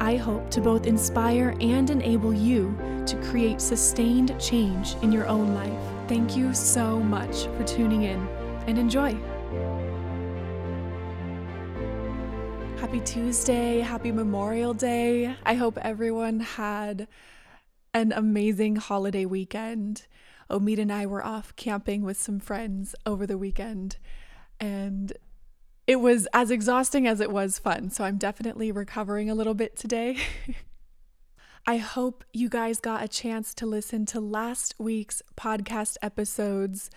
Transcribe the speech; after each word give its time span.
I 0.00 0.16
hope 0.16 0.50
to 0.52 0.62
both 0.62 0.86
inspire 0.86 1.54
and 1.60 1.90
enable 1.90 2.32
you 2.32 2.74
to 3.06 3.16
create 3.22 3.60
sustained 3.60 4.34
change 4.40 4.94
in 5.02 5.12
your 5.12 5.26
own 5.26 5.54
life. 5.54 6.08
Thank 6.08 6.38
you 6.38 6.54
so 6.54 6.98
much 6.98 7.44
for 7.56 7.64
tuning 7.64 8.04
in 8.04 8.26
and 8.66 8.78
enjoy. 8.78 9.14
Happy 12.78 13.00
Tuesday, 13.00 13.80
happy 13.80 14.10
Memorial 14.10 14.72
Day. 14.72 15.36
I 15.44 15.52
hope 15.52 15.76
everyone 15.76 16.40
had 16.40 17.06
an 17.92 18.12
amazing 18.12 18.76
holiday 18.76 19.26
weekend. 19.26 20.06
Omid 20.48 20.78
and 20.78 20.90
I 20.90 21.04
were 21.04 21.22
off 21.22 21.54
camping 21.56 22.02
with 22.02 22.18
some 22.18 22.40
friends 22.40 22.94
over 23.04 23.26
the 23.26 23.36
weekend, 23.36 23.98
and 24.58 25.12
it 25.90 25.98
was 25.98 26.28
as 26.32 26.52
exhausting 26.52 27.08
as 27.08 27.20
it 27.20 27.32
was 27.32 27.58
fun. 27.58 27.90
So 27.90 28.04
I'm 28.04 28.16
definitely 28.16 28.70
recovering 28.70 29.28
a 29.28 29.34
little 29.34 29.54
bit 29.54 29.76
today. 29.76 30.18
I 31.66 31.78
hope 31.78 32.22
you 32.32 32.48
guys 32.48 32.78
got 32.78 33.02
a 33.02 33.08
chance 33.08 33.52
to 33.54 33.66
listen 33.66 34.06
to 34.06 34.20
last 34.20 34.76
week's 34.78 35.20
podcast 35.36 35.96
episodes. 36.00 36.90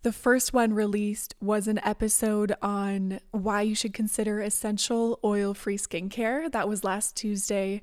The 0.00 0.12
first 0.12 0.54
one 0.54 0.72
released 0.72 1.34
was 1.42 1.68
an 1.68 1.78
episode 1.84 2.54
on 2.62 3.20
why 3.32 3.60
you 3.60 3.74
should 3.74 3.92
consider 3.92 4.40
essential 4.40 5.20
oil 5.22 5.52
free 5.52 5.76
skincare. 5.76 6.50
That 6.50 6.70
was 6.70 6.84
last 6.84 7.14
Tuesday. 7.14 7.82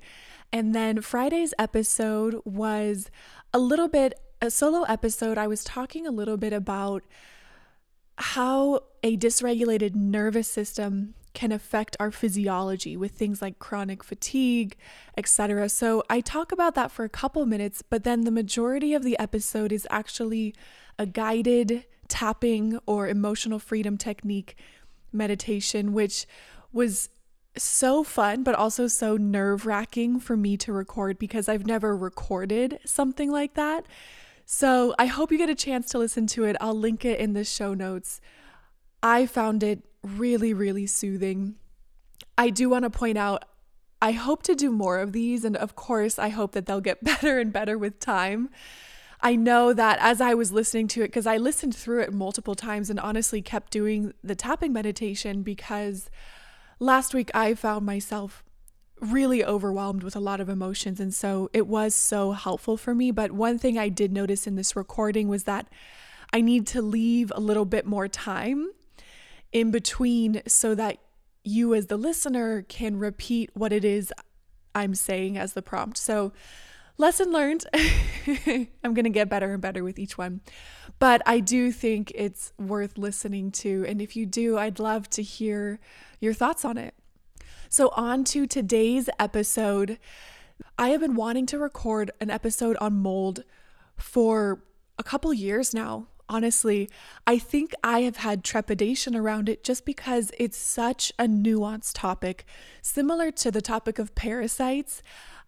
And 0.51 0.73
then 0.73 1.03
Friday's 1.03 1.53
episode 1.59 2.41
was 2.43 3.11
a 3.53 3.59
little 3.59 3.87
bit, 3.87 4.19
a 4.41 4.49
solo 4.49 4.81
episode. 4.85 5.37
I 5.37 5.45
was 5.45 5.63
talking 5.63 6.07
a 6.07 6.11
little 6.11 6.37
bit 6.37 6.53
about 6.53 7.03
how 8.19 8.81
a 9.03 9.17
dysregulated 9.17 9.95
nervous 9.95 10.47
system 10.47 11.15
can 11.33 11.51
affect 11.51 11.95
our 11.99 12.11
physiology 12.11 12.97
with 12.97 13.11
things 13.11 13.41
like 13.41 13.59
chronic 13.59 14.03
fatigue, 14.03 14.75
etc. 15.15 15.69
So 15.69 16.03
I 16.09 16.21
talk 16.21 16.51
about 16.51 16.75
that 16.75 16.91
for 16.91 17.05
a 17.05 17.09
couple 17.09 17.45
minutes, 17.45 17.81
but 17.81 18.03
then 18.03 18.21
the 18.21 18.31
majority 18.31 18.93
of 18.93 19.03
the 19.03 19.17
episode 19.19 19.71
is 19.71 19.87
actually 19.89 20.53
a 20.97 21.05
guided 21.05 21.85
tapping 22.07 22.79
or 22.85 23.07
emotional 23.07 23.59
freedom 23.59 23.97
technique 23.97 24.57
meditation, 25.13 25.93
which 25.93 26.25
was 26.73 27.09
so 27.55 28.03
fun, 28.03 28.43
but 28.43 28.55
also 28.55 28.87
so 28.87 29.15
nerve 29.15 29.65
wracking 29.65 30.19
for 30.19 30.35
me 30.35 30.57
to 30.57 30.73
record 30.73 31.19
because 31.19 31.47
I've 31.47 31.65
never 31.65 31.95
recorded 31.95 32.79
something 32.85 33.31
like 33.31 33.53
that. 33.53 33.85
So 34.51 34.95
I 34.97 35.05
hope 35.05 35.31
you 35.31 35.37
get 35.37 35.51
a 35.51 35.53
chance 35.53 35.89
to 35.89 35.99
listen 35.99 36.25
to 36.25 36.43
it. 36.43 36.55
I'll 36.59 36.73
link 36.73 37.05
it 37.05 37.19
in 37.19 37.33
the 37.33 37.43
show 37.43 37.75
notes. 37.75 38.19
I 39.03 39.27
found 39.27 39.61
it 39.61 39.83
really, 40.01 40.55
really 40.55 40.87
soothing. 40.87 41.53
I 42.35 42.49
do 42.49 42.67
want 42.67 42.81
to 42.81 42.89
point 42.89 43.19
out, 43.19 43.45
I 44.01 44.13
hope 44.13 44.41
to 44.43 44.55
do 44.55 44.71
more 44.71 44.97
of 44.97 45.11
these. 45.11 45.45
And 45.45 45.55
of 45.55 45.75
course, 45.75 46.17
I 46.17 46.29
hope 46.29 46.53
that 46.53 46.65
they'll 46.65 46.81
get 46.81 47.03
better 47.03 47.37
and 47.37 47.53
better 47.53 47.77
with 47.77 47.99
time. 47.99 48.49
I 49.21 49.35
know 49.35 49.71
that 49.71 49.99
as 50.01 50.19
I 50.19 50.33
was 50.33 50.51
listening 50.51 50.87
to 50.89 51.03
it, 51.03 51.09
because 51.09 51.27
I 51.27 51.37
listened 51.37 51.75
through 51.75 52.01
it 52.01 52.11
multiple 52.11 52.55
times 52.55 52.89
and 52.89 52.99
honestly 52.99 53.43
kept 53.43 53.71
doing 53.71 54.15
the 54.23 54.33
tapping 54.33 54.73
meditation 54.73 55.43
because 55.43 56.09
last 56.79 57.13
week 57.13 57.29
I 57.35 57.53
found 57.53 57.85
myself 57.85 58.43
really 59.01 59.43
overwhelmed 59.43 60.03
with 60.03 60.15
a 60.15 60.19
lot 60.19 60.39
of 60.39 60.49
emotions. 60.49 60.99
And 60.99 61.13
so 61.13 61.49
it 61.53 61.67
was 61.67 61.95
so 61.95 62.31
helpful 62.31 62.77
for 62.77 62.93
me. 62.93 63.11
But 63.11 63.31
one 63.31 63.57
thing 63.57 63.77
I 63.77 63.89
did 63.89 64.11
notice 64.11 64.47
in 64.47 64.55
this 64.55 64.75
recording 64.75 65.27
was 65.27 65.43
that 65.45 65.67
I 66.31 66.41
need 66.41 66.67
to 66.67 66.81
leave 66.81 67.31
a 67.35 67.39
little 67.39 67.65
bit 67.65 67.85
more 67.85 68.07
time 68.07 68.71
in 69.51 69.71
between 69.71 70.41
so 70.47 70.75
that 70.75 70.97
you, 71.43 71.73
as 71.73 71.87
the 71.87 71.97
listener, 71.97 72.61
can 72.63 72.97
repeat 72.97 73.49
what 73.53 73.73
it 73.73 73.83
is 73.83 74.13
I'm 74.75 74.93
saying 74.93 75.37
as 75.37 75.53
the 75.53 75.61
prompt. 75.61 75.97
So, 75.97 76.31
lesson 76.97 77.31
learned. 77.31 77.65
I'm 77.73 78.93
going 78.93 79.05
to 79.05 79.09
get 79.09 79.29
better 79.29 79.53
and 79.53 79.61
better 79.61 79.83
with 79.83 79.97
each 79.97 80.17
one. 80.17 80.41
But 80.99 81.21
I 81.25 81.39
do 81.39 81.71
think 81.71 82.11
it's 82.13 82.53
worth 82.59 82.97
listening 82.97 83.51
to. 83.51 83.85
And 83.87 84.01
if 84.01 84.15
you 84.15 84.25
do, 84.25 84.57
I'd 84.57 84.79
love 84.79 85.09
to 85.11 85.23
hear 85.23 85.79
your 86.19 86.33
thoughts 86.33 86.65
on 86.65 86.77
it. 86.77 86.93
So, 87.71 87.89
on 87.95 88.23
to 88.25 88.47
today's 88.47 89.09
episode. 89.19 89.99
I 90.77 90.89
have 90.89 91.01
been 91.01 91.15
wanting 91.15 91.45
to 91.47 91.59
record 91.59 92.09
an 92.19 92.29
episode 92.31 92.75
on 92.81 92.95
mold 92.95 93.43
for 93.95 94.63
a 94.97 95.03
couple 95.03 95.31
years 95.33 95.73
now 95.73 96.07
honestly, 96.29 96.89
I 97.25 97.39
think 97.39 97.73
I 97.83 98.01
have 98.01 98.17
had 98.17 98.43
trepidation 98.43 99.15
around 99.15 99.49
it 99.49 99.63
just 99.63 99.83
because 99.83 100.31
it's 100.37 100.57
such 100.57 101.11
a 101.17 101.25
nuanced 101.25 101.93
topic. 101.95 102.45
Similar 102.81 103.31
to 103.31 103.51
the 103.51 103.61
topic 103.61 103.97
of 103.97 104.13
parasites, 104.13 105.01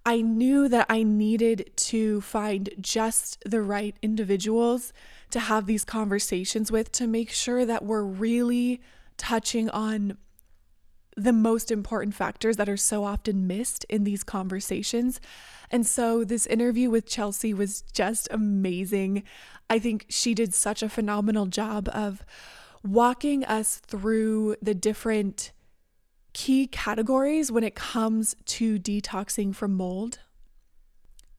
I 0.05 0.21
knew 0.21 0.67
that 0.67 0.87
I 0.89 1.03
needed 1.03 1.71
to 1.75 2.21
find 2.21 2.71
just 2.81 3.37
the 3.45 3.61
right 3.61 3.95
individuals 4.01 4.91
to 5.29 5.39
have 5.39 5.67
these 5.67 5.85
conversations 5.85 6.71
with 6.71 6.91
to 6.93 7.05
make 7.05 7.29
sure 7.29 7.65
that 7.65 7.85
we're 7.85 8.03
really 8.03 8.81
touching 9.17 9.69
on 9.69 10.17
the 11.17 11.33
most 11.33 11.71
important 11.71 12.15
factors 12.15 12.57
that 12.57 12.69
are 12.69 12.77
so 12.77 13.03
often 13.03 13.47
missed 13.47 13.85
in 13.89 14.03
these 14.03 14.23
conversations. 14.23 15.19
And 15.69 15.85
so 15.85 16.23
this 16.23 16.45
interview 16.45 16.89
with 16.89 17.05
Chelsea 17.05 17.53
was 17.53 17.81
just 17.93 18.27
amazing. 18.31 19.23
I 19.69 19.79
think 19.79 20.05
she 20.09 20.33
did 20.33 20.53
such 20.53 20.81
a 20.81 20.89
phenomenal 20.89 21.45
job 21.45 21.89
of 21.93 22.23
walking 22.83 23.45
us 23.45 23.77
through 23.77 24.55
the 24.61 24.73
different 24.73 25.51
key 26.33 26.67
categories 26.67 27.51
when 27.51 27.63
it 27.63 27.75
comes 27.75 28.35
to 28.45 28.79
detoxing 28.79 29.53
from 29.53 29.73
mold. 29.73 30.19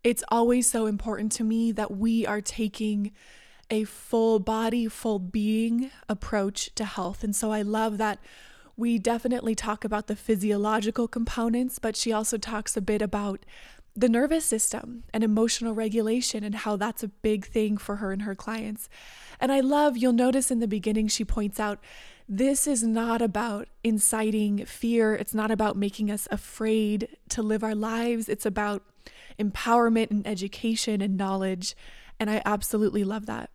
It's 0.05 0.25
always 0.29 0.71
so 0.71 0.87
important 0.87 1.33
to 1.33 1.45
me 1.45 1.73
that 1.73 1.97
we 1.97 2.27
are 2.27 2.41
taking 2.41 3.13
a 3.71 3.85
full 3.85 4.39
body, 4.39 4.87
full 4.89 5.19
being 5.19 5.91
approach 6.09 6.75
to 6.75 6.85
health. 6.85 7.25
And 7.25 7.35
so 7.35 7.53
I 7.53 7.63
love 7.63 7.99
that 7.99 8.19
we 8.83 8.99
definitely 8.99 9.55
talk 9.55 9.85
about 9.85 10.09
the 10.09 10.17
physiological 10.17 11.07
components, 11.07 11.79
but 11.79 11.97
she 11.97 12.13
also 12.13 12.37
talks 12.37 12.77
a 12.77 12.81
bit 12.81 13.01
about 13.01 13.47
the 13.95 14.09
nervous 14.09 14.45
system 14.45 15.05
and 15.15 15.23
emotional 15.23 15.73
regulation 15.73 16.43
and 16.43 16.57
how 16.57 16.75
that's 16.75 17.05
a 17.05 17.09
big 17.09 17.47
thing 17.47 17.77
for 17.77 17.97
her 17.97 18.11
and 18.11 18.23
her 18.23 18.35
clients. 18.35 18.89
And 19.39 19.53
I 19.53 19.61
love, 19.61 19.97
you'll 19.97 20.13
notice 20.13 20.51
in 20.51 20.59
the 20.59 20.67
beginning, 20.67 21.07
she 21.07 21.25
points 21.25 21.61
out 21.61 21.79
this 22.29 22.67
is 22.67 22.83
not 22.83 23.23
about 23.23 23.69
inciting 23.85 24.65
fear. 24.67 25.15
It's 25.15 25.33
not 25.33 25.53
about 25.53 25.77
making 25.77 26.11
us 26.11 26.27
afraid 26.33 27.07
to 27.29 27.41
live 27.41 27.63
our 27.63 27.77
lives. 27.77 28.29
It's 28.29 28.47
about 28.47 28.83
empowerment 29.39 30.11
and 30.11 30.27
education 30.27 31.01
and 31.01 31.17
knowledge. 31.17 31.77
And 32.19 32.29
I 32.29 32.43
absolutely 32.45 33.05
love 33.05 33.27
that. 33.27 33.51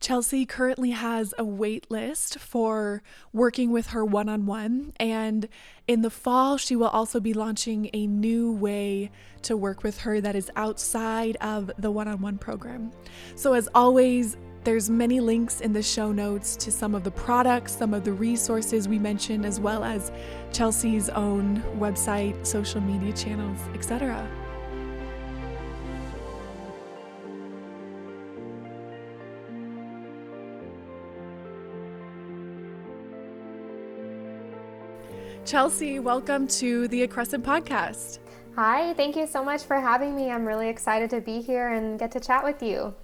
Chelsea 0.00 0.46
currently 0.46 0.90
has 0.90 1.34
a 1.36 1.44
wait 1.44 1.90
list 1.90 2.38
for 2.38 3.02
working 3.34 3.70
with 3.70 3.88
her 3.88 4.04
one 4.04 4.30
on 4.30 4.46
one. 4.46 4.94
And 4.98 5.46
in 5.86 6.00
the 6.00 6.10
fall, 6.10 6.56
she 6.56 6.74
will 6.74 6.88
also 6.88 7.20
be 7.20 7.34
launching 7.34 7.90
a 7.92 8.06
new 8.06 8.52
way 8.52 9.10
to 9.42 9.56
work 9.56 9.82
with 9.82 9.98
her 10.00 10.20
that 10.20 10.34
is 10.34 10.50
outside 10.56 11.36
of 11.42 11.70
the 11.78 11.90
one 11.90 12.08
on 12.08 12.22
one 12.22 12.38
program. 12.38 12.90
So, 13.34 13.52
as 13.52 13.68
always, 13.74 14.38
there's 14.64 14.90
many 14.90 15.20
links 15.20 15.60
in 15.60 15.72
the 15.72 15.82
show 15.82 16.12
notes 16.12 16.56
to 16.56 16.70
some 16.70 16.94
of 16.94 17.04
the 17.04 17.10
products, 17.10 17.76
some 17.76 17.94
of 17.94 18.04
the 18.04 18.12
resources 18.12 18.88
we 18.88 18.98
mentioned, 18.98 19.46
as 19.46 19.60
well 19.60 19.84
as 19.84 20.12
Chelsea's 20.52 21.08
own 21.10 21.62
website, 21.78 22.46
social 22.46 22.80
media 22.80 23.12
channels, 23.12 23.58
etc. 23.74 24.28
Chelsea, 35.50 35.98
welcome 35.98 36.46
to 36.46 36.86
the 36.86 37.02
Accrescent 37.02 37.42
podcast. 37.42 38.20
Hi, 38.54 38.94
thank 38.94 39.16
you 39.16 39.26
so 39.26 39.42
much 39.42 39.64
for 39.64 39.80
having 39.80 40.14
me. 40.14 40.30
I'm 40.30 40.46
really 40.46 40.68
excited 40.68 41.10
to 41.10 41.20
be 41.20 41.42
here 41.42 41.72
and 41.72 41.98
get 41.98 42.12
to 42.12 42.20
chat 42.20 42.44
with 42.44 42.62
you. 42.62 42.94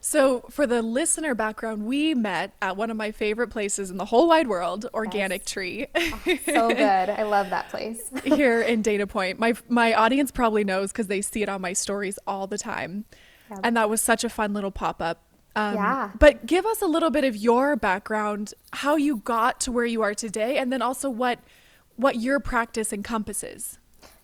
So, 0.00 0.44
for 0.48 0.64
the 0.64 0.80
listener 0.80 1.34
background, 1.34 1.86
we 1.86 2.14
met 2.14 2.54
at 2.62 2.76
one 2.76 2.92
of 2.92 2.96
my 2.96 3.10
favorite 3.10 3.48
places 3.48 3.90
in 3.90 3.96
the 3.96 4.04
whole 4.04 4.28
wide 4.28 4.46
world, 4.46 4.86
Organic 4.94 5.40
yes. 5.40 5.50
Tree. 5.50 5.86
oh, 5.96 6.38
so 6.46 6.68
good. 6.72 7.10
I 7.10 7.24
love 7.24 7.50
that 7.50 7.68
place. 7.68 8.12
here 8.22 8.62
in 8.62 8.80
Dana 8.80 9.08
Point. 9.08 9.40
My 9.40 9.54
my 9.68 9.92
audience 9.92 10.30
probably 10.30 10.62
knows 10.62 10.92
cuz 10.92 11.08
they 11.08 11.20
see 11.20 11.42
it 11.42 11.48
on 11.48 11.60
my 11.60 11.72
stories 11.72 12.16
all 12.28 12.46
the 12.46 12.58
time. 12.58 13.06
And 13.64 13.76
that 13.76 13.90
was 13.90 14.00
such 14.00 14.22
a 14.22 14.28
fun 14.28 14.52
little 14.52 14.70
pop-up. 14.70 15.24
Um, 15.56 15.74
Yeah. 15.74 16.10
But 16.16 16.46
give 16.46 16.64
us 16.64 16.80
a 16.80 16.86
little 16.86 17.10
bit 17.10 17.24
of 17.24 17.34
your 17.34 17.74
background, 17.74 18.54
how 18.72 18.94
you 18.94 19.16
got 19.16 19.58
to 19.62 19.72
where 19.72 19.86
you 19.86 20.00
are 20.02 20.14
today, 20.14 20.58
and 20.58 20.72
then 20.72 20.80
also 20.80 21.10
what 21.10 21.40
what 21.98 22.16
your 22.16 22.38
practice 22.38 22.92
encompasses. 22.92 23.78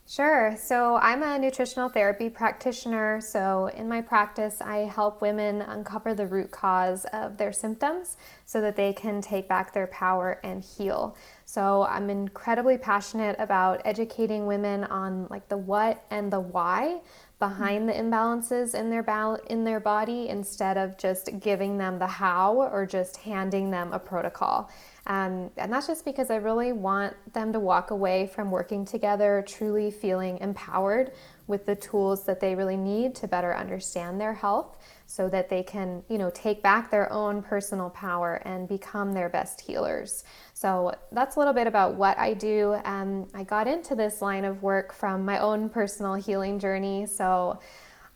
Sure. 0.07 0.55
So 0.61 0.97
I'm 0.97 1.23
a 1.23 1.39
nutritional 1.39 1.89
therapy 1.89 2.29
practitioner. 2.29 3.23
So 3.23 3.71
in 3.75 3.89
my 3.89 4.03
practice, 4.03 4.61
I 4.61 4.79
help 4.81 5.23
women 5.23 5.63
uncover 5.63 6.15
the 6.15 6.27
root 6.27 6.51
cause 6.51 7.07
of 7.15 7.39
their 7.39 7.53
symptoms 7.53 8.19
so 8.45 8.61
that 8.61 8.77
they 8.77 8.93
can 8.93 9.23
take 9.23 9.49
back 9.49 9.73
their 9.73 9.87
power 9.87 10.41
and 10.45 10.63
heal. 10.63 11.17
So 11.47 11.85
I'm 11.85 12.11
incredibly 12.11 12.77
passionate 12.77 13.37
about 13.39 13.81
educating 13.87 14.47
women 14.47 14.85
on 14.85 15.27
like 15.31 15.49
the 15.49 15.57
what 15.57 16.05
and 16.11 16.31
the 16.31 16.41
why 16.41 17.01
behind 17.39 17.89
the 17.89 17.93
imbalances 17.93 18.75
in 18.75 18.91
their 18.91 19.03
bal- 19.03 19.41
in 19.51 19.65
their 19.65 19.81
body 19.81 20.29
instead 20.29 20.77
of 20.77 20.97
just 20.97 21.41
giving 21.41 21.79
them 21.79 21.99
the 21.99 22.07
how 22.07 22.55
or 22.55 22.87
just 22.87 23.17
handing 23.19 23.71
them 23.71 23.93
a 23.93 23.99
protocol. 23.99 24.71
Um, 25.07 25.51
and 25.57 25.73
that's 25.73 25.87
just 25.87 26.05
because 26.05 26.31
I 26.31 26.37
really 26.37 26.73
want 26.73 27.15
them 27.35 27.53
to 27.53 27.61
walk 27.61 27.91
away 27.91 28.27
from 28.27 28.51
working 28.51 28.85
together 28.85 29.45
truly 29.47 29.91
feeling 29.91 30.39
empowered 30.39 31.13
with 31.47 31.67
the 31.67 31.77
tools 31.77 32.25
that 32.25 32.41
they 32.41 32.55
really 32.55 32.77
need 32.77 33.15
to 33.17 33.29
better 33.29 33.55
understand 33.55 34.21
their 34.21 34.35
health 34.35 34.79
so 35.15 35.29
that 35.29 35.49
they 35.49 35.63
can, 35.63 36.03
you 36.09 36.19
know, 36.19 36.29
take 36.35 36.61
back 36.61 36.91
their 36.91 37.13
own 37.13 37.41
personal 37.41 37.89
power 37.89 38.43
and 38.45 38.67
become 38.67 39.13
their 39.13 39.29
best 39.29 39.61
healers. 39.61 40.25
So 40.55 40.93
that's 41.13 41.37
a 41.37 41.39
little 41.39 41.55
bit 41.55 41.69
about 41.69 41.95
what 41.95 42.19
I 42.19 42.35
do. 42.35 42.81
Um, 42.85 43.29
I 43.33 43.45
got 43.45 43.69
into 43.69 43.95
this 43.95 44.21
line 44.21 44.45
of 44.45 44.65
work 44.65 44.93
from 44.93 45.25
my 45.25 45.39
own 45.39 45.69
personal 45.69 46.15
healing 46.15 46.59
journey. 46.59 47.07
So 47.07 47.61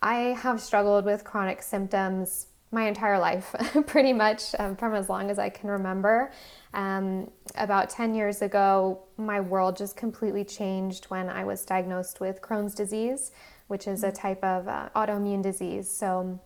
I 0.02 0.34
have 0.42 0.60
struggled 0.60 1.04
with 1.04 1.22
chronic 1.22 1.62
symptoms 1.62 2.48
my 2.72 2.88
entire 2.88 3.20
life, 3.20 3.54
pretty 3.86 4.12
much 4.12 4.56
um, 4.58 4.74
from 4.74 4.92
as 4.96 5.08
long 5.08 5.30
as 5.30 5.38
I 5.38 5.50
can 5.50 5.70
remember. 5.70 6.32
Um, 6.74 7.30
about 7.54 7.90
10 7.90 8.12
years 8.12 8.42
ago, 8.42 9.04
my 9.16 9.40
world 9.40 9.76
just 9.76 9.96
completely 9.96 10.44
changed 10.44 11.04
when 11.04 11.28
I 11.28 11.44
was 11.44 11.64
diagnosed 11.64 12.18
with 12.18 12.42
Crohn's 12.42 12.74
disease, 12.74 13.30
which 13.68 13.86
is 13.86 14.02
a 14.02 14.10
type 14.10 14.42
of 14.42 14.66
uh, 14.66 14.88
autoimmune 14.96 15.44
disease. 15.44 15.88
So 15.88 16.40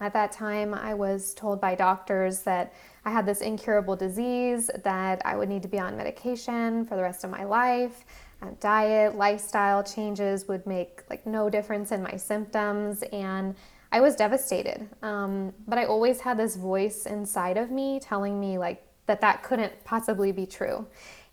at 0.00 0.12
that 0.12 0.32
time, 0.32 0.74
I 0.74 0.94
was 0.94 1.34
told 1.34 1.60
by 1.60 1.74
doctors 1.74 2.40
that 2.42 2.72
I 3.04 3.10
had 3.10 3.26
this 3.26 3.40
incurable 3.40 3.94
disease, 3.94 4.70
that 4.82 5.22
I 5.24 5.36
would 5.36 5.48
need 5.48 5.62
to 5.62 5.68
be 5.68 5.78
on 5.78 5.96
medication 5.96 6.84
for 6.84 6.96
the 6.96 7.02
rest 7.02 7.22
of 7.22 7.30
my 7.30 7.44
life. 7.44 8.04
Uh, 8.42 8.48
diet, 8.60 9.14
lifestyle 9.14 9.82
changes 9.82 10.48
would 10.48 10.66
make 10.66 11.02
like 11.08 11.26
no 11.26 11.48
difference 11.48 11.92
in 11.92 12.02
my 12.02 12.16
symptoms, 12.16 13.02
and 13.12 13.54
I 13.92 14.00
was 14.00 14.16
devastated. 14.16 14.88
Um, 15.02 15.54
but 15.68 15.78
I 15.78 15.84
always 15.84 16.20
had 16.20 16.36
this 16.36 16.56
voice 16.56 17.06
inside 17.06 17.56
of 17.56 17.70
me 17.70 18.00
telling 18.00 18.40
me 18.40 18.58
like 18.58 18.84
that 19.06 19.20
that 19.20 19.42
couldn't 19.44 19.84
possibly 19.84 20.32
be 20.32 20.46
true. 20.46 20.86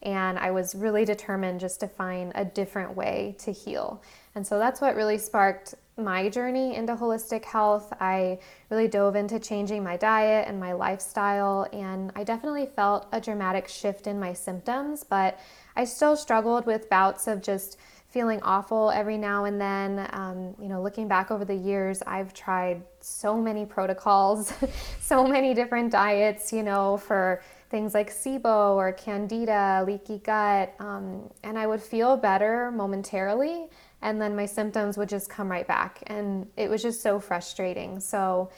And 0.03 0.37
I 0.37 0.51
was 0.51 0.75
really 0.75 1.05
determined 1.05 1.59
just 1.59 1.79
to 1.79 1.87
find 1.87 2.31
a 2.35 2.43
different 2.43 2.95
way 2.95 3.35
to 3.39 3.51
heal. 3.51 4.01
And 4.35 4.45
so 4.45 4.59
that's 4.59 4.81
what 4.81 4.95
really 4.95 5.17
sparked 5.17 5.75
my 5.97 6.29
journey 6.29 6.75
into 6.75 6.95
holistic 6.95 7.45
health. 7.45 7.93
I 7.99 8.39
really 8.69 8.87
dove 8.87 9.15
into 9.15 9.39
changing 9.39 9.83
my 9.83 9.97
diet 9.97 10.47
and 10.47 10.59
my 10.59 10.73
lifestyle, 10.73 11.67
and 11.73 12.11
I 12.15 12.23
definitely 12.23 12.65
felt 12.65 13.07
a 13.11 13.21
dramatic 13.21 13.67
shift 13.67 14.07
in 14.07 14.19
my 14.19 14.33
symptoms, 14.33 15.03
but 15.03 15.39
I 15.75 15.85
still 15.85 16.15
struggled 16.15 16.65
with 16.65 16.89
bouts 16.89 17.27
of 17.27 17.41
just 17.41 17.77
feeling 18.11 18.41
awful 18.41 18.91
every 18.91 19.17
now 19.17 19.45
and 19.45 19.59
then. 19.59 20.07
Um, 20.11 20.53
you 20.61 20.67
know, 20.67 20.81
looking 20.81 21.07
back 21.07 21.31
over 21.31 21.45
the 21.45 21.55
years, 21.55 22.01
I've 22.05 22.33
tried 22.33 22.83
so 22.99 23.37
many 23.37 23.65
protocols, 23.65 24.53
so 25.01 25.25
many 25.25 25.53
different 25.53 25.91
diets, 25.91 26.51
you 26.51 26.61
know, 26.61 26.97
for 26.97 27.41
things 27.69 27.93
like 27.93 28.11
SIBO 28.11 28.75
or 28.75 28.91
Candida, 28.91 29.83
leaky 29.87 30.19
gut, 30.19 30.75
um, 30.79 31.29
and 31.41 31.57
I 31.57 31.65
would 31.65 31.81
feel 31.81 32.17
better 32.17 32.69
momentarily, 32.71 33.69
and 34.01 34.21
then 34.21 34.35
my 34.35 34.45
symptoms 34.45 34.97
would 34.97 35.09
just 35.09 35.29
come 35.29 35.49
right 35.49 35.67
back, 35.67 36.03
and 36.07 36.47
it 36.57 36.69
was 36.69 36.81
just 36.81 37.01
so 37.01 37.19
frustrating. 37.19 37.99
So 37.99 38.49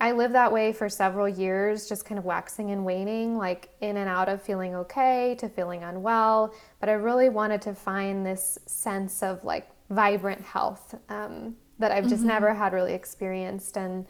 I 0.00 0.10
lived 0.10 0.34
that 0.34 0.52
way 0.52 0.72
for 0.72 0.88
several 0.88 1.28
years, 1.28 1.88
just 1.88 2.04
kind 2.04 2.18
of 2.18 2.24
waxing 2.24 2.72
and 2.72 2.84
waning, 2.84 3.38
like 3.38 3.68
in 3.80 3.96
and 3.96 4.08
out 4.08 4.28
of 4.28 4.42
feeling 4.42 4.74
okay 4.74 5.36
to 5.38 5.48
feeling 5.48 5.84
unwell. 5.84 6.52
But 6.80 6.88
I 6.88 6.94
really 6.94 7.28
wanted 7.28 7.62
to 7.62 7.74
find 7.74 8.26
this 8.26 8.58
sense 8.66 9.22
of 9.22 9.44
like 9.44 9.70
vibrant 9.90 10.40
health 10.40 10.96
um, 11.08 11.54
that 11.78 11.92
I've 11.92 12.08
just 12.08 12.16
mm-hmm. 12.16 12.28
never 12.28 12.52
had 12.52 12.72
really 12.72 12.94
experienced. 12.94 13.76
And 13.76 14.06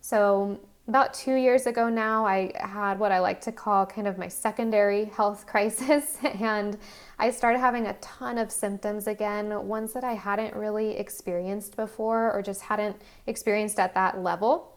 so 0.00 0.60
about 0.86 1.14
two 1.14 1.34
years 1.34 1.66
ago 1.66 1.88
now, 1.88 2.26
I 2.26 2.52
had 2.56 2.98
what 2.98 3.10
I 3.10 3.18
like 3.20 3.40
to 3.42 3.52
call 3.52 3.86
kind 3.86 4.06
of 4.06 4.18
my 4.18 4.28
secondary 4.28 5.06
health 5.06 5.46
crisis. 5.48 6.18
and 6.22 6.76
I 7.18 7.30
started 7.30 7.58
having 7.58 7.86
a 7.86 7.94
ton 7.94 8.38
of 8.38 8.50
symptoms 8.50 9.06
again, 9.06 9.66
ones 9.66 9.92
that 9.94 10.04
I 10.04 10.12
hadn't 10.12 10.54
really 10.54 10.96
experienced 10.96 11.76
before 11.76 12.32
or 12.32 12.42
just 12.42 12.60
hadn't 12.62 12.96
experienced 13.26 13.78
at 13.78 13.94
that 13.94 14.18
level. 14.18 14.70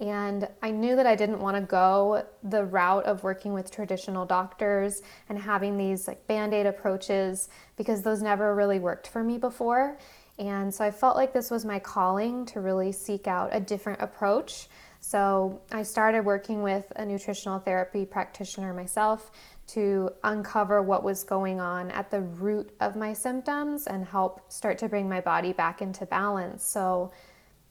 And 0.00 0.48
I 0.62 0.72
knew 0.72 0.96
that 0.96 1.06
I 1.06 1.14
didn't 1.14 1.38
want 1.38 1.56
to 1.56 1.62
go 1.62 2.26
the 2.42 2.64
route 2.64 3.04
of 3.04 3.22
working 3.22 3.52
with 3.52 3.70
traditional 3.70 4.26
doctors 4.26 5.00
and 5.28 5.38
having 5.38 5.76
these 5.78 6.08
like 6.08 6.26
band 6.26 6.52
aid 6.52 6.66
approaches 6.66 7.48
because 7.76 8.02
those 8.02 8.20
never 8.20 8.54
really 8.54 8.80
worked 8.80 9.06
for 9.06 9.22
me 9.22 9.38
before. 9.38 9.96
And 10.40 10.74
so 10.74 10.84
I 10.84 10.90
felt 10.90 11.16
like 11.16 11.32
this 11.32 11.52
was 11.52 11.64
my 11.64 11.78
calling 11.78 12.44
to 12.46 12.60
really 12.60 12.90
seek 12.90 13.28
out 13.28 13.50
a 13.52 13.60
different 13.60 14.02
approach 14.02 14.68
so 15.04 15.60
I 15.72 15.82
started 15.82 16.24
working 16.24 16.62
with 16.62 16.92
a 16.94 17.04
nutritional 17.04 17.58
therapy 17.58 18.06
practitioner 18.06 18.72
myself 18.72 19.32
to 19.66 20.10
uncover 20.22 20.80
what 20.80 21.02
was 21.02 21.24
going 21.24 21.60
on 21.60 21.90
at 21.90 22.08
the 22.08 22.20
root 22.20 22.70
of 22.78 22.94
my 22.94 23.12
symptoms 23.12 23.88
and 23.88 24.06
help 24.06 24.50
start 24.50 24.78
to 24.78 24.88
bring 24.88 25.08
my 25.08 25.20
body 25.20 25.52
back 25.52 25.82
into 25.82 26.06
balance. 26.06 26.64
So, 26.64 27.10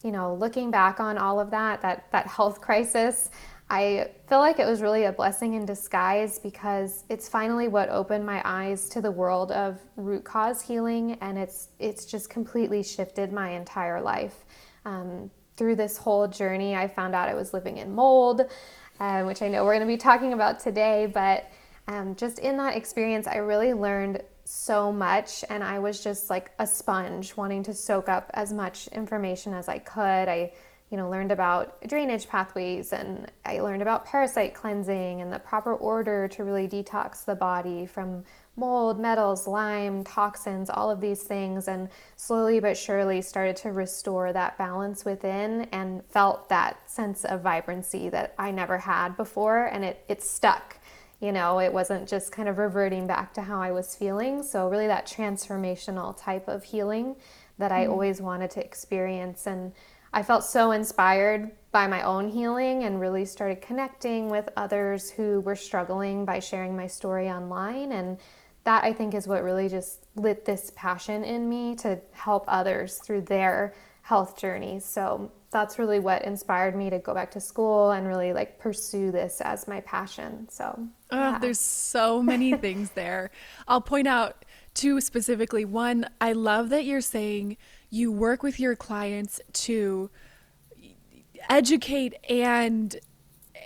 you 0.04 0.12
know, 0.12 0.33
looking 0.36 0.72
back 0.72 1.00
on 1.00 1.18
all 1.18 1.39
of 1.39 1.50
that, 1.51 1.81
that 1.81 2.12
that 2.12 2.28
health 2.28 2.60
crisis, 2.68 3.30
I 3.69 4.10
feel 4.28 4.39
like 4.39 4.60
it 4.60 4.68
was 4.68 4.81
really 4.81 5.06
a 5.06 5.13
blessing 5.13 5.54
in 5.54 5.66
disguise 5.66 6.38
because 6.38 7.06
it's 7.07 7.30
finally 7.30 7.69
what 7.69 7.88
opened 7.88 8.25
my 8.25 8.42
eyes 8.44 8.89
to 8.89 9.00
the 9.00 9.12
world 9.12 9.54
of 9.54 9.80
root 9.95 10.25
cause 10.25 10.62
healing, 10.62 11.18
and 11.22 11.38
it's 11.38 11.69
it's 11.80 12.06
just 12.06 12.30
completely 12.30 12.83
shifted 12.83 13.31
my 13.31 13.51
entire 13.51 14.01
life. 14.01 14.44
Um, 14.83 15.31
through 15.61 15.75
this 15.75 15.95
whole 15.95 16.27
journey, 16.27 16.75
I 16.75 16.87
found 16.87 17.13
out 17.13 17.29
I 17.29 17.35
was 17.35 17.53
living 17.53 17.77
in 17.77 17.93
mold, 17.93 18.41
um, 18.99 19.27
which 19.27 19.43
I 19.43 19.47
know 19.47 19.63
we're 19.63 19.75
going 19.75 19.87
to 19.87 19.93
be 19.93 19.95
talking 19.95 20.33
about 20.33 20.59
today. 20.59 21.05
But 21.05 21.51
um, 21.87 22.15
just 22.15 22.39
in 22.39 22.57
that 22.57 22.75
experience, 22.75 23.27
I 23.27 23.35
really 23.35 23.71
learned 23.71 24.23
so 24.44 24.91
much, 24.91 25.45
and 25.51 25.63
I 25.63 25.77
was 25.77 26.03
just 26.03 26.31
like 26.31 26.49
a 26.57 26.65
sponge, 26.65 27.37
wanting 27.37 27.61
to 27.65 27.75
soak 27.75 28.09
up 28.09 28.31
as 28.33 28.51
much 28.51 28.87
information 28.87 29.53
as 29.53 29.69
I 29.69 29.77
could. 29.77 30.01
I 30.27 30.51
you 30.89 30.97
know, 30.97 31.09
learned 31.11 31.31
about 31.31 31.80
drainage 31.87 32.27
pathways 32.27 32.91
and 32.91 33.31
I 33.45 33.61
learned 33.61 33.81
about 33.81 34.06
parasite 34.06 34.53
cleansing 34.53 35.21
and 35.21 35.31
the 35.31 35.39
proper 35.39 35.73
order 35.75 36.27
to 36.30 36.44
really 36.44 36.68
detox 36.68 37.23
the 37.23 37.35
body 37.35 37.85
from 37.85 38.25
mold, 38.55 38.99
metals, 38.99 39.47
Lyme, 39.47 40.03
toxins, 40.03 40.69
all 40.69 40.91
of 40.91 41.01
these 41.01 41.23
things, 41.23 41.67
and 41.67 41.89
slowly 42.15 42.59
but 42.59 42.77
surely 42.77 43.21
started 43.21 43.55
to 43.55 43.71
restore 43.71 44.33
that 44.33 44.57
balance 44.57 45.05
within 45.05 45.67
and 45.71 46.03
felt 46.05 46.49
that 46.49 46.89
sense 46.89 47.23
of 47.25 47.41
vibrancy 47.41 48.09
that 48.09 48.35
I 48.37 48.51
never 48.51 48.77
had 48.77 49.15
before. 49.15 49.65
And 49.65 49.83
it, 49.83 50.03
it 50.07 50.21
stuck. 50.21 50.77
You 51.21 51.31
know, 51.31 51.59
it 51.59 51.71
wasn't 51.71 52.09
just 52.09 52.31
kind 52.31 52.49
of 52.49 52.57
reverting 52.57 53.07
back 53.07 53.33
to 53.35 53.41
how 53.41 53.61
I 53.61 53.71
was 53.71 53.95
feeling. 53.95 54.41
So, 54.41 54.67
really, 54.67 54.87
that 54.87 55.05
transformational 55.05 56.19
type 56.19 56.47
of 56.47 56.63
healing 56.63 57.15
that 57.59 57.71
I 57.71 57.85
mm. 57.85 57.91
always 57.91 58.21
wanted 58.21 58.49
to 58.51 58.65
experience. 58.65 59.45
And 59.45 59.71
I 60.13 60.23
felt 60.23 60.43
so 60.43 60.71
inspired 60.71 61.51
by 61.71 61.87
my 61.87 62.01
own 62.01 62.27
healing 62.27 62.83
and 62.83 62.99
really 62.99 63.23
started 63.23 63.61
connecting 63.61 64.29
with 64.29 64.49
others 64.57 65.09
who 65.09 65.39
were 65.41 65.55
struggling 65.55 66.25
by 66.25 66.39
sharing 66.39 66.75
my 66.75 66.87
story 66.87 67.29
online. 67.29 67.93
And 67.93 68.17
that 68.63 68.83
I 68.83 68.94
think 68.94 69.13
is 69.13 69.27
what 69.27 69.44
really 69.44 69.69
just 69.69 70.06
lit 70.15 70.45
this 70.45 70.71
passion 70.75 71.23
in 71.23 71.49
me 71.49 71.75
to 71.77 71.99
help 72.11 72.45
others 72.47 72.97
through 72.97 73.21
their 73.21 73.73
health 74.03 74.37
journeys. 74.37 74.85
So 74.85 75.31
that's 75.51 75.77
really 75.77 75.99
what 75.99 76.23
inspired 76.23 76.75
me 76.75 76.89
to 76.89 76.99
go 76.99 77.13
back 77.13 77.31
to 77.31 77.39
school 77.39 77.91
and 77.91 78.07
really 78.07 78.33
like 78.33 78.59
pursue 78.59 79.11
this 79.11 79.41
as 79.41 79.68
my 79.68 79.81
passion. 79.81 80.47
So 80.49 80.87
oh, 81.11 81.18
yeah. 81.18 81.39
there's 81.39 81.59
so 81.59 82.21
many 82.21 82.53
things 82.57 82.91
there. 82.91 83.31
I'll 83.68 83.81
point 83.81 84.07
out 84.07 84.45
two 84.73 85.01
specifically. 85.01 85.65
One, 85.65 86.07
I 86.19 86.33
love 86.33 86.69
that 86.69 86.85
you're 86.85 87.01
saying 87.01 87.57
you 87.89 88.11
work 88.11 88.44
with 88.44 88.59
your 88.59 88.75
clients 88.75 89.41
to 89.53 90.09
educate 91.49 92.13
and 92.30 92.95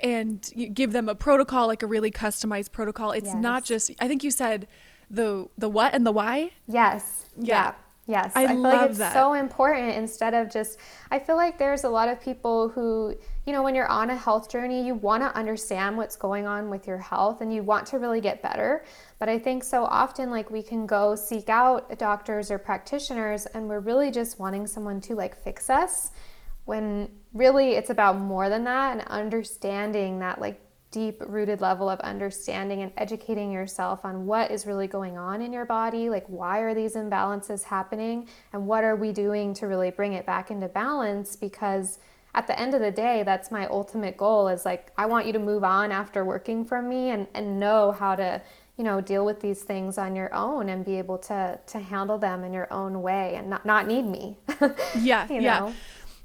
and 0.03 0.51
give 0.73 0.91
them 0.91 1.07
a 1.09 1.15
protocol 1.15 1.67
like 1.67 1.83
a 1.83 1.87
really 1.87 2.11
customized 2.11 2.71
protocol 2.71 3.11
it's 3.11 3.27
yes. 3.27 3.35
not 3.35 3.63
just 3.63 3.91
i 3.99 4.07
think 4.07 4.23
you 4.23 4.31
said 4.31 4.67
the 5.09 5.47
the 5.57 5.69
what 5.69 5.93
and 5.93 6.05
the 6.05 6.11
why 6.11 6.51
yes 6.67 7.25
yeah. 7.37 7.45
yeah 7.45 7.73
Yes, 8.07 8.33
I, 8.35 8.43
I, 8.43 8.47
feel 8.49 8.57
love 8.57 8.73
like 8.73 8.89
it's 8.91 8.99
that. 8.99 9.13
so 9.13 9.33
important 9.33 9.95
instead 9.95 10.35
of 10.35 10.51
just, 10.51 10.77
I 11.09 11.17
feel 11.17 11.35
like 11.37 11.57
there's 11.57 11.85
a 11.85 11.89
lot 11.89 12.07
of 12.07 12.21
people 12.21 12.69
who, 12.69 13.15
you 13.47 13.53
know, 13.53 13.63
when 13.63 13.73
you're 13.73 13.87
on 13.87 14.11
a 14.11 14.15
health 14.15 14.47
journey, 14.47 14.85
you 14.85 14.93
want 14.93 15.23
to 15.23 15.35
understand 15.35 15.97
what's 15.97 16.15
going 16.15 16.45
on 16.45 16.69
with 16.69 16.85
your 16.85 16.99
health 16.99 17.41
and 17.41 17.51
you 17.51 17.63
want 17.63 17.87
to 17.87 17.97
really 17.97 18.21
get 18.21 18.43
better. 18.43 18.85
But 19.17 19.27
I 19.27 19.39
think 19.39 19.63
so 19.63 19.85
often, 19.85 20.29
like, 20.29 20.51
we 20.51 20.61
can 20.61 20.85
go 20.85 21.15
seek 21.15 21.49
out 21.49 21.97
doctors 21.97 22.51
or 22.51 22.59
practitioners 22.59 23.47
and 23.47 23.67
we're 23.67 23.79
really 23.79 24.11
just 24.11 24.39
wanting 24.39 24.67
someone 24.67 25.01
to 25.01 25.15
like 25.15 25.35
fix 25.35 25.71
us 25.71 26.11
when 26.65 27.09
really 27.35 27.73
it's 27.73 27.91
about 27.91 28.17
more 28.17 28.49
than 28.49 28.63
that 28.63 28.93
and 28.93 29.01
understanding 29.07 30.17
that, 30.19 30.41
like, 30.41 30.59
deep 30.89 31.21
rooted 31.27 31.59
level 31.59 31.89
of 31.89 31.99
understanding 31.99 32.81
and 32.81 32.91
educating 32.95 33.51
yourself 33.51 34.05
on 34.05 34.25
what 34.25 34.49
is 34.49 34.65
really 34.65 34.87
going 34.87 35.17
on 35.17 35.41
in 35.41 35.51
your 35.51 35.65
body. 35.65 36.09
Like 36.09 36.25
why 36.27 36.59
are 36.59 36.73
these 36.73 36.95
imbalances 36.95 37.63
happening 37.63 38.29
and 38.53 38.65
what 38.65 38.85
are 38.85 38.95
we 38.95 39.11
doing 39.11 39.53
to 39.55 39.67
really 39.67 39.91
bring 39.91 40.13
it 40.13 40.25
back 40.25 40.51
into 40.51 40.69
balance? 40.69 41.35
Because 41.35 41.99
at 42.33 42.47
the 42.47 42.59
end 42.59 42.73
of 42.73 42.81
the 42.81 42.91
day 42.91 43.23
that's 43.23 43.49
my 43.49 43.65
ultimate 43.67 44.17
goal 44.17 44.49
is 44.49 44.65
like 44.65 44.91
i 44.97 45.05
want 45.05 45.25
you 45.25 45.31
to 45.31 45.39
move 45.39 45.63
on 45.63 45.89
after 45.89 46.25
working 46.25 46.65
from 46.65 46.87
me 46.89 47.11
and, 47.11 47.27
and 47.33 47.59
know 47.59 47.93
how 47.93 48.13
to 48.13 48.41
you 48.77 48.83
know 48.83 48.99
deal 48.99 49.25
with 49.25 49.39
these 49.39 49.63
things 49.63 49.97
on 49.97 50.15
your 50.15 50.33
own 50.33 50.67
and 50.69 50.83
be 50.83 50.97
able 50.97 51.17
to 51.17 51.57
to 51.65 51.79
handle 51.79 52.17
them 52.17 52.43
in 52.43 52.53
your 52.53 52.71
own 52.71 53.01
way 53.01 53.35
and 53.35 53.49
not 53.49 53.65
not 53.65 53.87
need 53.87 54.05
me. 54.05 54.37
Yeah 54.99 55.27
you 55.29 55.41
yeah. 55.41 55.59
know? 55.59 55.73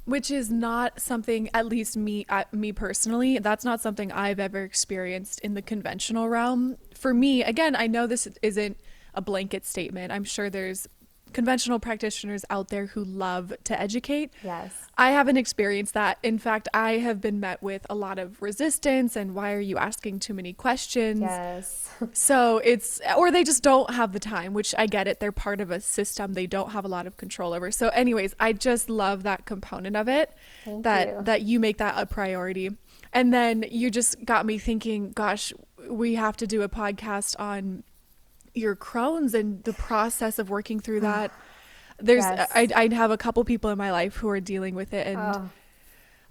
Which 0.04 0.30
is 0.30 0.50
not 0.50 1.00
something 1.00 1.48
at 1.54 1.66
least 1.66 1.96
me 1.96 2.26
uh, 2.28 2.44
me 2.52 2.72
personally 2.72 3.38
that's 3.38 3.64
not 3.64 3.80
something 3.80 4.10
i've 4.12 4.40
ever 4.40 4.62
experienced 4.62 5.40
in 5.40 5.54
the 5.54 5.62
conventional 5.62 6.28
realm. 6.28 6.76
For 6.94 7.14
me 7.14 7.42
again 7.42 7.76
i 7.76 7.86
know 7.86 8.06
this 8.06 8.28
isn't 8.42 8.76
a 9.14 9.20
blanket 9.20 9.66
statement. 9.66 10.12
I'm 10.12 10.24
sure 10.24 10.50
there's 10.50 10.88
conventional 11.32 11.78
practitioners 11.78 12.44
out 12.50 12.68
there 12.68 12.86
who 12.86 13.04
love 13.04 13.52
to 13.64 13.80
educate. 13.80 14.32
Yes. 14.42 14.72
I 14.96 15.12
haven't 15.12 15.36
experienced 15.36 15.94
that. 15.94 16.18
In 16.22 16.38
fact 16.38 16.68
i 16.74 16.92
have 16.98 17.20
been 17.20 17.40
met 17.40 17.62
with 17.62 17.86
a 17.88 17.94
lot 17.94 18.18
of 18.18 18.40
resistance 18.42 19.16
and 19.16 19.34
why 19.34 19.52
are 19.52 19.60
you 19.60 19.76
asking 19.78 20.20
too 20.20 20.34
many 20.34 20.52
questions? 20.52 21.20
Yes. 21.20 21.88
So 22.12 22.58
it's 22.58 23.00
or 23.16 23.30
they 23.30 23.44
just 23.44 23.62
don't 23.62 23.90
have 23.94 24.12
the 24.12 24.20
time 24.20 24.54
which 24.54 24.74
i 24.78 24.86
get 24.86 25.06
it. 25.06 25.20
They're 25.20 25.32
part 25.32 25.60
of 25.60 25.70
a 25.70 25.80
system. 25.80 26.32
They 26.32 26.46
don't 26.46 26.70
have 26.72 26.84
a 26.84 26.88
lot 26.88 27.06
of 27.06 27.16
control 27.16 27.52
over. 27.52 27.70
So 27.70 27.88
anyways 27.88 28.34
i 28.40 28.52
just 28.52 28.88
love 28.90 29.22
that 29.24 29.44
component 29.44 29.96
of 29.96 30.08
it 30.08 30.32
Thank 30.64 30.84
that 30.84 31.08
you. 31.08 31.22
that 31.22 31.42
you 31.42 31.60
make 31.60 31.78
that 31.78 31.94
a 31.96 32.06
priority. 32.06 32.70
And 33.12 33.34
then 33.34 33.64
you 33.70 33.90
just 33.90 34.24
got 34.24 34.46
me 34.46 34.58
thinking 34.58 35.12
gosh 35.12 35.52
we 35.88 36.14
have 36.14 36.36
to 36.38 36.46
do 36.46 36.62
a 36.62 36.68
podcast 36.68 37.38
on 37.38 37.84
your 38.54 38.74
crohn's 38.76 39.34
and 39.34 39.62
the 39.64 39.72
process 39.72 40.38
of 40.38 40.50
working 40.50 40.80
through 40.80 41.00
that 41.00 41.30
there's 42.02 42.24
Yes. 42.24 42.50
I, 42.54 42.68
I 42.74 42.94
have 42.94 43.10
a 43.10 43.16
couple 43.16 43.44
people 43.44 43.70
in 43.70 43.78
my 43.78 43.92
life 43.92 44.16
who 44.16 44.28
are 44.28 44.40
dealing 44.40 44.74
with 44.74 44.92
it 44.92 45.06
and 45.06 45.18
oh. 45.18 45.50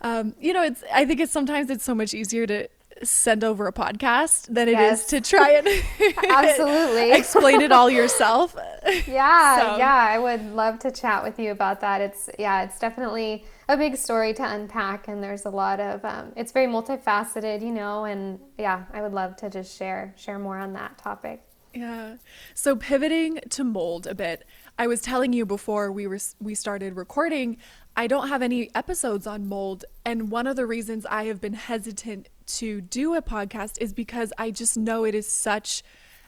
um, 0.02 0.36
you 0.40 0.54
know, 0.54 0.64
it's. 0.64 0.84
I 0.94 1.06
think 1.06 1.20
it's 1.20 1.32
sometimes 1.32 1.70
it's 1.70 1.84
so 1.84 1.94
much 1.94 2.14
easier 2.14 2.48
to 2.48 2.68
send 3.04 3.44
over 3.44 3.68
a 3.68 3.72
podcast 3.74 4.54
than 4.54 4.68
it 4.68 4.80
is 4.80 5.00
Yes. 5.00 5.06
to 5.08 5.22
try 5.22 5.52
and 5.52 5.68
Absolutely. 6.30 7.12
explain 7.20 7.62
it 7.62 7.72
all 7.72 7.90
yourself. 7.90 8.56
Yeah, 9.08 9.60
So- 9.60 9.78
yeah, 9.78 10.08
I 10.10 10.18
would 10.18 10.54
love 10.54 10.80
to 10.80 10.92
chat 10.92 11.22
with 11.24 11.38
you 11.38 11.52
about 11.52 11.82
that. 11.82 12.00
It's 12.02 12.30
yeah, 12.40 12.64
it's 12.64 12.80
definitely 12.80 13.46
a 13.68 13.76
big 13.78 13.98
story 13.98 14.34
to 14.36 14.44
unpack, 14.44 15.08
and 15.10 15.22
there's 15.22 15.46
a 15.46 15.50
lot 15.50 15.80
of 15.80 16.04
um, 16.06 16.32
it's 16.38 16.52
very 16.54 16.68
multifaceted, 16.68 17.62
you 17.62 17.72
know, 17.72 18.06
and 18.06 18.40
yeah, 18.58 18.86
I 18.94 19.02
would 19.02 19.14
love 19.14 19.36
to 19.38 19.50
just 19.50 19.78
share 19.78 20.14
share 20.18 20.40
more 20.40 20.58
on 20.58 20.74
that 20.74 20.98
topic. 20.98 21.42
Yeah. 21.74 22.18
So 22.54 22.76
pivoting 22.76 23.40
to 23.50 23.64
mold 23.64 24.08
a 24.08 24.16
bit, 24.16 24.46
I 24.78 24.88
was 24.88 25.02
telling 25.02 25.34
you 25.34 25.46
before 25.46 25.92
we 25.92 26.08
were 26.08 26.20
we 26.42 26.56
started 26.56 26.96
recording, 26.96 27.58
I 27.96 28.08
don't 28.08 28.30
have 28.30 28.42
any 28.42 28.74
episodes 28.76 29.28
on 29.28 29.48
mold, 29.48 29.86
and 30.06 30.32
one 30.32 30.48
of 30.48 30.56
the 30.56 30.66
reasons 30.66 31.06
I 31.06 31.26
have 31.26 31.42
been 31.42 31.54
hesitant 31.54 32.30
to 32.48 32.82
do 32.82 33.14
a 33.16 33.22
podcast 33.22 33.78
is 33.82 33.94
because 33.94 34.34
I 34.38 34.52
just 34.52 34.78
know 34.78 35.04
it 35.04 35.14
is 35.14 35.28
such 35.28 35.84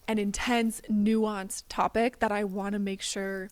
an 0.07 0.19
intense, 0.19 0.81
nuanced 0.89 1.63
topic 1.69 2.19
that 2.19 2.31
I 2.31 2.43
want 2.43 2.73
to 2.73 2.79
make 2.79 3.01
sure 3.01 3.49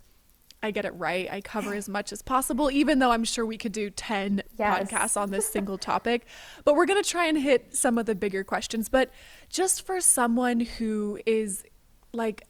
I 0.61 0.71
get 0.71 0.83
it 0.83 0.91
right. 0.95 1.31
I 1.31 1.39
cover 1.39 1.73
as 1.73 1.87
much 1.87 2.11
as 2.11 2.21
possible, 2.21 2.69
even 2.69 2.99
though 2.99 3.11
I'm 3.11 3.23
sure 3.23 3.45
we 3.45 3.57
could 3.57 3.71
do 3.71 3.89
10 3.89 4.43
Yes. 4.57 4.91
podcasts 4.91 5.15
on 5.19 5.31
this 5.31 5.47
single 5.49 5.77
topic. 5.77 6.25
But 6.65 6.75
we're 6.75 6.85
going 6.85 7.01
to 7.01 7.09
try 7.09 7.27
and 7.27 7.37
hit 7.37 7.73
some 7.75 7.97
of 7.97 8.05
the 8.05 8.15
bigger 8.15 8.43
questions. 8.43 8.89
But 8.89 9.09
just 9.47 9.85
for 9.85 10.01
someone 10.01 10.59
who 10.59 11.17
is 11.25 11.63
like, 12.13 12.43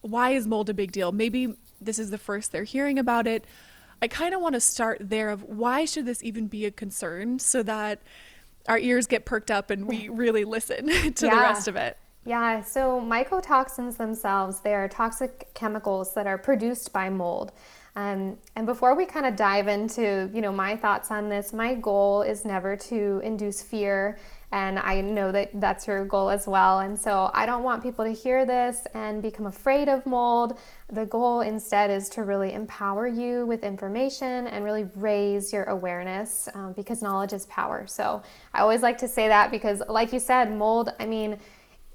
why 0.00 0.30
is 0.30 0.46
mold 0.46 0.68
a 0.70 0.74
big 0.74 0.92
deal? 0.92 1.12
Maybe 1.12 1.54
this 1.80 1.98
is 1.98 2.10
the 2.10 2.18
first 2.18 2.52
they're 2.52 2.64
hearing 2.64 2.98
about 2.98 3.26
it. 3.26 3.44
I 4.02 4.08
kind 4.08 4.34
of 4.34 4.40
want 4.40 4.54
to 4.54 4.60
start 4.60 4.98
there 5.00 5.30
of 5.30 5.42
why 5.42 5.84
should 5.84 6.06
this 6.06 6.22
even 6.22 6.48
be 6.48 6.66
a 6.66 6.70
concern 6.70 7.38
so 7.38 7.62
that 7.62 8.02
our 8.68 8.78
ears 8.78 9.06
get 9.06 9.24
perked 9.24 9.50
up 9.50 9.70
and 9.70 9.86
we 9.86 10.08
really 10.12 10.44
listen 10.44 10.86
to 11.14 11.26
the 11.26 11.36
rest 11.36 11.68
of 11.68 11.76
it. 11.76 11.96
Yeah, 12.24 12.62
so 12.62 13.00
mycotoxins 13.00 13.96
themselves, 13.96 14.60
they 14.60 14.74
are 14.74 14.88
toxic 14.88 15.48
chemicals 15.54 16.12
that 16.14 16.26
are 16.26 16.36
produced 16.36 16.92
by 16.92 17.08
mold. 17.08 17.52
Um, 17.96 18.36
and 18.54 18.66
before 18.66 18.94
we 18.94 19.06
kind 19.06 19.24
of 19.24 19.36
dive 19.36 19.68
into, 19.68 20.30
you 20.32 20.42
know, 20.42 20.52
my 20.52 20.76
thoughts 20.76 21.10
on 21.10 21.30
this, 21.30 21.54
my 21.54 21.74
goal 21.74 22.20
is 22.20 22.44
never 22.44 22.76
to 22.76 23.22
induce 23.24 23.62
fear, 23.62 24.18
and 24.52 24.78
I 24.78 25.00
know 25.00 25.32
that 25.32 25.50
that's 25.60 25.86
your 25.86 26.04
goal 26.04 26.28
as 26.28 26.46
well. 26.46 26.80
And 26.80 26.98
so 26.98 27.30
I 27.32 27.46
don't 27.46 27.62
want 27.62 27.82
people 27.82 28.04
to 28.04 28.12
hear 28.12 28.44
this 28.44 28.86
and 28.94 29.22
become 29.22 29.46
afraid 29.46 29.88
of 29.88 30.04
mold. 30.04 30.58
The 30.92 31.06
goal 31.06 31.40
instead 31.40 31.90
is 31.90 32.08
to 32.10 32.22
really 32.22 32.52
empower 32.52 33.08
you 33.08 33.46
with 33.46 33.64
information 33.64 34.46
and 34.46 34.62
really 34.64 34.88
raise 34.94 35.52
your 35.52 35.64
awareness 35.64 36.48
um, 36.54 36.74
because 36.74 37.02
knowledge 37.02 37.32
is 37.32 37.46
power. 37.46 37.86
So 37.86 38.22
I 38.54 38.60
always 38.60 38.82
like 38.82 38.98
to 38.98 39.08
say 39.08 39.26
that 39.26 39.50
because, 39.50 39.82
like 39.88 40.12
you 40.12 40.20
said, 40.20 40.54
mold, 40.54 40.90
I 41.00 41.06
mean, 41.06 41.38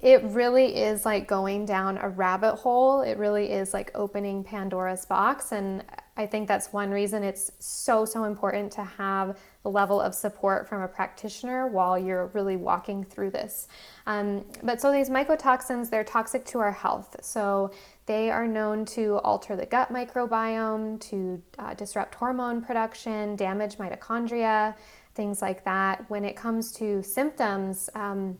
it 0.02 0.20
really 0.24 0.74
is 0.74 1.04
like 1.04 1.28
going 1.28 1.64
down 1.64 1.96
a 1.98 2.08
rabbit 2.08 2.56
hole. 2.56 3.02
It 3.02 3.18
really 3.18 3.52
is 3.52 3.72
like 3.72 3.92
opening 3.94 4.42
Pandora's 4.42 5.04
box. 5.04 5.52
And 5.52 5.84
I 6.16 6.26
think 6.26 6.48
that's 6.48 6.72
one 6.72 6.90
reason 6.90 7.22
it's 7.22 7.52
so, 7.60 8.04
so 8.04 8.24
important 8.24 8.72
to 8.72 8.82
have 8.82 9.38
the 9.62 9.70
level 9.70 10.00
of 10.00 10.12
support 10.12 10.68
from 10.68 10.82
a 10.82 10.88
practitioner 10.88 11.68
while 11.68 11.96
you're 11.96 12.26
really 12.34 12.56
walking 12.56 13.04
through 13.04 13.30
this. 13.30 13.68
Um, 14.06 14.44
but 14.64 14.80
so 14.80 14.90
these 14.90 15.08
mycotoxins, 15.08 15.88
they're 15.88 16.02
toxic 16.02 16.44
to 16.46 16.58
our 16.58 16.72
health. 16.72 17.16
So 17.22 17.70
they 18.06 18.28
are 18.28 18.48
known 18.48 18.84
to 18.86 19.18
alter 19.18 19.54
the 19.54 19.66
gut 19.66 19.92
microbiome, 19.92 21.00
to 21.10 21.40
uh, 21.60 21.74
disrupt 21.74 22.16
hormone 22.16 22.60
production, 22.60 23.36
damage 23.36 23.76
mitochondria, 23.76 24.74
things 25.14 25.40
like 25.40 25.64
that. 25.64 26.04
When 26.10 26.24
it 26.24 26.34
comes 26.34 26.72
to 26.72 27.04
symptoms, 27.04 27.88
um, 27.94 28.36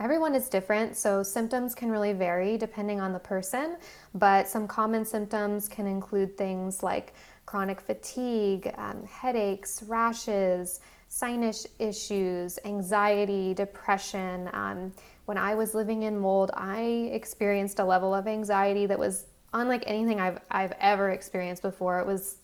Everyone 0.00 0.34
is 0.34 0.48
different, 0.48 0.96
so 0.96 1.22
symptoms 1.22 1.74
can 1.74 1.90
really 1.90 2.12
vary 2.12 2.58
depending 2.58 3.00
on 3.00 3.12
the 3.12 3.18
person, 3.18 3.76
but 4.14 4.48
some 4.48 4.66
common 4.66 5.04
symptoms 5.04 5.68
can 5.68 5.86
include 5.86 6.36
things 6.36 6.82
like 6.82 7.14
chronic 7.46 7.80
fatigue, 7.80 8.72
um, 8.76 9.04
headaches, 9.04 9.84
rashes, 9.86 10.80
sinus 11.08 11.66
issues, 11.78 12.58
anxiety, 12.64 13.54
depression. 13.54 14.50
Um, 14.52 14.92
when 15.26 15.38
I 15.38 15.54
was 15.54 15.74
living 15.74 16.02
in 16.02 16.18
mold, 16.18 16.50
I 16.54 17.10
experienced 17.12 17.78
a 17.78 17.84
level 17.84 18.12
of 18.12 18.26
anxiety 18.26 18.86
that 18.86 18.98
was 18.98 19.26
unlike 19.52 19.84
anything 19.86 20.20
I've, 20.20 20.40
I've 20.50 20.72
ever 20.80 21.10
experienced 21.10 21.62
before. 21.62 22.00
It 22.00 22.06
was 22.06 22.38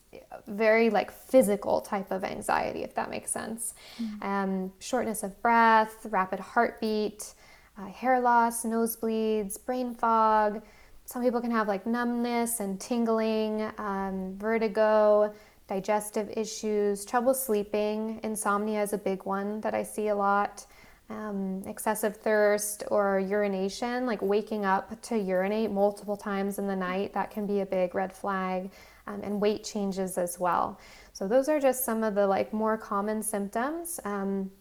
very 0.47 0.90
like 0.90 1.11
physical 1.11 1.80
type 1.80 2.11
of 2.12 2.23
anxiety, 2.23 2.85
if 2.85 2.95
that 2.95 3.11
makes 3.11 3.30
sense. 3.33 3.75
Um, 4.23 4.73
shortness 4.78 5.23
of 5.25 5.40
breath, 5.42 6.07
rapid 6.09 6.38
heartbeat, 6.40 7.35
uh, 7.80 7.87
hair 7.87 8.20
loss, 8.20 8.64
nosebleeds, 8.64 9.64
brain 9.64 9.94
fog. 9.94 10.62
Some 11.04 11.22
people 11.22 11.40
can 11.40 11.50
have 11.50 11.66
like 11.66 11.87
numbness 11.87 12.60
and 12.60 12.80
tingling, 12.80 13.70
um, 13.78 14.37
vertigo, 14.38 15.32
digestive 15.66 16.30
issues, 16.37 17.04
trouble 17.04 17.34
sleeping. 17.34 18.20
Insomnia 18.22 18.82
is 18.82 18.92
a 18.92 18.99
big 18.99 19.25
one 19.25 19.60
that 19.62 19.75
I 19.75 19.82
see 19.82 20.08
a 20.08 20.14
lot. 20.14 20.66
Um, 21.08 21.64
excessive 21.66 22.16
thirst 22.16 22.84
or 22.88 23.18
urination, 23.18 24.06
like 24.06 24.22
waking 24.22 24.64
up 24.64 25.00
to 25.02 25.18
urinate 25.18 25.72
multiple 25.72 26.16
times 26.16 26.60
in 26.60 26.68
the 26.68 26.76
night, 26.76 27.12
that 27.14 27.32
can 27.32 27.46
be 27.46 27.60
a 27.60 27.66
big 27.66 27.96
red 27.96 28.12
flag, 28.12 28.70
um, 29.08 29.20
and 29.25 29.40
weight 29.40 29.64
changes 29.64 30.18
as 30.18 30.38
well. 30.38 30.78
So 31.12 31.26
those 31.26 31.49
are 31.49 31.58
just 31.58 31.84
some 31.84 32.04
of 32.04 32.14
the 32.14 32.28
like 32.28 32.52
more 32.52 32.78
common 32.78 33.25
symptoms. 33.25 33.99
Um, 34.04 34.52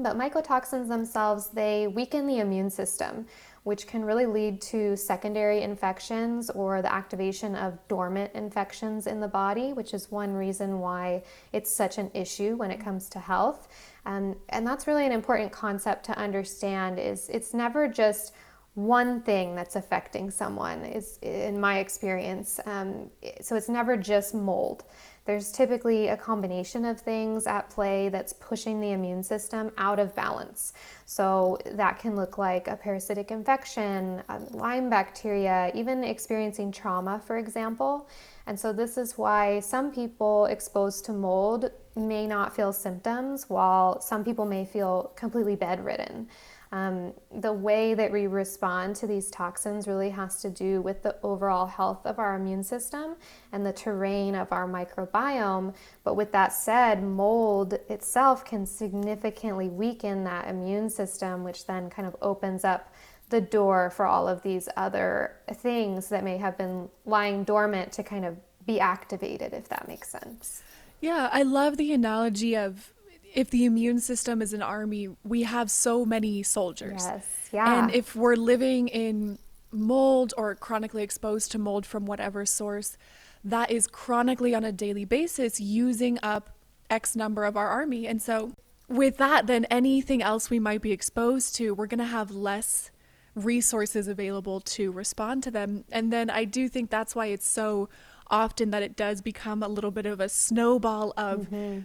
but 0.00 0.16
mycotoxins 0.16 0.88
themselves, 0.88 1.48
they 1.48 1.86
weaken 1.86 2.26
the 2.26 2.38
immune 2.38 2.70
system, 2.70 3.26
which 3.64 3.86
can 3.86 4.04
really 4.04 4.26
lead 4.26 4.60
to 4.60 4.96
secondary 4.96 5.62
infections 5.62 6.50
or 6.50 6.82
the 6.82 6.92
activation 6.92 7.54
of 7.54 7.78
dormant 7.88 8.32
infections 8.34 9.06
in 9.06 9.20
the 9.20 9.28
body, 9.28 9.72
which 9.72 9.92
is 9.92 10.10
one 10.10 10.32
reason 10.32 10.80
why 10.80 11.22
it's 11.52 11.70
such 11.70 11.98
an 11.98 12.10
issue 12.14 12.56
when 12.56 12.70
it 12.70 12.80
comes 12.80 13.08
to 13.10 13.18
health. 13.18 13.68
Um, 14.06 14.36
and 14.48 14.66
that's 14.66 14.86
really 14.86 15.06
an 15.06 15.12
important 15.12 15.52
concept 15.52 16.04
to 16.06 16.18
understand 16.18 16.98
is 16.98 17.28
it's 17.28 17.52
never 17.52 17.86
just 17.86 18.32
one 18.74 19.20
thing 19.22 19.54
that's 19.54 19.76
affecting 19.76 20.30
someone 20.30 20.84
is 20.84 21.18
in 21.22 21.60
my 21.60 21.80
experience 21.80 22.60
um, 22.66 23.10
so 23.40 23.56
it's 23.56 23.68
never 23.68 23.96
just 23.96 24.32
mold 24.32 24.84
there's 25.24 25.52
typically 25.52 26.08
a 26.08 26.16
combination 26.16 26.84
of 26.84 27.00
things 27.00 27.46
at 27.46 27.70
play 27.70 28.08
that's 28.08 28.32
pushing 28.32 28.80
the 28.80 28.92
immune 28.92 29.22
system 29.22 29.70
out 29.76 29.98
of 29.98 30.14
balance. 30.14 30.72
So 31.06 31.58
that 31.66 31.98
can 31.98 32.16
look 32.16 32.38
like 32.38 32.68
a 32.68 32.76
parasitic 32.76 33.30
infection 33.30 34.22
lyme 34.50 34.88
bacteria 34.90 35.70
even 35.74 36.02
experiencing 36.04 36.72
trauma 36.72 37.20
for 37.24 37.36
example. 37.38 38.08
And 38.46 38.58
so 38.58 38.72
this 38.72 38.96
is 38.96 39.18
why 39.18 39.60
some 39.60 39.92
people 39.92 40.46
exposed 40.46 41.04
to 41.04 41.12
mold 41.12 41.70
may 41.94 42.26
not 42.26 42.54
feel 42.54 42.72
symptoms 42.72 43.48
while 43.48 44.00
some 44.00 44.24
people 44.24 44.46
may 44.46 44.64
feel 44.64 45.12
completely 45.16 45.56
bedridden 45.56 46.28
um, 46.72 47.12
the 47.32 47.52
way 47.52 47.94
that 47.94 48.12
we 48.12 48.28
respond 48.28 48.94
to 48.96 49.06
these 49.06 49.28
toxins 49.30 49.88
really 49.88 50.10
has 50.10 50.40
to 50.42 50.50
do 50.50 50.80
with 50.80 51.02
the 51.02 51.16
overall 51.22 51.66
health 51.66 52.06
of 52.06 52.20
our 52.20 52.36
immune 52.36 52.62
system 52.62 53.16
and 53.50 53.66
the 53.66 53.72
terrain 53.72 54.36
of 54.36 54.52
our 54.52 54.68
microbiome. 54.68 55.74
But 56.04 56.14
with 56.14 56.30
that 56.32 56.52
said, 56.52 57.02
mold 57.02 57.74
itself 57.88 58.44
can 58.44 58.66
significantly 58.66 59.68
weaken 59.68 60.22
that 60.24 60.48
immune 60.48 60.90
system, 60.90 61.42
which 61.42 61.66
then 61.66 61.90
kind 61.90 62.06
of 62.06 62.14
opens 62.22 62.64
up 62.64 62.94
the 63.30 63.40
door 63.40 63.90
for 63.90 64.06
all 64.06 64.28
of 64.28 64.42
these 64.42 64.68
other 64.76 65.36
things 65.54 66.08
that 66.08 66.22
may 66.22 66.36
have 66.36 66.56
been 66.56 66.88
lying 67.04 67.42
dormant 67.42 67.92
to 67.92 68.02
kind 68.02 68.24
of 68.24 68.36
be 68.64 68.78
activated, 68.78 69.52
if 69.54 69.68
that 69.68 69.88
makes 69.88 70.10
sense. 70.10 70.62
Yeah, 71.00 71.30
I 71.32 71.42
love 71.42 71.76
the 71.76 71.92
analogy 71.92 72.56
of 72.56 72.92
if 73.34 73.50
the 73.50 73.64
immune 73.64 74.00
system 74.00 74.42
is 74.42 74.52
an 74.52 74.62
army, 74.62 75.08
we 75.24 75.42
have 75.42 75.70
so 75.70 76.04
many 76.04 76.42
soldiers. 76.42 77.04
Yes. 77.04 77.48
Yeah. 77.52 77.82
And 77.82 77.94
if 77.94 78.16
we're 78.16 78.36
living 78.36 78.88
in 78.88 79.38
mold 79.72 80.34
or 80.36 80.54
chronically 80.54 81.02
exposed 81.02 81.52
to 81.52 81.58
mold 81.58 81.86
from 81.86 82.06
whatever 82.06 82.44
source, 82.44 82.96
that 83.44 83.70
is 83.70 83.86
chronically 83.86 84.54
on 84.54 84.64
a 84.64 84.72
daily 84.72 85.04
basis 85.04 85.60
using 85.60 86.18
up 86.22 86.50
X 86.88 87.14
number 87.14 87.44
of 87.44 87.56
our 87.56 87.68
army. 87.68 88.06
And 88.06 88.20
so, 88.20 88.52
with 88.88 89.18
that, 89.18 89.46
then 89.46 89.64
anything 89.66 90.20
else 90.20 90.50
we 90.50 90.58
might 90.58 90.82
be 90.82 90.90
exposed 90.90 91.54
to, 91.56 91.72
we're 91.72 91.86
going 91.86 91.98
to 91.98 92.04
have 92.04 92.32
less 92.32 92.90
resources 93.36 94.08
available 94.08 94.60
to 94.60 94.90
respond 94.90 95.44
to 95.44 95.50
them. 95.52 95.84
And 95.92 96.12
then 96.12 96.28
I 96.28 96.44
do 96.44 96.68
think 96.68 96.90
that's 96.90 97.14
why 97.14 97.26
it's 97.26 97.46
so 97.46 97.88
often 98.28 98.70
that 98.72 98.82
it 98.82 98.96
does 98.96 99.20
become 99.20 99.62
a 99.62 99.68
little 99.68 99.92
bit 99.92 100.06
of 100.06 100.20
a 100.20 100.28
snowball 100.28 101.12
of. 101.16 101.42
Mm-hmm 101.42 101.80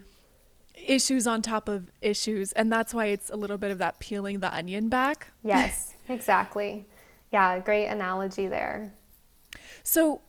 issues 0.78 1.26
on 1.28 1.42
top 1.42 1.70
of 1.70 1.92
issues 2.02 2.52
and 2.54 2.72
that's 2.72 2.94
why 2.94 3.08
it's 3.08 3.30
a 3.30 3.36
little 3.36 3.58
bit 3.58 3.72
of 3.72 3.78
that 3.78 4.00
peeling 4.00 4.40
the 4.40 4.54
onion 4.56 4.90
back 4.90 5.32
yes 5.44 5.94
exactly 6.10 6.86
yeah 7.32 7.60
great 7.60 7.88
analogy 7.88 8.48
there 8.48 8.94
so 9.84 10.22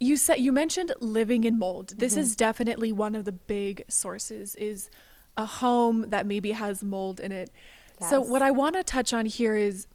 you 0.00 0.16
said 0.16 0.36
you 0.36 0.52
mentioned 0.52 0.92
living 1.00 1.44
in 1.44 1.58
mold 1.58 1.94
this 1.98 2.12
mm-hmm. 2.12 2.22
is 2.22 2.36
definitely 2.36 2.92
one 2.92 3.14
of 3.14 3.24
the 3.24 3.32
big 3.32 3.84
sources 3.88 4.54
is 4.56 4.90
a 5.36 5.46
home 5.46 6.06
that 6.10 6.26
maybe 6.26 6.52
has 6.52 6.82
mold 6.82 7.20
in 7.20 7.32
it 7.32 7.50
yes. 8.00 8.10
so 8.10 8.20
what 8.20 8.42
i 8.42 8.50
want 8.50 8.74
to 8.74 8.82
touch 8.82 9.12
on 9.12 9.26
here 9.26 9.56
is 9.56 9.86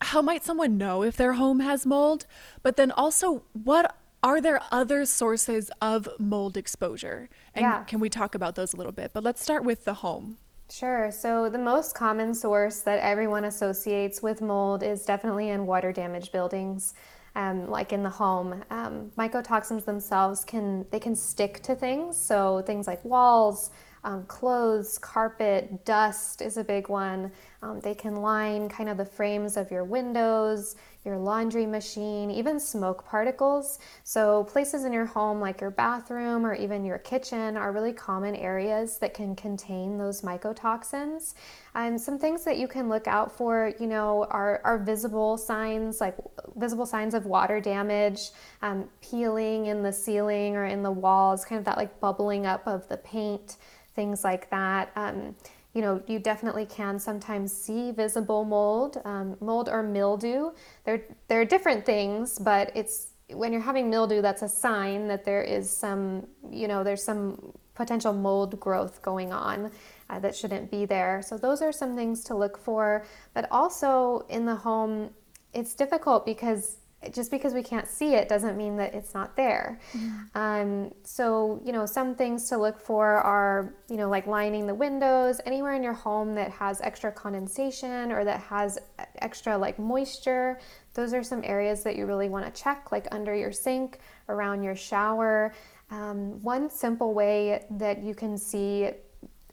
how 0.00 0.22
might 0.22 0.44
someone 0.44 0.78
know 0.78 1.02
if 1.02 1.16
their 1.16 1.32
home 1.34 1.60
has 1.60 1.84
mold 1.84 2.26
but 2.62 2.76
then 2.76 2.90
also 2.92 3.42
what 3.52 3.96
are 4.22 4.40
there 4.40 4.60
other 4.70 5.04
sources 5.04 5.70
of 5.80 6.08
mold 6.18 6.56
exposure? 6.56 7.28
And 7.58 7.64
yeah. 7.64 7.82
can 7.84 7.98
we 7.98 8.08
talk 8.08 8.34
about 8.34 8.54
those 8.54 8.72
a 8.72 8.76
little 8.76 8.92
bit? 8.92 9.10
But 9.12 9.24
let's 9.24 9.42
start 9.42 9.64
with 9.64 9.84
the 9.84 9.94
home. 9.94 10.38
Sure. 10.70 11.10
So, 11.10 11.48
the 11.48 11.58
most 11.58 11.94
common 11.94 12.34
source 12.34 12.80
that 12.80 13.00
everyone 13.00 13.44
associates 13.44 14.22
with 14.22 14.40
mold 14.40 14.82
is 14.82 15.04
definitely 15.04 15.48
in 15.48 15.66
water 15.66 15.92
damaged 15.92 16.30
buildings. 16.30 16.94
Um, 17.34 17.68
like 17.68 17.92
in 17.92 18.02
the 18.02 18.10
home, 18.10 18.62
um, 18.70 19.10
mycotoxins 19.16 19.84
themselves 19.84 20.44
can 20.44 20.86
they 20.90 21.00
can 21.00 21.14
stick 21.16 21.62
to 21.64 21.74
things. 21.74 22.16
So 22.16 22.62
things 22.66 22.86
like 22.86 23.04
walls, 23.04 23.70
um, 24.04 24.24
clothes, 24.26 24.98
carpet, 24.98 25.84
dust 25.84 26.42
is 26.42 26.56
a 26.56 26.64
big 26.64 26.88
one. 26.88 27.32
Um, 27.62 27.80
they 27.80 27.94
can 27.94 28.16
line 28.16 28.68
kind 28.68 28.88
of 28.88 28.96
the 28.96 29.04
frames 29.04 29.56
of 29.56 29.70
your 29.70 29.84
windows, 29.84 30.76
your 31.04 31.16
laundry 31.16 31.64
machine, 31.64 32.30
even 32.30 32.58
smoke 32.58 33.06
particles. 33.06 33.78
So, 34.04 34.44
places 34.44 34.84
in 34.84 34.92
your 34.92 35.06
home 35.06 35.40
like 35.40 35.60
your 35.60 35.70
bathroom 35.70 36.44
or 36.44 36.54
even 36.54 36.84
your 36.84 36.98
kitchen 36.98 37.56
are 37.56 37.72
really 37.72 37.92
common 37.92 38.34
areas 38.34 38.98
that 38.98 39.14
can 39.14 39.36
contain 39.36 39.96
those 39.96 40.22
mycotoxins. 40.22 41.34
And 41.74 42.00
some 42.00 42.18
things 42.18 42.44
that 42.44 42.58
you 42.58 42.66
can 42.66 42.88
look 42.88 43.06
out 43.06 43.30
for, 43.30 43.72
you 43.78 43.86
know, 43.86 44.26
are, 44.30 44.60
are 44.64 44.78
visible 44.78 45.38
signs 45.38 46.00
like 46.00 46.16
visible 46.56 46.86
signs 46.86 47.14
of 47.14 47.26
water 47.26 47.60
damage, 47.60 48.30
um, 48.62 48.88
peeling 49.00 49.66
in 49.66 49.82
the 49.82 49.92
ceiling 49.92 50.56
or 50.56 50.64
in 50.64 50.82
the 50.82 50.90
walls, 50.90 51.44
kind 51.44 51.58
of 51.58 51.64
that 51.64 51.76
like 51.76 52.00
bubbling 52.00 52.46
up 52.46 52.66
of 52.66 52.88
the 52.88 52.96
paint, 52.96 53.56
things 53.94 54.24
like 54.24 54.50
that. 54.50 54.90
Um, 54.96 55.34
you 55.78 55.82
know, 55.82 56.02
you 56.08 56.18
definitely 56.18 56.66
can 56.66 56.98
sometimes 56.98 57.52
see 57.52 57.92
visible 57.92 58.44
mold, 58.44 59.00
um, 59.04 59.36
mold 59.40 59.68
or 59.68 59.80
mildew. 59.80 60.50
They're, 60.82 61.04
they're 61.28 61.44
different 61.44 61.86
things, 61.86 62.36
but 62.36 62.72
it's 62.74 63.12
when 63.30 63.52
you're 63.52 63.62
having 63.62 63.88
mildew, 63.88 64.20
that's 64.20 64.42
a 64.42 64.48
sign 64.48 65.06
that 65.06 65.24
there 65.24 65.40
is 65.40 65.70
some, 65.70 66.26
you 66.50 66.66
know, 66.66 66.82
there's 66.82 67.04
some 67.04 67.52
potential 67.76 68.12
mold 68.12 68.58
growth 68.58 69.00
going 69.02 69.32
on 69.32 69.70
uh, 70.10 70.18
that 70.18 70.34
shouldn't 70.34 70.68
be 70.68 70.84
there. 70.84 71.22
So 71.22 71.38
those 71.38 71.62
are 71.62 71.70
some 71.70 71.94
things 71.94 72.24
to 72.24 72.34
look 72.34 72.58
for. 72.58 73.06
But 73.32 73.46
also 73.52 74.26
in 74.28 74.46
the 74.46 74.56
home, 74.56 75.10
it's 75.54 75.74
difficult 75.74 76.26
because 76.26 76.78
just 77.12 77.30
because 77.30 77.54
we 77.54 77.62
can't 77.62 77.86
see 77.86 78.14
it 78.14 78.28
doesn't 78.28 78.56
mean 78.56 78.76
that 78.76 78.92
it's 78.92 79.14
not 79.14 79.36
there. 79.36 79.80
Mm-hmm. 79.92 80.38
Um, 80.38 80.92
so, 81.04 81.62
you 81.64 81.72
know, 81.72 81.86
some 81.86 82.14
things 82.16 82.48
to 82.48 82.58
look 82.58 82.80
for 82.80 83.06
are, 83.06 83.74
you 83.88 83.96
know, 83.96 84.08
like 84.08 84.26
lining 84.26 84.66
the 84.66 84.74
windows, 84.74 85.40
anywhere 85.46 85.74
in 85.74 85.82
your 85.82 85.92
home 85.92 86.34
that 86.34 86.50
has 86.50 86.80
extra 86.80 87.12
condensation 87.12 88.10
or 88.10 88.24
that 88.24 88.40
has 88.40 88.78
extra 89.16 89.56
like 89.56 89.78
moisture. 89.78 90.58
Those 90.94 91.14
are 91.14 91.22
some 91.22 91.42
areas 91.44 91.84
that 91.84 91.94
you 91.94 92.04
really 92.04 92.28
want 92.28 92.52
to 92.52 92.62
check, 92.62 92.90
like 92.90 93.06
under 93.12 93.34
your 93.34 93.52
sink, 93.52 94.00
around 94.28 94.64
your 94.64 94.74
shower. 94.74 95.54
Um, 95.90 96.42
one 96.42 96.68
simple 96.68 97.14
way 97.14 97.64
that 97.70 98.02
you 98.02 98.14
can 98.14 98.36
see 98.36 98.90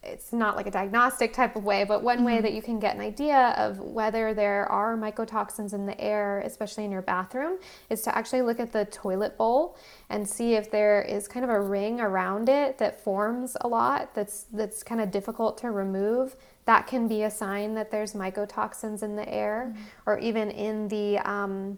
it's 0.05 0.31
not 0.31 0.55
like 0.55 0.67
a 0.67 0.71
diagnostic 0.71 1.33
type 1.33 1.55
of 1.55 1.63
way, 1.63 1.83
but 1.83 2.03
one 2.03 2.23
way 2.23 2.33
mm-hmm. 2.33 2.43
that 2.43 2.53
you 2.53 2.61
can 2.61 2.79
get 2.79 2.95
an 2.95 3.01
idea 3.01 3.53
of 3.57 3.79
whether 3.79 4.33
there 4.33 4.65
are 4.67 4.95
mycotoxins 4.97 5.73
in 5.73 5.85
the 5.85 5.99
air, 5.99 6.41
especially 6.45 6.85
in 6.85 6.91
your 6.91 7.01
bathroom, 7.01 7.57
is 7.89 8.01
to 8.03 8.15
actually 8.15 8.41
look 8.41 8.59
at 8.59 8.71
the 8.71 8.85
toilet 8.85 9.37
bowl 9.37 9.77
and 10.09 10.27
see 10.27 10.53
if 10.53 10.69
there 10.69 11.01
is 11.01 11.27
kind 11.27 11.43
of 11.43 11.49
a 11.49 11.59
ring 11.59 11.99
around 11.99 12.49
it 12.49 12.77
that 12.77 13.03
forms 13.03 13.57
a 13.61 13.67
lot 13.67 14.13
that's 14.13 14.43
that's 14.53 14.83
kind 14.83 15.01
of 15.01 15.11
difficult 15.11 15.57
to 15.57 15.71
remove. 15.71 16.35
That 16.65 16.87
can 16.87 17.07
be 17.07 17.23
a 17.23 17.31
sign 17.31 17.73
that 17.75 17.91
there's 17.91 18.13
mycotoxins 18.13 19.03
in 19.03 19.15
the 19.15 19.27
air, 19.27 19.73
mm-hmm. 19.73 19.83
or 20.05 20.19
even 20.19 20.51
in 20.51 20.87
the 20.87 21.19
um, 21.19 21.77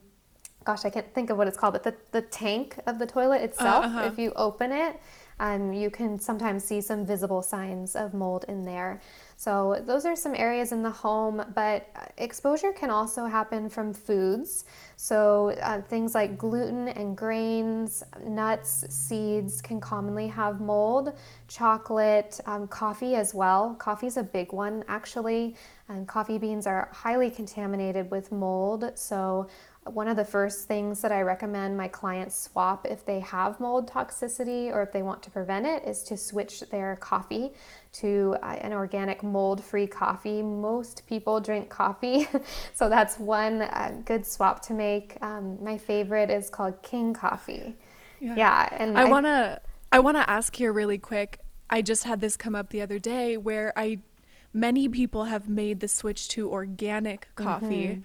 gosh, 0.68 0.84
I 0.84 0.90
can't 0.90 1.14
think 1.14 1.30
of 1.30 1.38
what 1.38 1.48
it's 1.48 1.58
called, 1.58 1.74
but 1.74 1.84
the, 1.84 1.96
the 2.12 2.22
tank 2.22 2.78
of 2.88 3.00
the 3.00 3.06
toilet 3.08 3.42
itself, 3.42 3.86
uh, 3.86 3.88
uh-huh. 3.88 4.10
if 4.12 4.20
you 4.20 4.34
open 4.36 4.74
it, 4.74 5.00
um, 5.40 5.74
you 5.74 5.90
can 5.90 6.20
sometimes 6.20 6.64
see 6.64 6.82
some 6.82 7.06
visible 7.06 7.42
signs 7.42 7.96
of 7.96 8.14
mold 8.14 8.46
in 8.48 8.64
there. 8.64 9.02
So, 9.40 9.84
those 9.86 10.04
are 10.06 10.16
some 10.16 10.34
areas 10.34 10.72
in 10.72 10.82
the 10.82 10.90
home, 10.90 11.46
but 11.54 11.88
exposure 12.18 12.72
can 12.72 12.90
also 12.90 13.28
happen 13.28 13.70
from 13.70 13.94
foods. 13.94 14.66
So, 14.96 15.52
uh, 15.62 15.82
things 15.82 16.16
like 16.16 16.40
gluten 16.40 16.88
and 16.88 17.16
grains, 17.16 18.04
nuts, 18.26 18.86
seeds 18.90 19.62
can 19.62 19.80
commonly 19.80 20.28
have 20.28 20.60
mold, 20.60 21.14
chocolate, 21.48 22.40
um, 22.48 22.68
coffee 22.68 23.14
as 23.14 23.36
well. 23.36 23.76
Coffee 23.76 24.08
is 24.08 24.18
a 24.18 24.24
big 24.24 24.54
one, 24.54 24.84
actually. 24.88 25.56
And 25.88 26.08
coffee 26.08 26.40
beans 26.40 26.66
are 26.66 26.90
highly 26.92 27.30
contaminated 27.30 28.10
with 28.10 28.32
mold. 28.32 28.92
So, 28.96 29.48
one 29.92 30.08
of 30.08 30.18
the 30.18 30.26
first 30.26 30.68
things 30.68 31.02
that 31.02 31.12
I 31.12 31.22
recommend 31.22 31.78
my 31.78 31.88
clients 31.88 32.40
swap 32.40 32.86
if 32.86 33.06
they 33.06 33.20
have 33.22 33.60
mold 33.60 33.90
toxicity 33.90 34.72
or 34.72 34.82
if 34.82 34.92
they 34.92 35.02
want 35.02 35.24
to 35.24 35.32
prevent 35.32 35.66
it 35.66 35.84
is 35.86 36.04
to 36.04 36.18
switch 36.18 36.62
their 36.70 36.96
coffee 36.98 37.52
to 37.94 38.36
uh, 38.44 38.58
an 38.62 38.74
organic 38.74 39.24
mold 39.24 39.64
free 39.64 39.88
coffee. 39.88 40.42
Most 40.42 41.08
people 41.08 41.40
drink 41.40 41.70
coffee, 41.70 42.28
so 42.74 42.90
that's 42.90 43.18
one 43.18 43.64
uh, 43.64 43.96
good 44.06 44.26
swap 44.26 44.62
to 44.68 44.74
make. 44.74 45.18
Um, 45.22 45.64
my 45.64 45.78
favorite 45.78 46.30
is 46.30 46.50
called 46.50 46.82
King 46.84 47.14
Coffee. 47.14 47.76
Yeah, 48.20 48.36
yeah 48.36 48.70
and 48.72 48.98
I, 48.98 49.04
I 49.04 49.06
want 49.06 49.26
to 49.26 49.62
I 49.92 50.00
want 50.00 50.18
to 50.18 50.30
ask 50.30 50.56
here 50.56 50.74
really 50.74 50.98
quick. 50.98 51.40
I 51.70 51.82
just 51.82 52.04
had 52.04 52.22
this 52.22 52.38
come 52.38 52.56
up 52.56 52.70
the 52.70 52.82
other 52.82 53.00
day 53.00 53.38
where 53.38 53.74
I 53.76 54.00
many 54.54 54.90
people 54.90 55.26
have 55.26 55.48
made 55.50 55.80
the 55.80 55.88
switch 55.88 56.28
to 56.30 56.50
organic 56.50 57.28
coffee. 57.36 57.88
Mm-hmm 57.88 58.02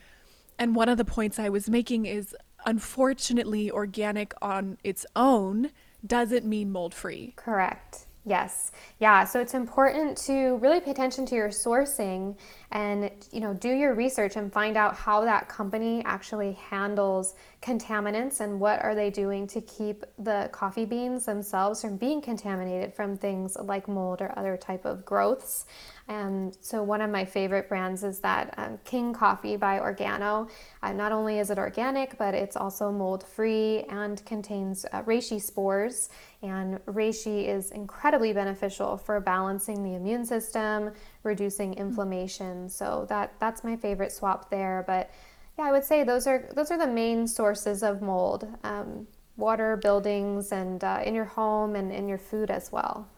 and 0.58 0.74
one 0.74 0.88
of 0.88 0.98
the 0.98 1.04
points 1.04 1.38
I 1.38 1.48
was 1.48 1.68
making 1.68 2.06
is 2.06 2.34
unfortunately, 2.66 3.70
organic 3.70 4.34
on 4.42 4.78
its 4.84 5.06
own 5.16 5.70
doesn't 6.06 6.44
mean 6.44 6.70
mold 6.70 6.94
free. 6.94 7.32
Correct. 7.36 8.06
Yes. 8.24 8.70
Yeah. 9.00 9.24
So 9.24 9.40
it's 9.40 9.54
important 9.54 10.16
to 10.26 10.56
really 10.56 10.80
pay 10.80 10.92
attention 10.92 11.26
to 11.26 11.34
your 11.34 11.48
sourcing 11.48 12.36
and 12.72 13.10
you 13.30 13.40
know 13.40 13.52
do 13.54 13.68
your 13.68 13.94
research 13.94 14.36
and 14.36 14.52
find 14.52 14.76
out 14.76 14.96
how 14.96 15.24
that 15.24 15.48
company 15.48 16.02
actually 16.04 16.52
handles 16.54 17.34
contaminants 17.62 18.40
and 18.40 18.58
what 18.58 18.82
are 18.82 18.94
they 18.94 19.08
doing 19.08 19.46
to 19.46 19.60
keep 19.60 20.04
the 20.18 20.48
coffee 20.52 20.84
beans 20.84 21.26
themselves 21.26 21.82
from 21.82 21.96
being 21.96 22.20
contaminated 22.20 22.92
from 22.92 23.16
things 23.16 23.56
like 23.62 23.86
mold 23.86 24.20
or 24.20 24.36
other 24.36 24.56
type 24.56 24.84
of 24.84 25.04
growths. 25.04 25.66
And 26.08 26.56
so 26.60 26.82
one 26.82 27.00
of 27.00 27.10
my 27.10 27.24
favorite 27.24 27.68
brands 27.68 28.02
is 28.02 28.18
that 28.20 28.52
um, 28.56 28.78
king 28.84 29.12
coffee 29.12 29.56
by 29.56 29.78
organo. 29.78 30.50
Uh, 30.82 30.92
not 30.92 31.12
only 31.12 31.38
is 31.38 31.50
it 31.50 31.58
organic 31.58 32.18
but 32.18 32.34
it's 32.34 32.56
also 32.56 32.90
mold 32.90 33.22
free 33.22 33.84
and 33.88 34.24
contains 34.26 34.84
uh, 34.92 35.02
reishi 35.02 35.40
spores. 35.40 36.08
And 36.42 36.84
reishi 36.86 37.46
is 37.46 37.70
incredibly 37.70 38.32
beneficial 38.32 38.96
for 38.96 39.20
balancing 39.20 39.84
the 39.84 39.94
immune 39.94 40.26
system 40.26 40.90
reducing 41.22 41.74
inflammation. 41.74 42.68
So 42.68 43.06
that 43.08 43.34
that's 43.38 43.64
my 43.64 43.76
favorite 43.76 44.12
swap 44.12 44.50
there. 44.50 44.84
But 44.86 45.10
yeah, 45.58 45.64
I 45.64 45.72
would 45.72 45.84
say 45.84 46.04
those 46.04 46.26
are 46.26 46.48
those 46.54 46.70
are 46.70 46.78
the 46.78 46.86
main 46.86 47.26
sources 47.26 47.82
of 47.82 48.02
mold: 48.02 48.46
um, 48.64 49.06
water, 49.36 49.76
buildings, 49.76 50.52
and 50.52 50.82
uh, 50.82 51.02
in 51.04 51.14
your 51.14 51.24
home 51.24 51.76
and 51.76 51.92
in 51.92 52.08
your 52.08 52.18
food 52.18 52.50
as 52.50 52.72
well. 52.72 53.08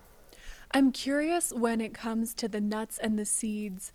I'm 0.72 0.90
curious 0.90 1.52
when 1.52 1.80
it 1.80 1.94
comes 1.94 2.34
to 2.34 2.48
the 2.48 2.60
nuts 2.60 2.98
and 2.98 3.16
the 3.16 3.24
seeds. 3.24 3.92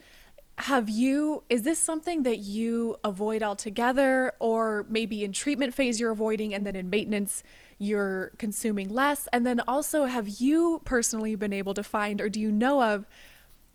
Have 0.59 0.89
you, 0.89 1.43
is 1.49 1.61
this 1.61 1.79
something 1.79 2.23
that 2.23 2.39
you 2.39 2.97
avoid 3.03 3.43
altogether, 3.43 4.33
or 4.39 4.85
maybe 4.89 5.23
in 5.23 5.31
treatment 5.31 5.73
phase 5.73 5.99
you're 5.99 6.11
avoiding, 6.11 6.53
and 6.53 6.65
then 6.65 6.75
in 6.75 6.89
maintenance 6.89 7.43
you're 7.77 8.31
consuming 8.37 8.89
less? 8.89 9.27
And 9.31 9.45
then 9.45 9.61
also, 9.67 10.05
have 10.05 10.27
you 10.27 10.81
personally 10.83 11.35
been 11.35 11.53
able 11.53 11.73
to 11.73 11.83
find, 11.83 12.19
or 12.19 12.27
do 12.27 12.39
you 12.39 12.51
know 12.51 12.81
of 12.81 13.05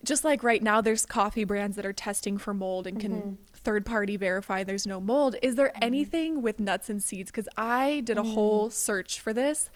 just 0.04 0.24
like 0.24 0.42
right 0.42 0.62
now 0.62 0.80
there's 0.80 1.06
coffee 1.06 1.44
brands 1.44 1.76
that 1.76 1.86
are 1.86 1.92
testing 1.92 2.38
for 2.38 2.54
mold 2.54 2.86
and 2.86 3.00
can 3.00 3.12
mm-hmm. 3.12 3.34
third 3.52 3.84
party 3.86 4.16
verify 4.16 4.64
there's 4.64 4.86
no 4.86 5.00
mold. 5.00 5.36
Is 5.42 5.56
there 5.56 5.68
mm-hmm. 5.68 5.84
anything 5.84 6.42
with 6.42 6.60
nuts 6.60 6.88
and 6.88 7.02
seeds? 7.02 7.30
Because 7.30 7.48
i 7.56 8.00
did 8.04 8.18
a 8.18 8.22
mm. 8.22 8.34
whole 8.34 8.70
search 8.70 9.20
for 9.20 9.32
this. 9.32 9.70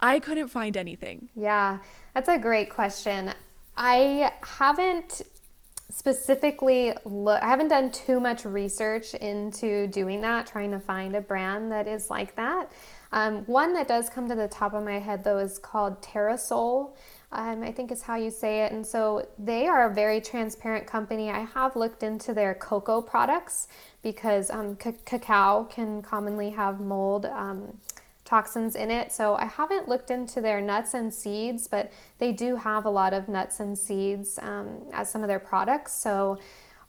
I 0.00 0.18
couldn't 0.18 0.48
find 0.48 0.76
anything. 0.76 1.28
Yeah 1.34 1.78
that's 2.14 2.28
a 2.28 2.38
great 2.38 2.70
question. 2.70 3.32
I 3.76 4.32
haven't 4.42 5.22
specifically 5.90 6.92
look 7.04 7.40
i 7.42 7.46
haven't 7.46 7.68
done 7.68 7.92
too 7.92 8.18
much 8.18 8.44
research 8.44 9.14
into 9.14 9.86
doing 9.88 10.22
that 10.22 10.44
trying 10.46 10.70
to 10.70 10.80
find 10.80 11.14
a 11.14 11.20
brand 11.20 11.70
that 11.70 11.86
is 11.86 12.10
like 12.10 12.34
that. 12.36 12.70
Um, 13.12 13.44
one 13.44 13.74
that 13.74 13.86
does 13.86 14.08
come 14.08 14.28
to 14.28 14.34
the 14.34 14.48
top 14.48 14.74
of 14.74 14.82
my 14.84 14.98
head 14.98 15.22
though 15.22 15.38
is 15.38 15.58
called 15.58 16.02
terrasoul 16.02 16.94
um, 17.34 17.62
I 17.62 17.72
think 17.72 17.92
is 17.92 18.02
how 18.02 18.16
you 18.16 18.30
say 18.30 18.64
it. 18.64 18.72
And 18.72 18.86
so 18.86 19.26
they 19.38 19.66
are 19.66 19.90
a 19.90 19.94
very 19.94 20.20
transparent 20.20 20.86
company. 20.86 21.30
I 21.30 21.40
have 21.40 21.76
looked 21.76 22.02
into 22.02 22.32
their 22.32 22.54
cocoa 22.54 23.00
products 23.00 23.68
because 24.02 24.50
um, 24.50 24.78
c- 24.82 24.94
cacao 25.04 25.64
can 25.64 26.02
commonly 26.02 26.50
have 26.50 26.80
mold 26.80 27.26
um, 27.26 27.78
toxins 28.24 28.74
in 28.74 28.90
it. 28.90 29.12
So 29.12 29.34
I 29.34 29.44
haven't 29.44 29.88
looked 29.88 30.10
into 30.10 30.40
their 30.40 30.60
nuts 30.60 30.94
and 30.94 31.12
seeds, 31.12 31.68
but 31.68 31.92
they 32.18 32.32
do 32.32 32.56
have 32.56 32.86
a 32.86 32.90
lot 32.90 33.12
of 33.12 33.28
nuts 33.28 33.60
and 33.60 33.78
seeds 33.78 34.38
um, 34.40 34.82
as 34.92 35.10
some 35.10 35.22
of 35.22 35.28
their 35.28 35.38
products. 35.38 35.92
So 35.92 36.38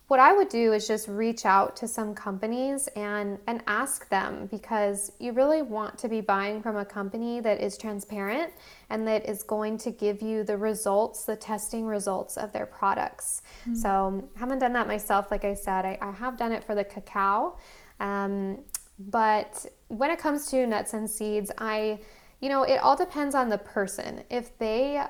what 0.07 0.19
I 0.19 0.33
would 0.33 0.49
do 0.49 0.73
is 0.73 0.87
just 0.87 1.07
reach 1.07 1.45
out 1.45 1.75
to 1.77 1.87
some 1.87 2.13
companies 2.13 2.87
and, 2.95 3.39
and 3.47 3.63
ask 3.65 4.07
them 4.09 4.47
because 4.51 5.11
you 5.19 5.31
really 5.31 5.63
want 5.63 5.97
to 5.99 6.07
be 6.07 6.21
buying 6.21 6.61
from 6.61 6.77
a 6.77 6.85
company 6.85 7.39
that 7.39 7.59
is 7.59 7.75
transparent 7.75 8.53
and 8.91 9.07
that 9.07 9.27
is 9.27 9.41
going 9.41 9.79
to 9.79 9.89
give 9.89 10.21
you 10.21 10.43
the 10.43 10.57
results, 10.57 11.25
the 11.25 11.35
testing 11.35 11.85
results 11.85 12.37
of 12.37 12.53
their 12.53 12.67
products. 12.67 13.41
Mm-hmm. 13.61 13.75
So, 13.75 14.29
I 14.35 14.39
haven't 14.39 14.59
done 14.59 14.73
that 14.73 14.87
myself, 14.87 15.31
like 15.31 15.43
I 15.43 15.55
said. 15.55 15.85
I, 15.85 15.97
I 15.99 16.11
have 16.11 16.37
done 16.37 16.51
it 16.51 16.63
for 16.63 16.75
the 16.75 16.83
cacao. 16.83 17.57
Um, 17.99 18.59
but 18.99 19.65
when 19.87 20.11
it 20.11 20.19
comes 20.19 20.45
to 20.51 20.67
nuts 20.67 20.93
and 20.93 21.09
seeds, 21.09 21.51
I, 21.57 21.99
you 22.41 22.49
know, 22.49 22.63
it 22.63 22.77
all 22.77 22.95
depends 22.95 23.33
on 23.33 23.49
the 23.49 23.57
person. 23.57 24.23
If 24.29 24.57
they 24.59 25.03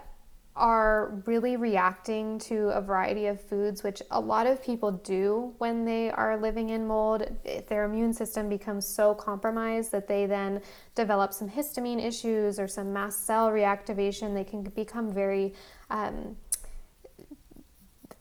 are 0.56 1.22
really 1.26 1.58
reacting 1.58 2.40
to 2.40 2.70
a 2.70 2.82
variety 2.82 3.28
of 3.28 3.42
foods, 3.42 3.84
which 3.84 4.02
a 4.12 4.20
lot 4.20 4.48
of 4.48 4.64
people 4.64 4.92
do 4.92 5.54
when 5.58 5.84
they 5.84 6.10
are 6.12 6.38
living 6.38 6.70
in 6.70 6.88
mold. 6.88 7.28
Their 7.68 7.84
immune 7.84 8.14
system 8.14 8.48
becomes 8.48 8.88
so 8.88 9.14
compromised 9.14 9.92
that 9.92 10.08
they 10.08 10.26
then 10.26 10.62
develop 10.96 11.34
some 11.34 11.50
histamine 11.50 12.04
issues 12.04 12.58
or 12.58 12.68
some 12.70 12.94
mast 12.94 13.26
cell 13.26 13.50
reactivation. 13.50 14.34
They 14.34 14.46
can 14.46 14.64
become 14.64 15.12
very, 15.12 15.54
um, 15.90 16.38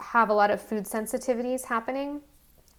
have 0.00 0.28
a 0.28 0.34
lot 0.34 0.50
of 0.50 0.60
food 0.60 0.86
sensitivities 0.86 1.64
happening. 1.64 2.20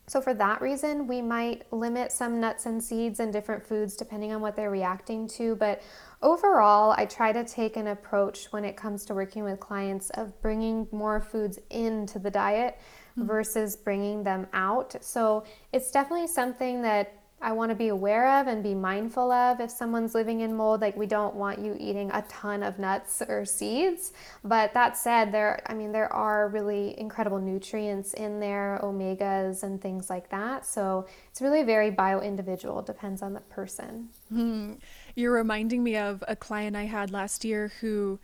So, 0.07 0.21
for 0.21 0.35
that 0.35 0.61
reason, 0.61 1.07
we 1.07 1.21
might 1.21 1.71
limit 1.73 2.11
some 2.11 2.39
nuts 2.39 2.67
and 2.67 2.83
seeds 2.83 3.19
and 3.19 3.33
different 3.33 3.65
foods 3.65 3.95
depending 3.95 4.31
on 4.33 4.41
what 4.41 4.55
they're 4.55 4.69
reacting 4.69 5.27
to. 5.29 5.55
But 5.55 5.81
overall, 6.21 6.93
I 6.95 7.05
try 7.05 7.31
to 7.31 7.43
take 7.43 7.75
an 7.75 7.87
approach 7.87 8.45
when 8.51 8.63
it 8.65 8.77
comes 8.77 9.03
to 9.05 9.15
working 9.15 9.43
with 9.43 9.59
clients 9.59 10.11
of 10.11 10.39
bringing 10.41 10.87
more 10.91 11.21
foods 11.21 11.57
into 11.71 12.19
the 12.19 12.29
diet 12.29 12.77
mm-hmm. 13.17 13.27
versus 13.27 13.75
bringing 13.75 14.23
them 14.23 14.45
out. 14.53 14.95
So, 15.03 15.43
it's 15.73 15.89
definitely 15.89 16.27
something 16.27 16.83
that 16.83 17.24
I 17.41 17.51
want 17.51 17.69
to 17.69 17.75
be 17.75 17.89
aware 17.89 18.39
of 18.39 18.47
and 18.47 18.63
be 18.63 18.73
mindful 18.73 19.31
of 19.31 19.59
if 19.59 19.69
someone's 19.69 20.15
living 20.15 20.39
in 20.39 20.55
mold. 20.55 20.81
Like, 20.81 20.95
we 20.95 21.05
don't 21.05 21.35
want 21.35 21.59
you 21.59 21.75
eating 21.79 22.09
a 22.11 22.23
ton 22.23 22.63
of 22.63 22.79
nuts 22.79 23.21
or 23.27 23.45
seeds. 23.45 24.13
But 24.43 24.73
that 24.73 24.97
said, 24.97 25.31
there, 25.31 25.61
I 25.67 25.73
mean, 25.73 25.91
there 25.91 26.11
are 26.11 26.47
really 26.47 26.99
incredible 26.99 27.39
nutrients 27.39 28.13
in 28.13 28.39
there, 28.39 28.79
omegas 28.81 29.63
and 29.63 29.81
things 29.81 30.09
like 30.09 30.29
that. 30.29 30.65
So 30.65 31.07
it's 31.29 31.41
really 31.41 31.63
very 31.63 31.91
bio 31.91 32.19
individual, 32.19 32.81
depends 32.81 33.21
on 33.21 33.33
the 33.33 33.41
person. 33.41 34.09
Hmm. 34.29 34.73
You're 35.13 35.33
reminding 35.33 35.83
me 35.83 35.97
of 35.97 36.23
a 36.27 36.35
client 36.35 36.75
I 36.75 36.85
had 36.85 37.11
last 37.11 37.45
year 37.45 37.71
who. 37.81 38.19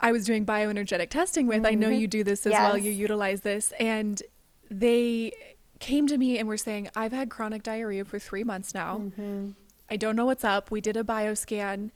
I 0.00 0.12
was 0.12 0.24
doing 0.24 0.46
bioenergetic 0.46 1.10
testing 1.10 1.48
with. 1.48 1.58
Mm-hmm. 1.58 1.66
I 1.66 1.74
know 1.74 1.88
mm-hmm. 1.88 2.00
you 2.02 2.06
do 2.06 2.22
this 2.22 2.46
as 2.46 2.52
yes. 2.52 2.60
well. 2.60 2.78
You 2.78 2.92
utilize 2.92 3.40
this. 3.40 3.72
And 3.80 4.22
they 4.70 5.32
came 5.78 6.06
to 6.06 6.18
me 6.18 6.38
and 6.38 6.48
were 6.48 6.56
saying, 6.56 6.88
I've 6.96 7.12
had 7.12 7.30
chronic 7.30 7.62
diarrhea 7.62 8.04
for 8.04 8.18
three 8.18 8.44
months 8.44 8.74
now. 8.74 8.98
Mm-hmm. 8.98 9.50
I 9.90 9.96
don't 9.96 10.16
know 10.16 10.26
what's 10.26 10.44
up. 10.44 10.70
We 10.70 10.80
did 10.80 10.96
a 10.96 11.04
bioscan 11.04 11.90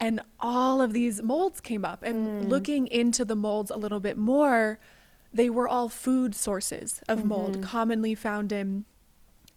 and 0.00 0.20
all 0.40 0.80
of 0.80 0.92
these 0.92 1.22
molds 1.22 1.60
came 1.60 1.84
up. 1.84 2.02
And 2.02 2.44
mm. 2.44 2.48
looking 2.48 2.86
into 2.86 3.24
the 3.24 3.36
molds 3.36 3.70
a 3.70 3.76
little 3.76 4.00
bit 4.00 4.16
more, 4.16 4.78
they 5.32 5.50
were 5.50 5.68
all 5.68 5.88
food 5.88 6.34
sources 6.34 7.00
of 7.08 7.20
mm-hmm. 7.20 7.28
mold, 7.28 7.62
commonly 7.62 8.14
found 8.14 8.52
in 8.52 8.84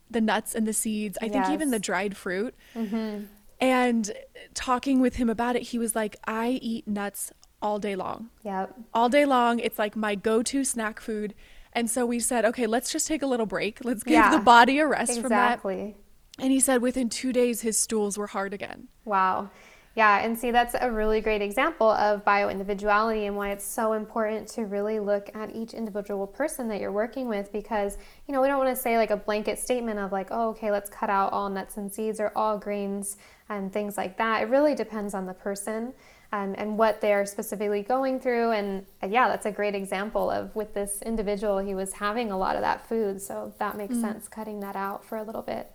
the 0.09 0.21
nuts 0.21 0.55
and 0.55 0.67
the 0.67 0.73
seeds. 0.73 1.17
I 1.21 1.25
yes. 1.25 1.33
think 1.33 1.49
even 1.49 1.71
the 1.71 1.79
dried 1.79 2.17
fruit. 2.17 2.55
Mm-hmm. 2.75 3.25
And 3.59 4.11
talking 4.53 4.99
with 4.99 5.17
him 5.17 5.29
about 5.29 5.55
it, 5.55 5.63
he 5.63 5.77
was 5.77 5.95
like, 5.95 6.17
I 6.25 6.59
eat 6.61 6.87
nuts 6.87 7.31
all 7.61 7.77
day 7.77 7.95
long. 7.95 8.29
Yep. 8.43 8.75
All 8.93 9.07
day 9.07 9.25
long. 9.25 9.59
It's 9.59 9.77
like 9.77 9.95
my 9.95 10.15
go 10.15 10.41
to 10.41 10.63
snack 10.63 10.99
food. 10.99 11.35
And 11.73 11.89
so 11.89 12.05
we 12.05 12.19
said, 12.19 12.45
okay, 12.45 12.67
let's 12.67 12.91
just 12.91 13.07
take 13.07 13.21
a 13.21 13.27
little 13.27 13.45
break. 13.45 13.83
Let's 13.83 14.03
give 14.03 14.13
yeah, 14.13 14.35
the 14.35 14.43
body 14.43 14.79
a 14.79 14.87
rest 14.87 15.11
exactly. 15.11 15.21
from 15.21 15.29
that. 15.29 15.53
Exactly. 15.53 15.95
And 16.39 16.51
he 16.51 16.59
said 16.59 16.81
within 16.81 17.09
two 17.09 17.31
days, 17.31 17.61
his 17.61 17.79
stools 17.79 18.17
were 18.17 18.27
hard 18.27 18.53
again. 18.53 18.87
Wow. 19.05 19.49
Yeah, 19.93 20.23
and 20.23 20.39
see, 20.39 20.51
that's 20.51 20.73
a 20.79 20.89
really 20.89 21.19
great 21.19 21.41
example 21.41 21.91
of 21.91 22.23
bio 22.23 22.47
individuality 22.47 23.25
and 23.25 23.35
why 23.35 23.51
it's 23.51 23.65
so 23.65 23.91
important 23.91 24.47
to 24.49 24.61
really 24.61 25.01
look 25.01 25.29
at 25.35 25.53
each 25.53 25.73
individual 25.73 26.25
person 26.25 26.69
that 26.69 26.79
you're 26.79 26.93
working 26.93 27.27
with 27.27 27.51
because, 27.51 27.97
you 28.25 28.33
know, 28.33 28.41
we 28.41 28.47
don't 28.47 28.57
want 28.57 28.73
to 28.73 28.81
say 28.81 28.97
like 28.97 29.11
a 29.11 29.17
blanket 29.17 29.59
statement 29.59 29.99
of 29.99 30.13
like, 30.13 30.29
oh, 30.31 30.49
okay, 30.49 30.71
let's 30.71 30.89
cut 30.89 31.09
out 31.09 31.33
all 31.33 31.49
nuts 31.49 31.75
and 31.75 31.91
seeds 31.91 32.21
or 32.21 32.31
all 32.37 32.57
grains 32.57 33.17
and 33.49 33.73
things 33.73 33.97
like 33.97 34.17
that. 34.17 34.43
It 34.43 34.45
really 34.45 34.75
depends 34.75 35.13
on 35.13 35.25
the 35.25 35.33
person 35.33 35.91
um, 36.33 36.55
and 36.57 36.77
what 36.77 37.01
they're 37.01 37.25
specifically 37.25 37.81
going 37.81 38.19
through. 38.19 38.51
And 38.51 38.85
uh, 39.03 39.07
yeah, 39.07 39.27
that's 39.27 39.45
a 39.45 39.51
great 39.51 39.75
example 39.75 40.29
of 40.29 40.55
with 40.55 40.73
this 40.73 41.01
individual, 41.01 41.59
he 41.59 41.75
was 41.75 41.93
having 41.93 42.31
a 42.31 42.37
lot 42.37 42.55
of 42.55 42.61
that 42.61 42.87
food. 42.87 43.21
So 43.21 43.53
that 43.59 43.77
makes 43.77 43.95
mm. 43.95 44.01
sense 44.01 44.27
cutting 44.27 44.59
that 44.61 44.75
out 44.75 45.05
for 45.05 45.17
a 45.17 45.23
little 45.23 45.41
bit. 45.41 45.71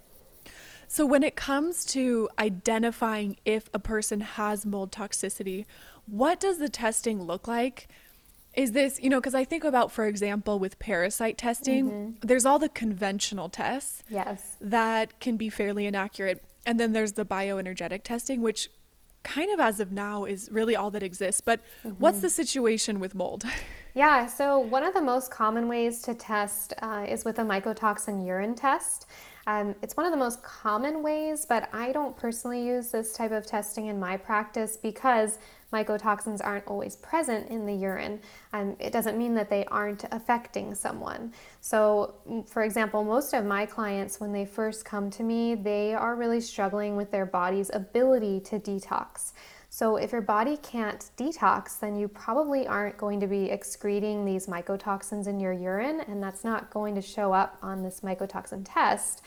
So, 0.88 1.04
when 1.04 1.22
it 1.22 1.34
comes 1.34 1.84
to 1.86 2.28
identifying 2.38 3.36
if 3.44 3.68
a 3.74 3.78
person 3.78 4.20
has 4.20 4.64
mold 4.64 4.92
toxicity, 4.92 5.66
what 6.06 6.38
does 6.38 6.58
the 6.58 6.68
testing 6.68 7.22
look 7.22 7.48
like? 7.48 7.88
Is 8.54 8.72
this, 8.72 9.00
you 9.02 9.10
know, 9.10 9.20
because 9.20 9.34
I 9.34 9.44
think 9.44 9.64
about, 9.64 9.92
for 9.92 10.06
example, 10.06 10.58
with 10.58 10.78
parasite 10.78 11.36
testing, 11.36 11.90
mm-hmm. 11.90 12.26
there's 12.26 12.46
all 12.46 12.58
the 12.58 12.70
conventional 12.70 13.48
tests. 13.48 14.02
Yes. 14.08 14.56
That 14.60 15.20
can 15.20 15.36
be 15.36 15.50
fairly 15.50 15.86
inaccurate. 15.86 16.42
And 16.64 16.80
then 16.80 16.92
there's 16.92 17.12
the 17.12 17.26
bioenergetic 17.26 18.02
testing, 18.02 18.40
which 18.40 18.70
kind 19.26 19.50
of 19.50 19.60
as 19.60 19.80
of 19.80 19.92
now 19.92 20.24
is 20.24 20.48
really 20.52 20.76
all 20.76 20.90
that 20.92 21.02
exists. 21.02 21.40
But 21.40 21.60
mm-hmm. 21.84 21.90
what's 21.98 22.20
the 22.20 22.30
situation 22.30 23.00
with 23.00 23.14
mold? 23.14 23.44
Yeah, 23.96 24.26
so 24.26 24.58
one 24.58 24.82
of 24.82 24.92
the 24.92 25.00
most 25.00 25.30
common 25.30 25.68
ways 25.68 26.02
to 26.02 26.12
test 26.12 26.74
uh, 26.82 27.06
is 27.08 27.24
with 27.24 27.38
a 27.38 27.42
mycotoxin 27.42 28.26
urine 28.26 28.54
test. 28.54 29.06
Um, 29.46 29.74
it's 29.80 29.96
one 29.96 30.04
of 30.04 30.12
the 30.12 30.18
most 30.18 30.42
common 30.42 31.02
ways, 31.02 31.46
but 31.48 31.70
I 31.72 31.92
don't 31.92 32.14
personally 32.14 32.62
use 32.62 32.90
this 32.90 33.14
type 33.14 33.32
of 33.32 33.46
testing 33.46 33.86
in 33.86 33.98
my 33.98 34.18
practice 34.18 34.76
because 34.76 35.38
mycotoxins 35.72 36.40
aren't 36.42 36.66
always 36.66 36.96
present 36.96 37.48
in 37.48 37.66
the 37.66 37.74
urine. 37.74 38.20
Um, 38.52 38.76
it 38.78 38.92
doesn't 38.92 39.18
mean 39.18 39.34
that 39.34 39.50
they 39.50 39.64
aren't 39.66 40.04
affecting 40.12 40.74
someone. 40.74 41.32
So, 41.60 42.14
for 42.46 42.62
example, 42.62 43.02
most 43.04 43.32
of 43.34 43.44
my 43.44 43.66
clients, 43.66 44.20
when 44.20 44.32
they 44.32 44.44
first 44.44 44.84
come 44.84 45.10
to 45.10 45.22
me, 45.22 45.54
they 45.54 45.94
are 45.94 46.14
really 46.14 46.40
struggling 46.40 46.96
with 46.96 47.10
their 47.10 47.26
body's 47.26 47.70
ability 47.72 48.40
to 48.40 48.58
detox. 48.58 49.32
So, 49.68 49.96
if 49.96 50.12
your 50.12 50.22
body 50.22 50.56
can't 50.58 51.10
detox, 51.18 51.78
then 51.80 51.96
you 51.96 52.08
probably 52.08 52.66
aren't 52.66 52.96
going 52.96 53.20
to 53.20 53.26
be 53.26 53.50
excreting 53.50 54.24
these 54.24 54.46
mycotoxins 54.46 55.26
in 55.26 55.40
your 55.40 55.52
urine, 55.52 56.00
and 56.06 56.22
that's 56.22 56.44
not 56.44 56.70
going 56.70 56.94
to 56.94 57.02
show 57.02 57.32
up 57.32 57.58
on 57.60 57.82
this 57.82 58.00
mycotoxin 58.00 58.64
test. 58.64 59.22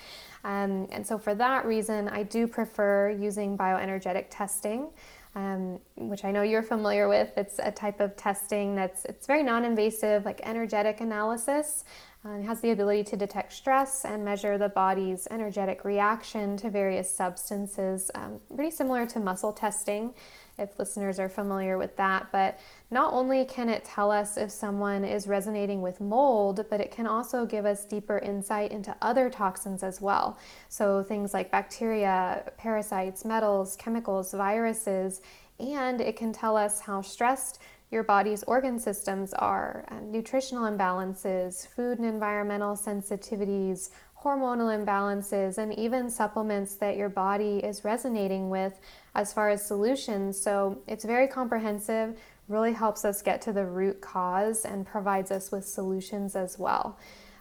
Um, 0.45 0.87
and 0.91 1.05
so, 1.05 1.17
for 1.17 1.35
that 1.35 1.65
reason, 1.65 2.07
I 2.07 2.23
do 2.23 2.47
prefer 2.47 3.11
using 3.11 3.57
bioenergetic 3.57 4.27
testing 4.29 4.87
um, 5.35 5.79
which 5.95 6.25
I 6.25 6.31
know 6.31 6.41
you're 6.41 6.63
familiar 6.63 7.07
with. 7.07 7.31
It's 7.37 7.59
a 7.59 7.71
type 7.71 7.99
of 7.99 8.15
testing 8.15 8.75
that's 8.75 9.05
it's 9.05 9.27
very 9.27 9.43
non-invasive, 9.43 10.25
like 10.25 10.41
energetic 10.43 11.01
analysis. 11.01 11.83
Uh, 12.25 12.31
it 12.31 12.43
has 12.43 12.59
the 12.59 12.71
ability 12.71 13.03
to 13.05 13.15
detect 13.15 13.53
stress 13.53 14.03
and 14.03 14.25
measure 14.25 14.57
the 14.57 14.67
body's 14.67 15.27
energetic 15.31 15.85
reaction 15.85 16.57
to 16.57 16.69
various 16.69 17.09
substances, 17.09 18.11
um, 18.15 18.41
pretty 18.53 18.71
similar 18.71 19.05
to 19.05 19.19
muscle 19.21 19.53
testing, 19.53 20.13
if 20.59 20.77
listeners 20.77 21.19
are 21.19 21.29
familiar 21.29 21.77
with 21.77 21.95
that. 21.97 22.27
But 22.31 22.59
not 22.91 23.13
only 23.13 23.45
can 23.45 23.69
it 23.69 23.85
tell 23.85 24.11
us 24.11 24.37
if 24.37 24.51
someone 24.51 25.05
is 25.05 25.27
resonating 25.27 25.81
with 25.81 26.01
mold, 26.01 26.65
but 26.69 26.81
it 26.81 26.91
can 26.91 27.07
also 27.07 27.45
give 27.45 27.65
us 27.65 27.85
deeper 27.85 28.19
insight 28.19 28.71
into 28.71 28.95
other 29.01 29.29
toxins 29.29 29.83
as 29.83 30.01
well. 30.01 30.37
So 30.67 31.03
things 31.03 31.33
like 31.33 31.51
bacteria, 31.51 32.51
parasites, 32.57 33.25
metals, 33.25 33.75
chemicals, 33.75 34.33
viruses, 34.33 35.21
and 35.59 35.99
it 35.99 36.15
can 36.15 36.31
tell 36.31 36.55
us 36.55 36.79
how 36.79 37.01
stressed 37.01 37.59
your 37.91 38.03
body's 38.03 38.43
organ 38.43 38.79
systems 38.79 39.33
are, 39.33 39.83
uh, 39.89 39.99
nutritional 40.01 40.65
imbalances, 40.65 41.67
food 41.67 41.97
and 41.97 42.07
environmental 42.07 42.75
sensitivities, 42.75 43.89
hormonal 44.23 44.69
imbalances, 44.77 45.57
and 45.57 45.73
even 45.77 46.09
supplements 46.09 46.75
that 46.75 46.97
your 46.97 47.09
body 47.09 47.57
is 47.59 47.83
resonating 47.83 48.49
with 48.49 48.79
as 49.15 49.33
far 49.33 49.49
as 49.49 49.65
solutions. 49.65 50.39
So 50.39 50.81
it's 50.87 51.05
very 51.05 51.27
comprehensive, 51.27 52.17
really 52.47 52.73
helps 52.73 53.05
us 53.05 53.21
get 53.21 53.41
to 53.43 53.53
the 53.53 53.65
root 53.65 54.01
cause 54.01 54.65
and 54.65 54.85
provides 54.85 55.31
us 55.31 55.51
with 55.51 55.65
solutions 55.65 56.35
as 56.35 56.57
well. 56.57 56.97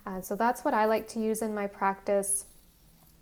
Uh, 0.07 0.21
so 0.21 0.37
that's 0.37 0.65
what 0.65 0.75
I 0.75 0.85
like 0.85 1.09
to 1.09 1.21
use 1.21 1.43
in 1.43 1.55
my 1.55 1.67
practice. 1.67 2.47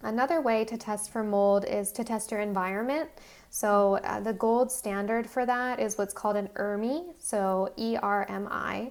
Another 0.02 0.40
way 0.40 0.64
to 0.64 0.76
test 0.76 1.10
for 1.10 1.24
mold 1.24 1.64
is 1.64 1.90
to 1.92 2.04
test 2.04 2.30
your 2.30 2.40
environment. 2.40 3.08
So, 3.50 3.96
uh, 4.04 4.20
the 4.20 4.34
gold 4.34 4.70
standard 4.70 5.28
for 5.28 5.46
that 5.46 5.80
is 5.80 5.96
what's 5.96 6.12
called 6.12 6.36
an 6.36 6.48
ERMI, 6.56 7.14
so 7.18 7.72
E 7.76 7.96
R 7.96 8.26
M 8.28 8.46
I. 8.50 8.90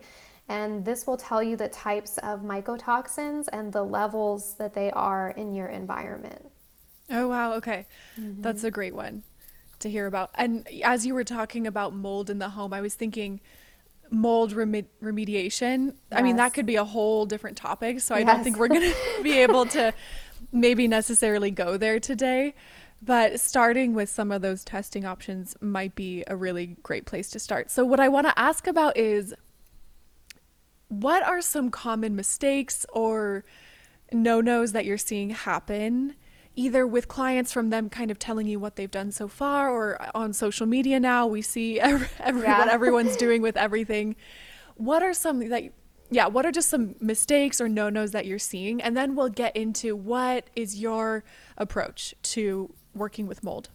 And 0.49 0.83
this 0.83 1.05
will 1.05 1.17
tell 1.17 1.43
you 1.43 1.55
the 1.55 1.69
types 1.69 2.17
of 2.19 2.41
mycotoxins 2.41 3.47
and 3.53 3.71
the 3.71 3.83
levels 3.83 4.55
that 4.55 4.73
they 4.73 4.91
are 4.91 5.29
in 5.31 5.53
your 5.53 5.67
environment. 5.67 6.49
Oh, 7.09 7.27
wow. 7.27 7.53
Okay. 7.53 7.85
Mm-hmm. 8.19 8.41
That's 8.41 8.63
a 8.63 8.71
great 8.71 8.95
one 8.95 9.23
to 9.79 9.89
hear 9.89 10.05
about. 10.05 10.31
And 10.35 10.67
as 10.83 11.05
you 11.05 11.13
were 11.13 11.23
talking 11.23 11.67
about 11.67 11.93
mold 11.93 12.29
in 12.29 12.39
the 12.39 12.49
home, 12.49 12.73
I 12.73 12.81
was 12.81 12.95
thinking 12.95 13.41
mold 14.09 14.53
remediation. 14.53 15.85
Yes. 15.85 15.95
I 16.11 16.21
mean, 16.21 16.35
that 16.37 16.53
could 16.53 16.65
be 16.65 16.75
a 16.75 16.85
whole 16.85 17.25
different 17.25 17.57
topic. 17.57 17.99
So 17.99 18.15
I 18.15 18.19
yes. 18.19 18.27
don't 18.27 18.43
think 18.43 18.57
we're 18.57 18.67
going 18.67 18.81
to 19.17 19.23
be 19.23 19.39
able 19.39 19.65
to 19.67 19.93
maybe 20.51 20.87
necessarily 20.87 21.51
go 21.51 21.77
there 21.77 21.99
today. 21.99 22.55
But 23.01 23.39
starting 23.39 23.93
with 23.93 24.09
some 24.09 24.31
of 24.31 24.41
those 24.41 24.63
testing 24.63 25.05
options 25.05 25.55
might 25.61 25.95
be 25.95 26.23
a 26.27 26.35
really 26.35 26.77
great 26.81 27.05
place 27.05 27.29
to 27.31 27.39
start. 27.39 27.69
So, 27.69 27.85
what 27.85 27.99
I 27.99 28.07
want 28.07 28.25
to 28.25 28.39
ask 28.39 28.67
about 28.67 28.97
is 28.97 29.33
what 30.87 31.23
are 31.23 31.41
some 31.41 31.69
common 31.69 32.15
mistakes 32.15 32.85
or 32.93 33.43
no 34.11 34.41
nos 34.41 34.71
that 34.71 34.85
you're 34.85 34.97
seeing 34.97 35.31
happen, 35.31 36.15
either 36.55 36.85
with 36.87 37.07
clients 37.07 37.51
from 37.51 37.69
them 37.69 37.89
kind 37.89 38.11
of 38.11 38.19
telling 38.19 38.47
you 38.47 38.59
what 38.59 38.75
they've 38.75 38.91
done 38.91 39.11
so 39.11 39.27
far, 39.27 39.69
or 39.69 39.99
on 40.15 40.33
social 40.33 40.65
media 40.65 40.99
now? 40.99 41.27
We 41.27 41.41
see 41.41 41.79
every, 41.79 42.07
every, 42.19 42.43
yeah. 42.43 42.59
what 42.59 42.69
everyone's 42.69 43.15
doing 43.25 43.41
with 43.41 43.57
everything. 43.57 44.15
What 44.75 45.03
are 45.03 45.13
some 45.13 45.47
that 45.49 45.71
yeah, 46.11 46.27
what 46.27 46.45
are 46.45 46.51
just 46.51 46.69
some 46.69 46.95
mistakes 46.99 47.59
or 47.59 47.67
no 47.67 47.89
nos 47.89 48.11
that 48.11 48.25
you're 48.25 48.39
seeing? 48.39 48.81
And 48.81 48.95
then 48.95 49.15
we'll 49.15 49.29
get 49.29 49.55
into 49.55 49.95
what 49.95 50.49
is 50.55 50.79
your 50.79 51.23
approach 51.57 52.13
to 52.23 52.73
working 52.93 53.27
with 53.27 53.43
mold? 53.43 53.69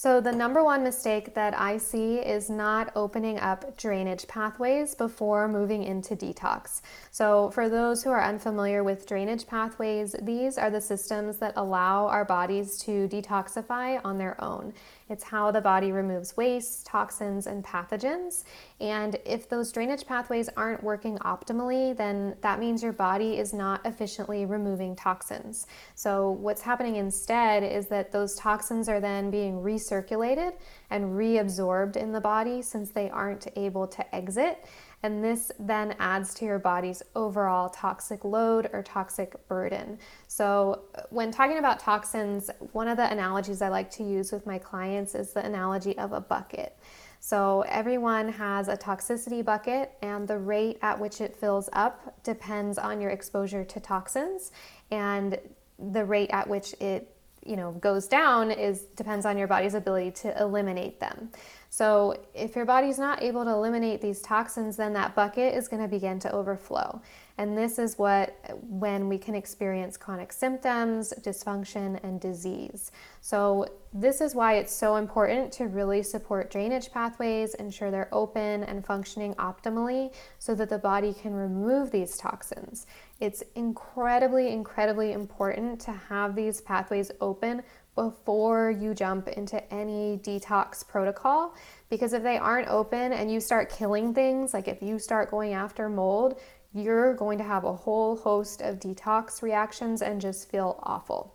So, 0.00 0.20
the 0.20 0.30
number 0.30 0.62
one 0.62 0.84
mistake 0.84 1.34
that 1.34 1.58
I 1.58 1.76
see 1.76 2.18
is 2.18 2.48
not 2.48 2.92
opening 2.94 3.36
up 3.40 3.76
drainage 3.76 4.28
pathways 4.28 4.94
before 4.94 5.48
moving 5.48 5.82
into 5.82 6.14
detox. 6.14 6.82
So, 7.10 7.50
for 7.50 7.68
those 7.68 8.04
who 8.04 8.10
are 8.10 8.22
unfamiliar 8.22 8.84
with 8.84 9.08
drainage 9.08 9.48
pathways, 9.48 10.14
these 10.22 10.56
are 10.56 10.70
the 10.70 10.80
systems 10.80 11.38
that 11.38 11.54
allow 11.56 12.06
our 12.06 12.24
bodies 12.24 12.78
to 12.84 13.08
detoxify 13.08 14.00
on 14.04 14.18
their 14.18 14.40
own. 14.40 14.72
It's 15.08 15.24
how 15.24 15.50
the 15.50 15.60
body 15.60 15.92
removes 15.92 16.36
waste, 16.36 16.86
toxins, 16.86 17.46
and 17.46 17.64
pathogens. 17.64 18.44
And 18.80 19.16
if 19.24 19.48
those 19.48 19.72
drainage 19.72 20.06
pathways 20.06 20.48
aren't 20.56 20.82
working 20.82 21.18
optimally, 21.18 21.96
then 21.96 22.36
that 22.42 22.60
means 22.60 22.82
your 22.82 22.92
body 22.92 23.38
is 23.38 23.52
not 23.52 23.84
efficiently 23.86 24.44
removing 24.44 24.94
toxins. 24.94 25.66
So, 25.94 26.30
what's 26.30 26.62
happening 26.62 26.96
instead 26.96 27.62
is 27.62 27.86
that 27.88 28.12
those 28.12 28.34
toxins 28.34 28.88
are 28.88 29.00
then 29.00 29.30
being 29.30 29.54
recirculated 29.54 30.54
and 30.90 31.16
reabsorbed 31.16 31.96
in 31.96 32.12
the 32.12 32.20
body 32.20 32.62
since 32.62 32.90
they 32.90 33.10
aren't 33.10 33.46
able 33.56 33.86
to 33.86 34.14
exit. 34.14 34.64
And 35.02 35.22
this 35.22 35.52
then 35.60 35.94
adds 36.00 36.34
to 36.34 36.44
your 36.44 36.58
body's 36.58 37.02
overall 37.14 37.68
toxic 37.68 38.24
load 38.24 38.68
or 38.72 38.82
toxic 38.82 39.46
burden. 39.46 39.98
So, 40.26 40.82
uh, 40.94 41.02
when 41.10 41.30
talking 41.30 41.58
about 41.58 41.78
toxins, 41.78 42.50
one 42.72 42.88
of 42.88 42.96
the 42.96 43.10
analogies 43.10 43.62
I 43.62 43.68
like 43.68 43.90
to 43.92 44.02
use 44.02 44.32
with 44.32 44.44
my 44.44 44.58
clients 44.58 45.14
is 45.14 45.32
the 45.32 45.44
analogy 45.44 45.96
of 45.98 46.12
a 46.12 46.20
bucket. 46.20 46.76
So, 47.20 47.64
everyone 47.68 48.28
has 48.28 48.66
a 48.66 48.76
toxicity 48.76 49.44
bucket, 49.44 49.92
and 50.02 50.26
the 50.26 50.38
rate 50.38 50.78
at 50.82 50.98
which 50.98 51.20
it 51.20 51.36
fills 51.36 51.68
up 51.72 52.22
depends 52.24 52.76
on 52.76 53.00
your 53.00 53.10
exposure 53.10 53.64
to 53.64 53.80
toxins, 53.80 54.50
and 54.90 55.38
the 55.78 56.04
rate 56.04 56.30
at 56.32 56.48
which 56.48 56.74
it 56.80 57.14
you 57.46 57.56
know 57.56 57.72
goes 57.72 58.06
down 58.06 58.50
is 58.50 58.82
depends 58.96 59.24
on 59.24 59.38
your 59.38 59.46
body's 59.46 59.74
ability 59.74 60.10
to 60.10 60.42
eliminate 60.42 61.00
them. 61.00 61.30
So, 61.70 62.18
if 62.34 62.56
your 62.56 62.64
body's 62.64 62.98
not 62.98 63.22
able 63.22 63.44
to 63.44 63.50
eliminate 63.50 64.00
these 64.00 64.20
toxins, 64.22 64.76
then 64.76 64.94
that 64.94 65.14
bucket 65.14 65.54
is 65.54 65.68
going 65.68 65.82
to 65.82 65.88
begin 65.88 66.18
to 66.20 66.32
overflow. 66.32 67.00
And 67.36 67.56
this 67.56 67.78
is 67.78 67.98
what 67.98 68.36
when 68.62 69.08
we 69.08 69.16
can 69.16 69.34
experience 69.34 69.96
chronic 69.96 70.32
symptoms, 70.32 71.14
dysfunction, 71.20 72.02
and 72.02 72.20
disease. 72.20 72.90
So, 73.20 73.66
this 73.92 74.20
is 74.20 74.34
why 74.34 74.56
it's 74.56 74.74
so 74.74 74.96
important 74.96 75.52
to 75.52 75.64
really 75.64 76.02
support 76.02 76.50
drainage 76.50 76.90
pathways, 76.90 77.54
ensure 77.54 77.90
they're 77.90 78.12
open 78.12 78.64
and 78.64 78.84
functioning 78.84 79.34
optimally 79.34 80.12
so 80.38 80.54
that 80.54 80.68
the 80.68 80.78
body 80.78 81.14
can 81.14 81.32
remove 81.32 81.90
these 81.90 82.16
toxins. 82.16 82.86
It's 83.20 83.42
incredibly, 83.54 84.52
incredibly 84.52 85.12
important 85.12 85.80
to 85.82 85.92
have 85.92 86.34
these 86.34 86.60
pathways 86.60 87.10
open 87.20 87.62
before 87.98 88.70
you 88.70 88.94
jump 88.94 89.26
into 89.26 89.58
any 89.74 90.18
detox 90.18 90.86
protocol 90.86 91.52
because 91.90 92.12
if 92.12 92.22
they 92.22 92.38
aren't 92.38 92.68
open 92.68 93.12
and 93.12 93.28
you 93.28 93.40
start 93.40 93.70
killing 93.70 94.14
things, 94.14 94.54
like 94.54 94.68
if 94.68 94.80
you 94.80 95.00
start 95.00 95.32
going 95.32 95.52
after 95.52 95.88
mold, 95.88 96.38
you're 96.72 97.14
going 97.14 97.38
to 97.38 97.44
have 97.44 97.64
a 97.64 97.72
whole 97.72 98.16
host 98.16 98.62
of 98.62 98.78
detox 98.78 99.42
reactions 99.42 100.00
and 100.00 100.20
just 100.20 100.48
feel 100.48 100.78
awful. 100.84 101.34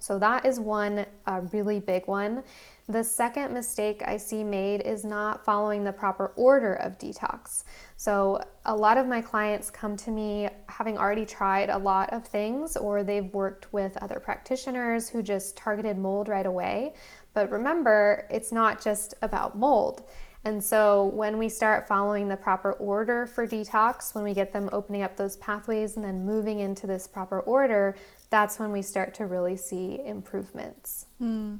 So, 0.00 0.18
that 0.18 0.44
is 0.44 0.58
one 0.58 1.06
uh, 1.26 1.42
really 1.52 1.78
big 1.78 2.08
one. 2.08 2.42
The 2.86 3.02
second 3.02 3.54
mistake 3.54 4.02
I 4.04 4.18
see 4.18 4.44
made 4.44 4.82
is 4.82 5.06
not 5.06 5.42
following 5.42 5.84
the 5.84 5.92
proper 5.92 6.32
order 6.36 6.74
of 6.74 6.98
detox. 6.98 7.64
So, 7.96 8.42
a 8.66 8.76
lot 8.76 8.98
of 8.98 9.06
my 9.06 9.22
clients 9.22 9.70
come 9.70 9.96
to 9.98 10.10
me 10.10 10.50
having 10.68 10.98
already 10.98 11.24
tried 11.24 11.70
a 11.70 11.78
lot 11.78 12.12
of 12.12 12.26
things, 12.26 12.76
or 12.76 13.02
they've 13.02 13.32
worked 13.32 13.72
with 13.72 13.96
other 14.02 14.20
practitioners 14.20 15.08
who 15.08 15.22
just 15.22 15.56
targeted 15.56 15.96
mold 15.96 16.28
right 16.28 16.44
away. 16.44 16.92
But 17.32 17.50
remember, 17.50 18.26
it's 18.30 18.52
not 18.52 18.82
just 18.82 19.14
about 19.22 19.56
mold. 19.56 20.04
And 20.44 20.62
so, 20.62 21.06
when 21.14 21.38
we 21.38 21.48
start 21.48 21.88
following 21.88 22.28
the 22.28 22.36
proper 22.36 22.72
order 22.72 23.24
for 23.24 23.46
detox, 23.46 24.14
when 24.14 24.24
we 24.24 24.34
get 24.34 24.52
them 24.52 24.68
opening 24.72 25.00
up 25.00 25.16
those 25.16 25.38
pathways 25.38 25.96
and 25.96 26.04
then 26.04 26.26
moving 26.26 26.60
into 26.60 26.86
this 26.86 27.08
proper 27.08 27.40
order, 27.40 27.96
that's 28.28 28.58
when 28.58 28.72
we 28.72 28.82
start 28.82 29.14
to 29.14 29.24
really 29.24 29.56
see 29.56 30.00
improvements. 30.04 31.06
Hmm. 31.18 31.56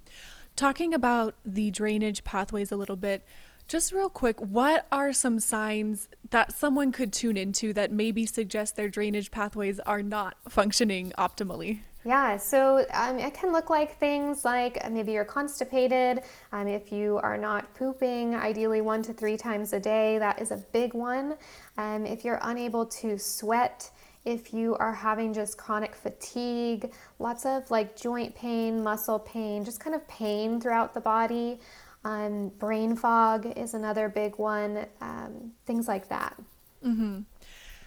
Talking 0.56 0.94
about 0.94 1.34
the 1.44 1.72
drainage 1.72 2.22
pathways 2.22 2.70
a 2.70 2.76
little 2.76 2.94
bit, 2.94 3.24
just 3.66 3.92
real 3.92 4.08
quick, 4.08 4.38
what 4.40 4.86
are 4.92 5.12
some 5.12 5.40
signs 5.40 6.08
that 6.30 6.52
someone 6.52 6.92
could 6.92 7.12
tune 7.12 7.36
into 7.36 7.72
that 7.72 7.90
maybe 7.90 8.24
suggest 8.24 8.76
their 8.76 8.88
drainage 8.88 9.32
pathways 9.32 9.80
are 9.80 10.02
not 10.02 10.36
functioning 10.48 11.12
optimally? 11.18 11.80
Yeah, 12.04 12.36
so 12.36 12.84
um, 12.92 13.18
it 13.18 13.32
can 13.32 13.50
look 13.50 13.70
like 13.70 13.98
things 13.98 14.44
like 14.44 14.78
uh, 14.84 14.90
maybe 14.90 15.12
you're 15.12 15.24
constipated. 15.24 16.20
Um, 16.52 16.68
if 16.68 16.92
you 16.92 17.18
are 17.22 17.38
not 17.38 17.74
pooping, 17.74 18.34
ideally 18.36 18.82
one 18.82 19.02
to 19.04 19.14
three 19.14 19.38
times 19.38 19.72
a 19.72 19.80
day, 19.80 20.18
that 20.18 20.40
is 20.40 20.50
a 20.50 20.58
big 20.72 20.92
one. 20.92 21.36
Um, 21.78 22.04
if 22.04 22.22
you're 22.22 22.40
unable 22.42 22.84
to 22.86 23.18
sweat, 23.18 23.90
if 24.24 24.54
you 24.54 24.74
are 24.76 24.92
having 24.92 25.34
just 25.34 25.58
chronic 25.58 25.94
fatigue, 25.94 26.92
lots 27.18 27.44
of 27.44 27.70
like 27.70 27.96
joint 27.96 28.34
pain, 28.34 28.82
muscle 28.82 29.18
pain, 29.18 29.64
just 29.64 29.80
kind 29.80 29.94
of 29.94 30.06
pain 30.08 30.60
throughout 30.60 30.94
the 30.94 31.00
body. 31.00 31.60
Um, 32.04 32.48
brain 32.58 32.96
fog 32.96 33.46
is 33.56 33.74
another 33.74 34.08
big 34.08 34.38
one, 34.38 34.86
um, 35.00 35.52
things 35.66 35.88
like 35.88 36.08
that. 36.08 36.36
Mm-hmm. 36.84 37.20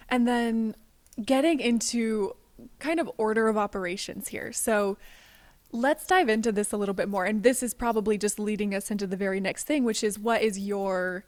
And 0.08 0.28
then 0.28 0.74
getting 1.24 1.60
into 1.60 2.34
kind 2.78 2.98
of 3.00 3.10
order 3.16 3.48
of 3.48 3.56
operations 3.56 4.28
here. 4.28 4.52
So 4.52 4.96
let's 5.70 6.06
dive 6.06 6.28
into 6.28 6.50
this 6.50 6.72
a 6.72 6.76
little 6.76 6.94
bit 6.94 7.08
more. 7.08 7.24
And 7.24 7.42
this 7.42 7.62
is 7.62 7.74
probably 7.74 8.18
just 8.18 8.38
leading 8.38 8.74
us 8.74 8.90
into 8.90 9.06
the 9.06 9.16
very 9.16 9.40
next 9.40 9.64
thing, 9.64 9.84
which 9.84 10.02
is 10.02 10.18
what 10.18 10.42
is 10.42 10.58
your 10.58 11.24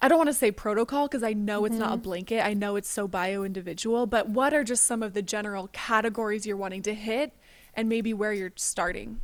I 0.00 0.08
don't 0.08 0.18
want 0.18 0.28
to 0.28 0.34
say 0.34 0.52
protocol 0.52 1.08
because 1.08 1.22
I 1.22 1.32
know 1.32 1.64
it's 1.64 1.72
mm-hmm. 1.72 1.80
not 1.80 1.90
a 1.90 1.94
mm-hmm. 1.94 2.02
blanket. 2.02 2.46
I 2.46 2.54
know 2.54 2.76
it's 2.76 2.88
so 2.88 3.08
bio 3.08 3.42
individual, 3.42 4.06
but 4.06 4.28
what 4.28 4.54
are 4.54 4.62
just 4.62 4.84
some 4.84 5.02
of 5.02 5.12
the 5.12 5.22
general 5.22 5.68
categories 5.72 6.46
you're 6.46 6.56
wanting 6.56 6.82
to 6.82 6.94
hit 6.94 7.32
and 7.74 7.88
maybe 7.88 8.14
where 8.14 8.32
you're 8.32 8.52
starting? 8.54 9.20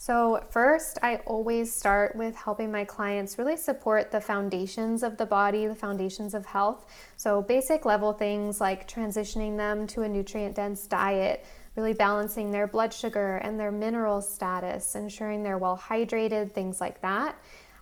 So, 0.00 0.44
first, 0.50 0.98
I 1.02 1.16
always 1.26 1.74
start 1.74 2.14
with 2.14 2.36
helping 2.36 2.70
my 2.70 2.84
clients 2.84 3.36
really 3.36 3.56
support 3.56 4.12
the 4.12 4.20
foundations 4.20 5.02
of 5.02 5.16
the 5.16 5.26
body, 5.26 5.66
the 5.66 5.74
foundations 5.74 6.34
of 6.34 6.46
health. 6.46 6.86
So, 7.16 7.42
basic 7.42 7.84
level 7.84 8.12
things 8.12 8.60
like 8.60 8.88
transitioning 8.88 9.56
them 9.56 9.88
to 9.88 10.02
a 10.02 10.08
nutrient 10.08 10.54
dense 10.54 10.86
diet, 10.86 11.44
really 11.74 11.94
balancing 11.94 12.52
their 12.52 12.68
blood 12.68 12.94
sugar 12.94 13.38
and 13.38 13.58
their 13.58 13.72
mineral 13.72 14.22
status, 14.22 14.94
ensuring 14.94 15.42
they're 15.42 15.58
well 15.58 15.76
hydrated, 15.76 16.52
things 16.52 16.80
like 16.80 17.02
that. 17.02 17.36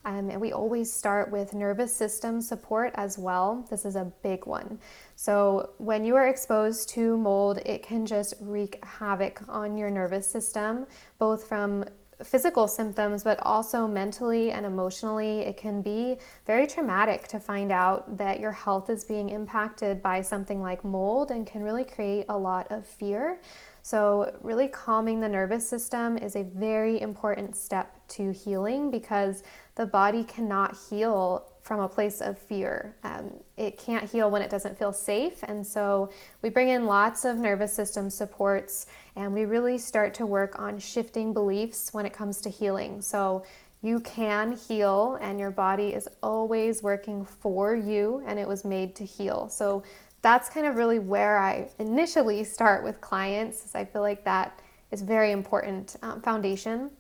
Um, 0.07 0.31
and 0.31 0.41
we 0.41 0.53
always 0.53 0.91
start 0.91 1.33
with 1.33 1.53
nervous 1.53 1.95
system 1.95 2.41
support 2.41 2.93
as 2.95 3.19
well. 3.19 3.67
This 3.69 3.85
is 3.85 3.97
a 3.97 4.11
big 4.23 4.47
one. 4.47 4.79
So, 5.17 5.71
when 5.79 6.05
you 6.05 6.15
are 6.15 6.29
exposed 6.29 6.89
to 6.91 7.17
mold, 7.19 7.59
it 7.67 7.83
can 7.83 8.07
just 8.07 8.35
wreak 8.41 8.83
havoc 8.85 9.43
on 9.49 9.77
your 9.77 9.91
nervous 9.91 10.27
system, 10.27 10.87
both 11.19 11.49
from 11.49 11.85
physical 12.23 12.69
symptoms, 12.69 13.25
but 13.25 13.39
also 13.43 13.87
mentally 13.87 14.53
and 14.53 14.65
emotionally. 14.65 15.41
It 15.41 15.57
can 15.57 15.83
be 15.83 16.19
very 16.47 16.69
traumatic 16.69 17.29
to 17.29 17.41
find 17.41 17.73
out 17.73 18.17
that 18.17 18.39
your 18.39 18.53
health 18.53 18.89
is 18.89 19.05
being 19.05 19.31
impacted 19.31 20.03
by 20.03 20.23
something 20.23 20.63
like 20.63 20.85
mold 20.85 21.31
and 21.33 21.47
can 21.47 21.63
really 21.63 21.85
create 21.85 22.27
a 22.29 22.39
lot 22.39 22.71
of 22.71 22.87
fear. 22.87 23.41
So, 23.87 24.37
really 24.43 24.67
calming 24.67 25.21
the 25.21 25.29
nervous 25.29 25.69
system 25.69 26.19
is 26.19 26.35
a 26.35 26.43
very 26.43 27.01
important 27.01 27.55
step 27.55 27.95
to 28.09 28.33
healing 28.33 28.91
because 28.91 29.45
the 29.77 29.87
body 29.87 30.25
cannot 30.25 30.77
heal 30.91 31.47
from 31.63 31.79
a 31.79 31.89
place 31.89 32.21
of 32.21 32.37
fear. 32.37 32.97
Um, 33.05 33.31
it 33.57 33.79
can't 33.79 34.11
heal 34.11 34.29
when 34.29 34.43
it 34.43 34.51
doesn't 34.51 34.77
feel 34.77 34.93
safe. 34.93 35.41
And 35.45 35.65
so, 35.65 36.11
we 36.43 36.49
bring 36.49 36.71
in 36.71 36.87
lots 36.87 37.25
of 37.25 37.37
nervous 37.37 37.73
system 37.73 38.11
supports 38.11 38.87
and 39.15 39.33
we 39.33 39.45
really 39.45 39.79
start 39.79 40.15
to 40.15 40.27
work 40.27 40.59
on 40.59 40.81
shifting 40.81 41.33
beliefs 41.33 41.95
when 41.95 42.07
it 42.07 42.13
comes 42.13 42.41
to 42.41 42.51
healing. 42.51 43.01
So, 43.01 43.45
you 43.83 44.01
can 44.01 44.57
heal, 44.57 45.17
and 45.21 45.39
your 45.39 45.53
body 45.53 45.95
is 45.95 46.09
always 46.21 46.83
working 46.83 47.25
for 47.25 47.77
you, 47.77 48.21
and 48.27 48.37
it 48.37 48.49
was 48.49 48.65
made 48.65 48.97
to 48.97 49.05
heal. 49.05 49.49
So, 49.49 49.85
that's 50.27 50.49
kind 50.49 50.67
of 50.67 50.75
really 50.75 50.99
where 50.99 51.39
I 51.39 51.71
initially 51.79 52.43
start 52.43 52.83
with 52.83 53.01
clients. 53.01 53.77
I 53.77 53.85
feel 53.85 54.03
like 54.03 54.25
that 54.25 54.61
is 54.91 55.01
very 55.01 55.31
important 55.31 55.95
um, 56.03 56.21
foundation. 56.21 56.91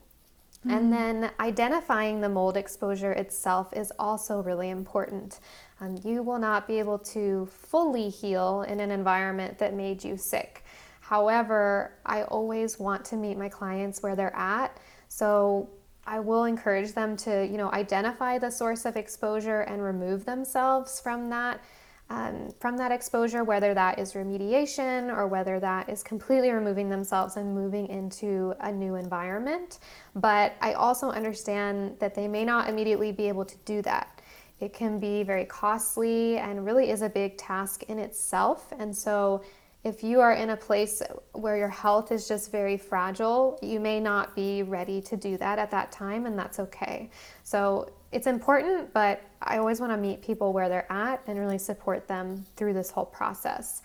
Mm-hmm. 0.60 0.70
And 0.70 0.92
then 0.92 1.30
identifying 1.40 2.20
the 2.20 2.28
mold 2.28 2.56
exposure 2.56 3.10
itself 3.10 3.72
is 3.72 3.92
also 3.98 4.44
really 4.44 4.70
important. 4.70 5.40
Um, 5.80 5.98
you 6.04 6.22
will 6.22 6.38
not 6.38 6.68
be 6.68 6.78
able 6.78 7.00
to 7.00 7.48
fully 7.50 8.10
heal 8.10 8.62
in 8.68 8.78
an 8.78 8.92
environment 8.92 9.58
that 9.58 9.74
made 9.74 10.04
you 10.04 10.16
sick. 10.16 10.64
However, 11.00 11.94
I 12.06 12.22
always 12.22 12.78
want 12.78 13.04
to 13.06 13.16
meet 13.16 13.36
my 13.36 13.48
clients 13.48 14.04
where 14.04 14.14
they're 14.14 14.36
at. 14.36 14.78
So 15.08 15.68
I 16.06 16.20
will 16.20 16.44
encourage 16.44 16.92
them 16.92 17.16
to, 17.16 17.44
you 17.44 17.56
know, 17.56 17.72
identify 17.72 18.38
the 18.38 18.50
source 18.50 18.84
of 18.84 18.96
exposure 18.96 19.62
and 19.62 19.82
remove 19.82 20.24
themselves 20.24 21.00
from 21.00 21.28
that 21.30 21.60
um, 22.08 22.50
from 22.60 22.76
that 22.76 22.92
exposure, 22.92 23.42
whether 23.42 23.74
that 23.74 23.98
is 23.98 24.12
remediation 24.12 25.14
or 25.14 25.26
whether 25.26 25.58
that 25.58 25.88
is 25.88 26.02
completely 26.02 26.50
removing 26.50 26.88
themselves 26.88 27.36
and 27.36 27.54
moving 27.54 27.88
into 27.88 28.54
a 28.60 28.70
new 28.70 28.94
environment. 28.94 29.80
But 30.14 30.54
I 30.60 30.74
also 30.74 31.10
understand 31.10 31.96
that 31.98 32.14
they 32.14 32.28
may 32.28 32.44
not 32.44 32.68
immediately 32.68 33.10
be 33.10 33.28
able 33.28 33.44
to 33.44 33.56
do 33.64 33.82
that. 33.82 34.20
It 34.60 34.72
can 34.72 34.98
be 34.98 35.22
very 35.22 35.44
costly 35.44 36.38
and 36.38 36.64
really 36.64 36.90
is 36.90 37.02
a 37.02 37.08
big 37.08 37.36
task 37.36 37.82
in 37.84 37.98
itself. 37.98 38.72
And 38.78 38.96
so, 38.96 39.42
if 39.84 40.02
you 40.02 40.20
are 40.20 40.32
in 40.32 40.50
a 40.50 40.56
place 40.56 41.00
where 41.30 41.56
your 41.56 41.68
health 41.68 42.10
is 42.10 42.26
just 42.26 42.50
very 42.50 42.76
fragile, 42.76 43.56
you 43.62 43.78
may 43.78 44.00
not 44.00 44.34
be 44.34 44.64
ready 44.64 45.00
to 45.02 45.16
do 45.16 45.36
that 45.36 45.60
at 45.60 45.70
that 45.70 45.92
time, 45.92 46.26
and 46.26 46.36
that's 46.36 46.58
okay. 46.58 47.08
So, 47.44 47.88
it's 48.12 48.26
important, 48.26 48.92
but 48.92 49.22
I 49.42 49.58
always 49.58 49.80
want 49.80 49.92
to 49.92 49.96
meet 49.96 50.22
people 50.22 50.52
where 50.52 50.68
they're 50.68 50.90
at 50.90 51.22
and 51.26 51.38
really 51.38 51.58
support 51.58 52.06
them 52.08 52.44
through 52.56 52.72
this 52.72 52.90
whole 52.90 53.04
process. 53.04 53.82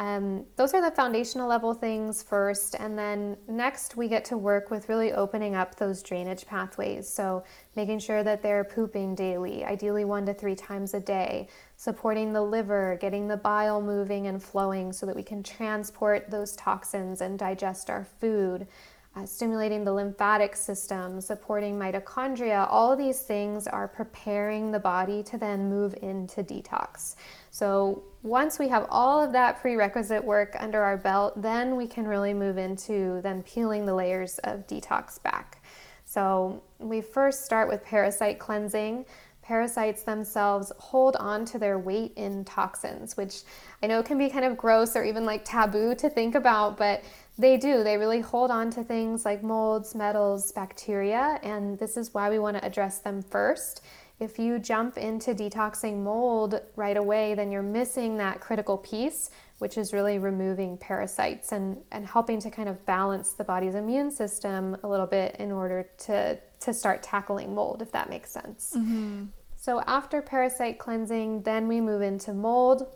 Um, 0.00 0.46
those 0.56 0.72
are 0.72 0.80
the 0.80 0.90
foundational 0.90 1.46
level 1.46 1.74
things 1.74 2.22
first, 2.22 2.74
and 2.74 2.98
then 2.98 3.36
next 3.48 3.98
we 3.98 4.08
get 4.08 4.24
to 4.26 4.38
work 4.38 4.70
with 4.70 4.88
really 4.88 5.12
opening 5.12 5.54
up 5.54 5.74
those 5.74 6.02
drainage 6.02 6.46
pathways. 6.46 7.06
So, 7.06 7.44
making 7.76 7.98
sure 7.98 8.22
that 8.22 8.42
they're 8.42 8.64
pooping 8.64 9.14
daily, 9.14 9.62
ideally 9.62 10.06
one 10.06 10.24
to 10.24 10.32
three 10.32 10.54
times 10.54 10.94
a 10.94 11.00
day, 11.00 11.48
supporting 11.76 12.32
the 12.32 12.40
liver, 12.40 12.96
getting 12.98 13.28
the 13.28 13.36
bile 13.36 13.82
moving 13.82 14.26
and 14.26 14.42
flowing 14.42 14.90
so 14.90 15.04
that 15.04 15.14
we 15.14 15.22
can 15.22 15.42
transport 15.42 16.30
those 16.30 16.56
toxins 16.56 17.20
and 17.20 17.38
digest 17.38 17.90
our 17.90 18.04
food 18.04 18.66
uh, 19.20 19.26
stimulating 19.26 19.84
the 19.84 19.92
lymphatic 19.92 20.56
system, 20.56 21.20
supporting 21.20 21.78
mitochondria, 21.78 22.66
all 22.70 22.96
these 22.96 23.20
things 23.20 23.66
are 23.66 23.88
preparing 23.88 24.70
the 24.70 24.78
body 24.78 25.22
to 25.22 25.36
then 25.36 25.68
move 25.68 25.94
into 26.02 26.42
detox. 26.42 27.16
So, 27.50 28.02
once 28.22 28.58
we 28.58 28.68
have 28.68 28.86
all 28.90 29.22
of 29.22 29.32
that 29.32 29.60
prerequisite 29.60 30.22
work 30.22 30.54
under 30.58 30.82
our 30.82 30.96
belt, 30.96 31.40
then 31.40 31.76
we 31.76 31.86
can 31.86 32.06
really 32.06 32.34
move 32.34 32.58
into 32.58 33.20
then 33.22 33.42
peeling 33.42 33.86
the 33.86 33.94
layers 33.94 34.38
of 34.44 34.66
detox 34.66 35.22
back. 35.22 35.62
So, 36.04 36.62
we 36.78 37.00
first 37.00 37.44
start 37.44 37.68
with 37.68 37.84
parasite 37.84 38.38
cleansing. 38.38 39.06
Parasites 39.42 40.02
themselves 40.02 40.70
hold 40.78 41.16
on 41.16 41.44
to 41.46 41.58
their 41.58 41.78
weight 41.78 42.12
in 42.16 42.44
toxins, 42.44 43.16
which 43.16 43.42
I 43.82 43.88
know 43.88 44.02
can 44.02 44.16
be 44.16 44.30
kind 44.30 44.44
of 44.44 44.56
gross 44.56 44.94
or 44.94 45.02
even 45.02 45.24
like 45.24 45.44
taboo 45.44 45.94
to 45.96 46.08
think 46.08 46.36
about, 46.36 46.76
but 46.76 47.02
they 47.40 47.56
do. 47.56 47.82
They 47.82 47.96
really 47.96 48.20
hold 48.20 48.50
on 48.50 48.70
to 48.72 48.84
things 48.84 49.24
like 49.24 49.42
molds, 49.42 49.94
metals, 49.94 50.52
bacteria, 50.52 51.40
and 51.42 51.78
this 51.78 51.96
is 51.96 52.12
why 52.12 52.28
we 52.28 52.38
want 52.38 52.58
to 52.58 52.64
address 52.64 52.98
them 52.98 53.22
first. 53.22 53.82
If 54.18 54.38
you 54.38 54.58
jump 54.58 54.98
into 54.98 55.34
detoxing 55.34 56.02
mold 56.02 56.60
right 56.76 56.98
away, 56.98 57.32
then 57.34 57.50
you're 57.50 57.62
missing 57.62 58.18
that 58.18 58.40
critical 58.40 58.76
piece, 58.76 59.30
which 59.58 59.78
is 59.78 59.94
really 59.94 60.18
removing 60.18 60.76
parasites 60.76 61.52
and, 61.52 61.78
and 61.90 62.06
helping 62.06 62.38
to 62.40 62.50
kind 62.50 62.68
of 62.68 62.84
balance 62.84 63.32
the 63.32 63.44
body's 63.44 63.74
immune 63.74 64.10
system 64.10 64.76
a 64.82 64.88
little 64.88 65.06
bit 65.06 65.36
in 65.38 65.50
order 65.50 65.88
to, 65.98 66.38
to 66.60 66.74
start 66.74 67.02
tackling 67.02 67.54
mold, 67.54 67.80
if 67.80 67.90
that 67.92 68.10
makes 68.10 68.30
sense. 68.30 68.74
Mm-hmm. 68.76 69.24
So, 69.56 69.82
after 69.86 70.20
parasite 70.20 70.78
cleansing, 70.78 71.42
then 71.42 71.68
we 71.68 71.80
move 71.80 72.02
into 72.02 72.32
mold 72.34 72.86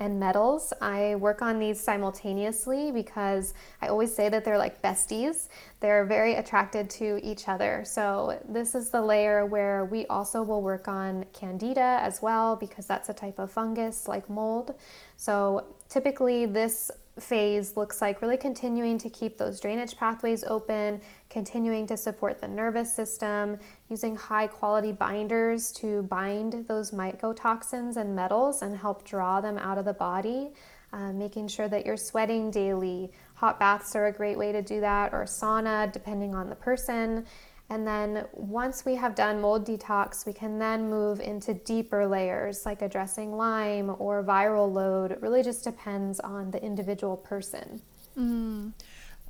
and 0.00 0.18
metals. 0.18 0.72
I 0.80 1.14
work 1.16 1.42
on 1.42 1.58
these 1.58 1.78
simultaneously 1.78 2.90
because 2.90 3.54
I 3.82 3.88
always 3.88 4.12
say 4.12 4.30
that 4.30 4.44
they're 4.44 4.58
like 4.58 4.82
besties. 4.82 5.48
They're 5.80 6.06
very 6.06 6.34
attracted 6.34 6.90
to 6.90 7.20
each 7.22 7.48
other. 7.48 7.84
So, 7.86 8.42
this 8.48 8.74
is 8.74 8.90
the 8.90 9.02
layer 9.02 9.46
where 9.46 9.84
we 9.84 10.06
also 10.06 10.42
will 10.42 10.62
work 10.62 10.88
on 10.88 11.26
candida 11.32 11.98
as 12.02 12.22
well 12.22 12.56
because 12.56 12.86
that's 12.86 13.10
a 13.10 13.14
type 13.14 13.38
of 13.38 13.52
fungus 13.52 14.08
like 14.08 14.28
mold. 14.28 14.74
So, 15.16 15.66
typically, 15.88 16.46
this 16.46 16.90
phase 17.22 17.76
looks 17.76 18.00
like 18.00 18.22
really 18.22 18.36
continuing 18.36 18.98
to 18.98 19.10
keep 19.10 19.38
those 19.38 19.60
drainage 19.60 19.96
pathways 19.96 20.44
open, 20.44 21.00
continuing 21.28 21.86
to 21.86 21.96
support 21.96 22.40
the 22.40 22.48
nervous 22.48 22.94
system, 22.94 23.58
using 23.88 24.16
high 24.16 24.46
quality 24.46 24.92
binders 24.92 25.72
to 25.72 26.02
bind 26.04 26.64
those 26.68 26.90
mycotoxins 26.90 27.96
and 27.96 28.14
metals 28.14 28.62
and 28.62 28.76
help 28.76 29.04
draw 29.04 29.40
them 29.40 29.58
out 29.58 29.78
of 29.78 29.84
the 29.84 29.94
body. 29.94 30.52
Uh, 30.92 31.12
making 31.12 31.46
sure 31.46 31.68
that 31.68 31.86
you're 31.86 31.96
sweating 31.96 32.50
daily. 32.50 33.12
Hot 33.34 33.60
baths 33.60 33.94
are 33.94 34.08
a 34.08 34.12
great 34.12 34.36
way 34.36 34.50
to 34.50 34.60
do 34.60 34.80
that, 34.80 35.12
or 35.12 35.22
sauna, 35.22 35.92
depending 35.92 36.34
on 36.34 36.48
the 36.48 36.56
person. 36.56 37.24
And 37.70 37.86
then 37.86 38.26
once 38.32 38.84
we 38.84 38.96
have 38.96 39.14
done 39.14 39.40
mold 39.40 39.64
detox, 39.64 40.26
we 40.26 40.32
can 40.32 40.58
then 40.58 40.90
move 40.90 41.20
into 41.20 41.54
deeper 41.54 42.04
layers 42.04 42.66
like 42.66 42.82
addressing 42.82 43.36
Lyme 43.36 43.94
or 44.00 44.24
viral 44.24 44.70
load. 44.70 45.12
It 45.12 45.22
really 45.22 45.44
just 45.44 45.62
depends 45.62 46.18
on 46.18 46.50
the 46.50 46.60
individual 46.60 47.16
person. 47.16 47.80
Mm. 48.18 48.72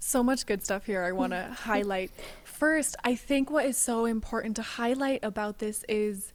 So 0.01 0.23
much 0.23 0.47
good 0.47 0.65
stuff 0.65 0.87
here 0.87 1.03
I 1.03 1.13
want 1.13 1.35
to 1.35 1.43
highlight. 1.59 2.13
First, 2.43 2.97
I 3.05 3.15
think 3.15 3.51
what 3.51 3.67
is 3.67 3.77
so 3.77 4.07
important 4.07 4.57
to 4.57 4.63
highlight 4.63 5.23
about 5.23 5.59
this 5.59 5.85
is 5.87 6.33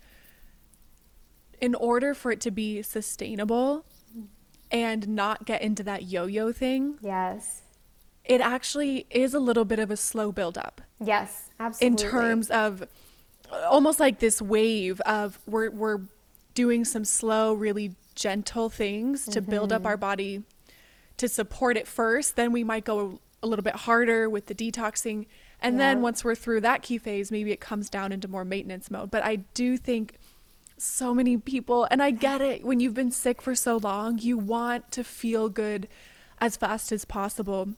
in 1.60 1.74
order 1.74 2.14
for 2.14 2.32
it 2.32 2.40
to 2.42 2.52
be 2.52 2.84
sustainable 2.84 3.84
and 4.70 5.08
not 5.08 5.46
get 5.46 5.64
into 5.64 5.82
that 5.84 6.04
yo 6.04 6.28
yo 6.28 6.52
thing. 6.52 7.00
Yes. 7.02 7.64
It 8.26 8.42
actually 8.42 9.06
is 9.10 9.34
a 9.34 9.40
little 9.40 9.66
bit 9.66 9.80
of 9.80 9.92
a 9.92 9.98
slow 9.98 10.32
build 10.32 10.58
up. 10.58 10.82
Yes, 11.00 11.50
absolutely. 11.60 12.06
In 12.06 12.12
terms 12.12 12.50
of 12.50 12.88
almost 13.70 14.00
like 14.00 14.20
this 14.20 14.42
wave 14.42 15.00
of 15.02 15.40
we're, 15.46 15.70
we're 15.70 16.02
doing 16.54 16.86
some 16.86 17.06
slow, 17.06 17.54
really 17.54 17.96
gentle 18.16 18.70
things 18.70 19.26
to 19.26 19.42
mm-hmm. 19.42 19.52
build 19.52 19.72
up 19.72 19.82
mm-hmm. 19.82 19.88
our 19.88 19.98
body 19.98 20.44
to 21.18 21.28
support 21.28 21.78
it 21.78 21.88
first. 21.88 22.36
Then 22.36 22.52
we 22.52 22.64
might 22.64 22.86
go 22.86 23.20
a 23.44 23.48
little 23.48 23.64
bit 23.64 23.76
harder 23.76 24.30
with 24.30 24.48
the 24.48 24.56
detoxing. 24.56 25.28
And 25.62 25.76
yeah. 25.76 25.94
then 25.94 26.02
once 26.02 26.24
we're 26.24 26.36
through 26.36 26.62
that 26.62 26.82
key 26.82 26.98
phase, 26.98 27.32
maybe 27.32 27.52
it 27.52 27.60
comes 27.60 27.90
down 27.90 28.12
into 28.12 28.28
more 28.28 28.46
maintenance 28.46 28.90
mode. 28.90 29.12
But 29.12 29.24
I 29.24 29.38
do 29.54 29.78
think 29.78 30.18
so 30.78 31.14
many 31.14 31.38
people, 31.38 31.88
and 31.90 32.02
I 32.04 32.12
get 32.12 32.42
it, 32.42 32.66
when 32.66 32.80
you've 32.80 32.94
been 32.94 33.12
sick 33.12 33.42
for 33.42 33.56
so 33.56 33.78
long, 33.78 34.18
you 34.18 34.38
want 34.38 34.92
to 34.92 35.04
feel 35.04 35.48
good 35.48 35.88
as 36.40 36.58
fast 36.58 36.92
as 36.92 37.06
possible. 37.06 37.70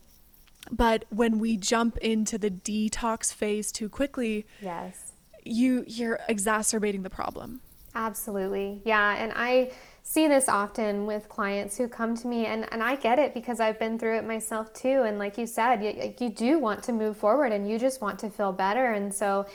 But 0.72 1.05
when 1.09 1.39
we 1.39 1.57
jump 1.57 1.97
into 1.97 2.38
the 2.38 2.49
detox 2.49 3.34
phase 3.34 3.72
too 3.72 3.89
quickly, 3.89 4.45
yes, 4.61 5.13
you 5.43 5.84
you're 5.88 6.20
exacerbating 6.28 7.03
the 7.03 7.09
problem. 7.09 7.61
Absolutely. 7.95 8.82
Yeah, 8.86 9.15
and 9.18 9.34
I 9.36 9.72
see 10.03 10.28
this 10.28 10.47
often 10.47 11.05
with 11.05 11.28
clients 11.28 11.78
who 11.78 11.88
come 11.88 12.15
to 12.15 12.28
me 12.28 12.45
and, 12.45 12.72
and 12.72 12.82
I 12.82 12.95
get 12.95 13.20
it 13.20 13.34
because 13.34 13.59
I've 13.59 13.78
been 13.78 13.99
through 13.99 14.20
it 14.20 14.26
myself 14.26 14.72
too 14.74 15.01
and 15.01 15.20
like 15.20 15.38
you 15.38 15.45
said 15.45 15.84
you, 15.84 16.13
you 16.18 16.30
do 16.30 16.59
want 16.59 16.82
to 16.84 16.93
move 16.93 17.18
forward 17.18 17.51
and 17.51 17.70
you 17.70 17.78
just 17.78 18.01
want 18.01 18.18
to 18.20 18.30
feel 18.30 18.53
better 18.53 18.93
and 18.93 19.13
so 19.13 19.45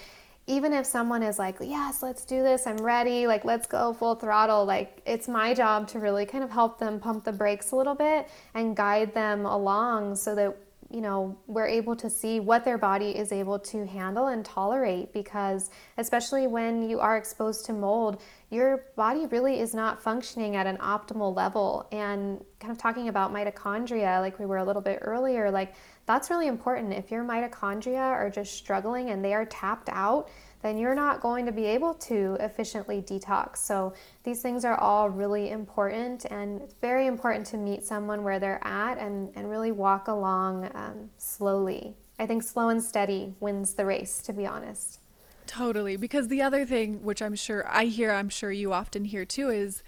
even 0.47 0.73
if 0.73 0.85
someone 0.85 1.23
is 1.23 1.39
like, 1.39 1.57
yes, 1.61 2.03
let's 2.03 2.25
do 2.25 2.43
this, 2.43 2.67
I'm 2.67 2.77
ready, 2.79 3.29
like, 3.29 3.45
let's 3.45 3.67
go 3.67 3.93
full 3.93 4.17
throttle, 4.17 4.65
like, 4.65 5.01
it's 5.07 5.29
my 5.29 5.55
job 5.55 5.87
to 5.89 6.01
really 6.01 6.27
kind 6.27 6.43
of 6.43 6.51
help 6.51 6.81
them 6.81 6.99
pump 6.99 7.25
the 7.25 7.33
brakes 7.33 7.71
a 7.71 7.77
little 7.77 7.95
bit 7.95 8.29
and 8.53 8.77
guide 8.77 9.15
them 9.15 9.47
along 9.47 10.17
so 10.17 10.35
that, 10.35 10.57
you 10.93 11.01
know, 11.01 11.39
we're 11.47 11.67
able 11.67 11.97
to 11.97 12.11
see 12.11 12.41
what 12.41 12.65
their 12.65 12.79
body 12.79 13.11
is 13.11 13.33
able 13.33 13.59
to 13.59 13.87
handle 13.87 14.27
and 14.29 14.45
tolerate. 14.45 15.13
Because, 15.13 15.71
especially 15.99 16.47
when 16.47 16.89
you 16.89 17.01
are 17.01 17.17
exposed 17.17 17.65
to 17.67 17.73
mold, 17.73 18.21
your 18.51 18.85
body 18.97 19.27
really 19.27 19.61
is 19.61 19.75
not 19.75 20.03
functioning 20.03 20.57
at 20.57 20.67
an 20.67 20.77
optimal 20.79 21.35
level. 21.35 21.89
And 21.93 22.45
kind 22.61 22.71
of 22.71 22.79
talking 22.79 23.09
about 23.09 23.33
mitochondria, 23.33 24.21
like 24.21 24.39
we 24.39 24.47
were 24.47 24.59
a 24.59 24.65
little 24.65 24.83
bit 24.83 24.99
earlier, 25.03 25.51
like, 25.51 25.75
that's 26.07 26.31
really 26.31 26.49
important. 26.49 26.93
If 26.93 27.11
your 27.11 27.25
mitochondria 27.25 28.01
are 28.01 28.31
just 28.31 28.55
struggling 28.55 29.11
and 29.11 29.25
they 29.25 29.35
are 29.35 29.45
tapped 29.47 29.89
out, 29.91 30.29
then 30.63 30.79
you're 30.79 30.95
not 30.95 31.21
going 31.21 31.45
to 31.47 31.53
be 31.53 31.65
able 31.65 31.95
to 31.95 32.37
efficiently 32.41 33.03
detox. 33.03 33.59
So, 33.59 33.93
these 34.23 34.43
things 34.43 34.65
are 34.65 34.79
all 34.79 35.11
really 35.11 35.51
important, 35.51 36.25
and 36.27 36.61
it's 36.63 36.75
very 36.81 37.07
important 37.07 37.47
to 37.49 37.57
meet 37.57 37.85
someone 37.85 38.23
where 38.23 38.39
they're 38.39 38.65
at 38.65 38.99
and, 38.99 39.33
and 39.35 39.51
really 39.51 39.73
walk 39.73 40.09
along 40.09 40.71
um, 40.75 41.11
slowly. 41.19 41.97
I 42.19 42.27
think 42.27 42.45
slow 42.45 42.69
and 42.69 42.83
steady 42.83 43.35
wins 43.41 43.75
the 43.75 43.85
race, 43.85 44.23
to 44.23 44.33
be 44.33 44.47
honest. 44.47 45.01
Totally. 45.47 45.97
Because 45.97 46.29
the 46.29 46.43
other 46.43 46.65
thing, 46.65 47.03
which 47.03 47.21
I'm 47.21 47.35
sure 47.35 47.67
I 47.69 47.87
hear, 47.87 48.13
I'm 48.13 48.29
sure 48.29 48.53
you 48.53 48.73
often 48.73 49.05
hear 49.05 49.25
too, 49.25 49.51
is 49.51 49.83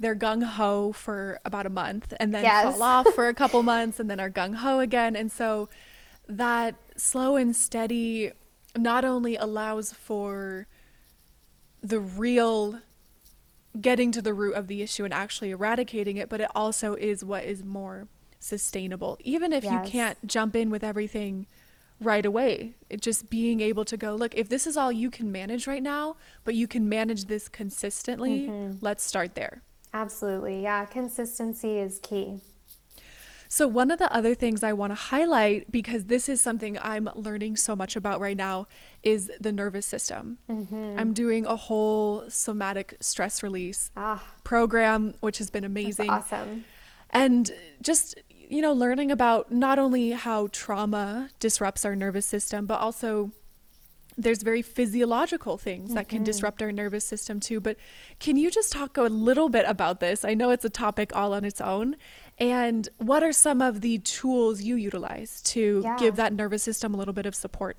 they're 0.00 0.16
gung 0.16 0.42
ho 0.42 0.92
for 0.92 1.38
about 1.44 1.66
a 1.66 1.70
month 1.70 2.14
and 2.18 2.34
then 2.34 2.42
yes. 2.42 2.64
fall 2.64 2.82
off 2.82 3.06
for 3.14 3.28
a 3.28 3.34
couple 3.34 3.62
months 3.74 4.00
and 4.00 4.10
then 4.10 4.18
are 4.18 4.30
gung 4.30 4.56
ho 4.56 4.80
again. 4.80 5.14
And 5.14 5.30
so 5.30 5.68
that 6.26 6.74
slow 6.96 7.36
and 7.36 7.54
steady 7.54 8.32
not 8.76 9.04
only 9.04 9.36
allows 9.36 9.92
for 9.92 10.66
the 11.82 12.00
real 12.00 12.80
getting 13.78 14.10
to 14.12 14.22
the 14.22 14.34
root 14.34 14.54
of 14.54 14.66
the 14.66 14.82
issue 14.82 15.04
and 15.04 15.12
actually 15.12 15.50
eradicating 15.50 16.16
it, 16.16 16.28
but 16.28 16.40
it 16.40 16.50
also 16.54 16.94
is 16.94 17.22
what 17.22 17.44
is 17.44 17.62
more 17.62 18.08
sustainable. 18.38 19.18
Even 19.20 19.52
if 19.52 19.64
yes. 19.64 19.72
you 19.72 19.90
can't 19.90 20.26
jump 20.26 20.56
in 20.56 20.70
with 20.70 20.82
everything 20.82 21.46
right 22.00 22.24
away, 22.24 22.74
it 22.88 23.02
just 23.02 23.28
being 23.28 23.60
able 23.60 23.84
to 23.84 23.98
go, 23.98 24.14
look, 24.14 24.34
if 24.34 24.48
this 24.48 24.66
is 24.66 24.78
all 24.78 24.90
you 24.90 25.10
can 25.10 25.30
manage 25.30 25.66
right 25.66 25.82
now, 25.82 26.16
but 26.44 26.54
you 26.54 26.66
can 26.66 26.88
manage 26.88 27.26
this 27.26 27.48
consistently, 27.48 28.48
mm-hmm. 28.48 28.78
let's 28.80 29.04
start 29.04 29.34
there. 29.34 29.62
Absolutely. 29.92 30.62
Yeah, 30.62 30.84
consistency 30.84 31.78
is 31.78 31.98
key. 32.02 32.40
So, 33.52 33.66
one 33.66 33.90
of 33.90 33.98
the 33.98 34.12
other 34.14 34.36
things 34.36 34.62
I 34.62 34.72
want 34.72 34.92
to 34.92 34.94
highlight, 34.94 35.72
because 35.72 36.04
this 36.04 36.28
is 36.28 36.40
something 36.40 36.78
I'm 36.80 37.10
learning 37.16 37.56
so 37.56 37.74
much 37.74 37.96
about 37.96 38.20
right 38.20 38.36
now, 38.36 38.68
is 39.02 39.28
the 39.40 39.50
nervous 39.50 39.86
system. 39.86 40.38
Mm-hmm. 40.48 40.94
I'm 40.96 41.12
doing 41.12 41.46
a 41.46 41.56
whole 41.56 42.30
somatic 42.30 42.96
stress 43.00 43.42
release 43.42 43.90
ah, 43.96 44.22
program, 44.44 45.14
which 45.18 45.38
has 45.38 45.50
been 45.50 45.64
amazing. 45.64 46.08
awesome. 46.10 46.64
And 47.10 47.50
just, 47.82 48.14
you 48.28 48.62
know, 48.62 48.72
learning 48.72 49.10
about 49.10 49.50
not 49.50 49.80
only 49.80 50.12
how 50.12 50.46
trauma 50.52 51.30
disrupts 51.40 51.84
our 51.84 51.96
nervous 51.96 52.26
system, 52.26 52.66
but 52.66 52.78
also 52.78 53.32
there's 54.16 54.42
very 54.42 54.62
physiological 54.62 55.56
things 55.56 55.86
mm-hmm. 55.86 55.94
that 55.94 56.08
can 56.08 56.18
mm-hmm. 56.18 56.24
disrupt 56.24 56.62
our 56.62 56.72
nervous 56.72 57.04
system 57.04 57.40
too. 57.40 57.60
But 57.60 57.76
can 58.18 58.36
you 58.36 58.50
just 58.50 58.72
talk 58.72 58.96
a 58.96 59.02
little 59.02 59.48
bit 59.48 59.64
about 59.66 60.00
this? 60.00 60.24
I 60.24 60.34
know 60.34 60.50
it's 60.50 60.64
a 60.64 60.70
topic 60.70 61.14
all 61.14 61.32
on 61.32 61.44
its 61.44 61.60
own. 61.60 61.96
And 62.38 62.88
what 62.98 63.22
are 63.22 63.32
some 63.32 63.60
of 63.60 63.82
the 63.82 63.98
tools 63.98 64.62
you 64.62 64.76
utilize 64.76 65.42
to 65.42 65.82
yeah. 65.84 65.96
give 65.98 66.16
that 66.16 66.32
nervous 66.32 66.62
system 66.62 66.94
a 66.94 66.96
little 66.96 67.14
bit 67.14 67.26
of 67.26 67.34
support? 67.34 67.76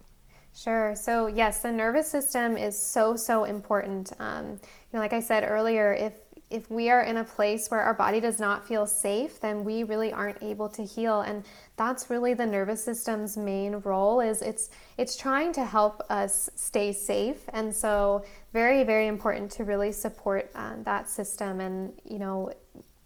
Sure. 0.54 0.96
So 0.96 1.28
yes, 1.28 1.62
the 1.62 1.72
nervous 1.72 2.08
system 2.08 2.58
is 2.58 2.78
so 2.78 3.16
so 3.16 3.46
important. 3.46 4.12
Um, 4.20 4.52
you 4.52 4.60
know, 4.94 5.00
like 5.00 5.14
I 5.14 5.22
said 5.22 5.46
earlier, 5.48 5.94
if 5.94 6.14
if 6.52 6.70
we 6.70 6.90
are 6.90 7.02
in 7.02 7.18
a 7.18 7.24
place 7.24 7.70
where 7.70 7.82
our 7.82 7.94
body 7.94 8.20
does 8.20 8.40
not 8.40 8.68
feel 8.68 8.86
safe, 8.86 9.40
then 9.40 9.64
we 9.64 9.84
really 9.84 10.12
aren't 10.12 10.42
able 10.44 10.70
to 10.70 10.84
heal. 10.84 11.22
And 11.22 11.44
that's 11.78 12.10
really 12.10 12.34
the 12.34 12.46
nervous 12.46 12.84
system's 12.84 13.38
main 13.38 13.76
role 13.80 14.20
is 14.20 14.42
it's 14.42 14.70
it's 14.98 15.16
trying 15.16 15.54
to 15.54 15.66
help 15.66 16.02
us 16.10 16.50
stay 16.56 16.92
safe. 16.92 17.42
And 17.54 17.74
so 17.74 18.24
very, 18.54 18.84
very 18.84 19.08
important 19.08 19.52
to 19.52 19.64
really 19.64 19.92
support 19.92 20.52
uh, 20.54 20.74
that 20.84 21.10
system. 21.10 21.62
And, 21.62 21.94
you 22.04 22.20
know, 22.20 22.52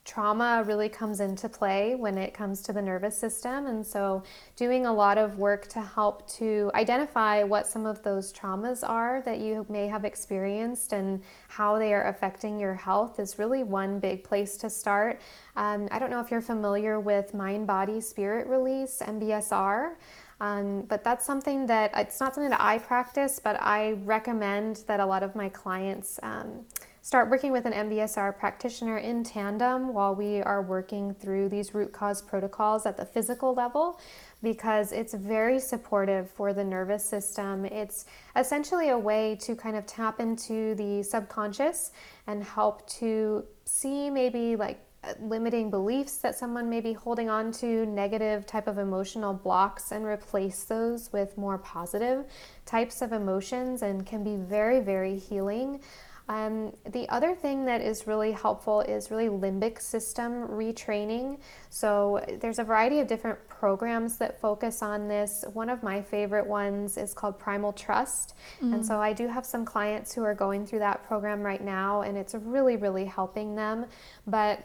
trauma 0.05 0.63
really 0.65 0.87
comes 0.87 1.19
into 1.19 1.49
play 1.49 1.95
when 1.95 2.17
it 2.17 2.33
comes 2.33 2.61
to 2.61 2.71
the 2.71 2.81
nervous 2.81 3.17
system. 3.17 3.65
And 3.65 3.85
so, 3.85 4.23
doing 4.55 4.85
a 4.85 4.93
lot 4.93 5.17
of 5.17 5.39
work 5.39 5.67
to 5.69 5.81
help 5.81 6.29
to 6.33 6.71
identify 6.75 7.43
what 7.43 7.65
some 7.65 7.87
of 7.87 8.03
those 8.03 8.31
traumas 8.31 8.87
are 8.87 9.21
that 9.25 9.39
you 9.39 9.65
may 9.67 9.87
have 9.87 10.05
experienced 10.05 10.93
and 10.93 11.21
how 11.47 11.79
they 11.79 11.93
are 11.93 12.07
affecting 12.07 12.59
your 12.59 12.75
health 12.75 13.19
is 13.19 13.39
really 13.39 13.63
one 13.63 13.99
big 13.99 14.23
place 14.23 14.55
to 14.57 14.69
start. 14.69 15.19
Um, 15.55 15.87
I 15.89 15.97
don't 15.97 16.11
know 16.11 16.21
if 16.21 16.29
you're 16.29 16.41
familiar 16.41 16.99
with 16.99 17.33
mind, 17.33 17.65
body, 17.65 17.99
spirit 17.99 18.47
release, 18.47 19.01
MBSR. 19.03 19.95
Um, 20.41 20.81
but 20.81 21.03
that's 21.03 21.25
something 21.25 21.65
that 21.67 21.91
it's 21.95 22.19
not 22.19 22.35
something 22.35 22.49
that 22.49 22.61
I 22.61 22.79
practice, 22.79 23.39
but 23.39 23.55
I 23.61 23.93
recommend 24.03 24.83
that 24.87 24.99
a 24.99 25.05
lot 25.05 25.23
of 25.23 25.33
my 25.33 25.47
clients 25.49 26.19
um, 26.23 26.65
start 27.05 27.29
working 27.29 27.51
with 27.51 27.67
an 27.67 27.71
MBSR 27.71 28.35
practitioner 28.35 28.97
in 28.97 29.23
tandem 29.23 29.93
while 29.93 30.15
we 30.15 30.41
are 30.41 30.63
working 30.63 31.13
through 31.13 31.47
these 31.47 31.75
root 31.75 31.93
cause 31.93 32.19
protocols 32.19 32.87
at 32.87 32.97
the 32.97 33.05
physical 33.05 33.53
level 33.53 33.99
because 34.41 34.91
it's 34.91 35.13
very 35.13 35.59
supportive 35.59 36.27
for 36.31 36.51
the 36.51 36.63
nervous 36.63 37.07
system. 37.07 37.63
It's 37.63 38.07
essentially 38.35 38.89
a 38.89 38.97
way 38.97 39.37
to 39.41 39.55
kind 39.55 39.75
of 39.75 39.85
tap 39.85 40.19
into 40.19 40.73
the 40.73 41.03
subconscious 41.03 41.91
and 42.25 42.43
help 42.43 42.89
to 42.97 43.45
see 43.65 44.09
maybe 44.09 44.55
like 44.55 44.79
limiting 45.19 45.69
beliefs 45.69 46.17
that 46.17 46.35
someone 46.35 46.67
may 46.69 46.81
be 46.81 46.93
holding 46.93 47.29
on 47.29 47.51
to, 47.51 47.85
negative 47.85 48.47
type 48.47 48.67
of 48.67 48.79
emotional 48.79 49.31
blocks, 49.31 49.91
and 49.91 50.05
replace 50.05 50.63
those 50.63 51.13
with 51.13 51.37
more 51.37 51.59
positive 51.59 52.25
types 52.65 53.03
of 53.03 53.13
emotions 53.13 53.83
and 53.83 54.07
can 54.07 54.23
be 54.23 54.35
very, 54.35 54.79
very 54.79 55.17
healing. 55.17 55.79
Um, 56.27 56.73
the 56.89 57.07
other 57.09 57.35
thing 57.35 57.65
that 57.65 57.81
is 57.81 58.07
really 58.07 58.31
helpful 58.31 58.81
is 58.81 59.11
really 59.11 59.27
limbic 59.27 59.79
system 59.79 60.47
retraining. 60.47 61.39
So 61.69 62.23
there's 62.41 62.57
a 62.57 62.63
variety 62.63 62.99
of 62.99 63.07
different 63.07 63.37
programs 63.47 64.17
that 64.17 64.39
focus 64.39 64.81
on 64.81 65.07
this. 65.07 65.45
One 65.53 65.69
of 65.69 65.83
my 65.83 66.01
favorite 66.01 66.47
ones 66.47 66.97
is 66.97 67.13
called 67.13 67.37
Primal 67.37 67.73
Trust. 67.73 68.33
Mm-hmm. 68.57 68.73
And 68.73 68.85
so 68.85 68.97
I 68.97 69.13
do 69.13 69.27
have 69.27 69.45
some 69.45 69.65
clients 69.65 70.13
who 70.13 70.23
are 70.23 70.33
going 70.33 70.65
through 70.65 70.79
that 70.79 71.05
program 71.05 71.43
right 71.43 71.63
now, 71.63 72.01
and 72.01 72.17
it's 72.17 72.33
really, 72.33 72.75
really 72.75 73.05
helping 73.05 73.55
them. 73.55 73.85
But 74.25 74.63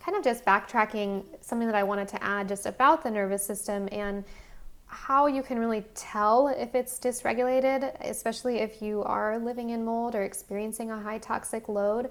kind 0.00 0.16
of 0.16 0.24
just 0.24 0.44
backtracking, 0.44 1.22
something 1.42 1.66
that 1.66 1.74
I 1.74 1.82
wanted 1.82 2.08
to 2.08 2.24
add 2.24 2.48
just 2.48 2.64
about 2.64 3.02
the 3.02 3.10
nervous 3.10 3.44
system 3.44 3.88
and 3.92 4.24
how 4.88 5.26
you 5.26 5.42
can 5.42 5.58
really 5.58 5.84
tell 5.94 6.48
if 6.48 6.74
it's 6.74 6.98
dysregulated, 6.98 7.94
especially 8.00 8.58
if 8.58 8.82
you 8.82 9.02
are 9.04 9.38
living 9.38 9.70
in 9.70 9.84
mold 9.84 10.14
or 10.14 10.24
experiencing 10.24 10.90
a 10.90 10.98
high 10.98 11.18
toxic 11.18 11.68
load. 11.68 12.10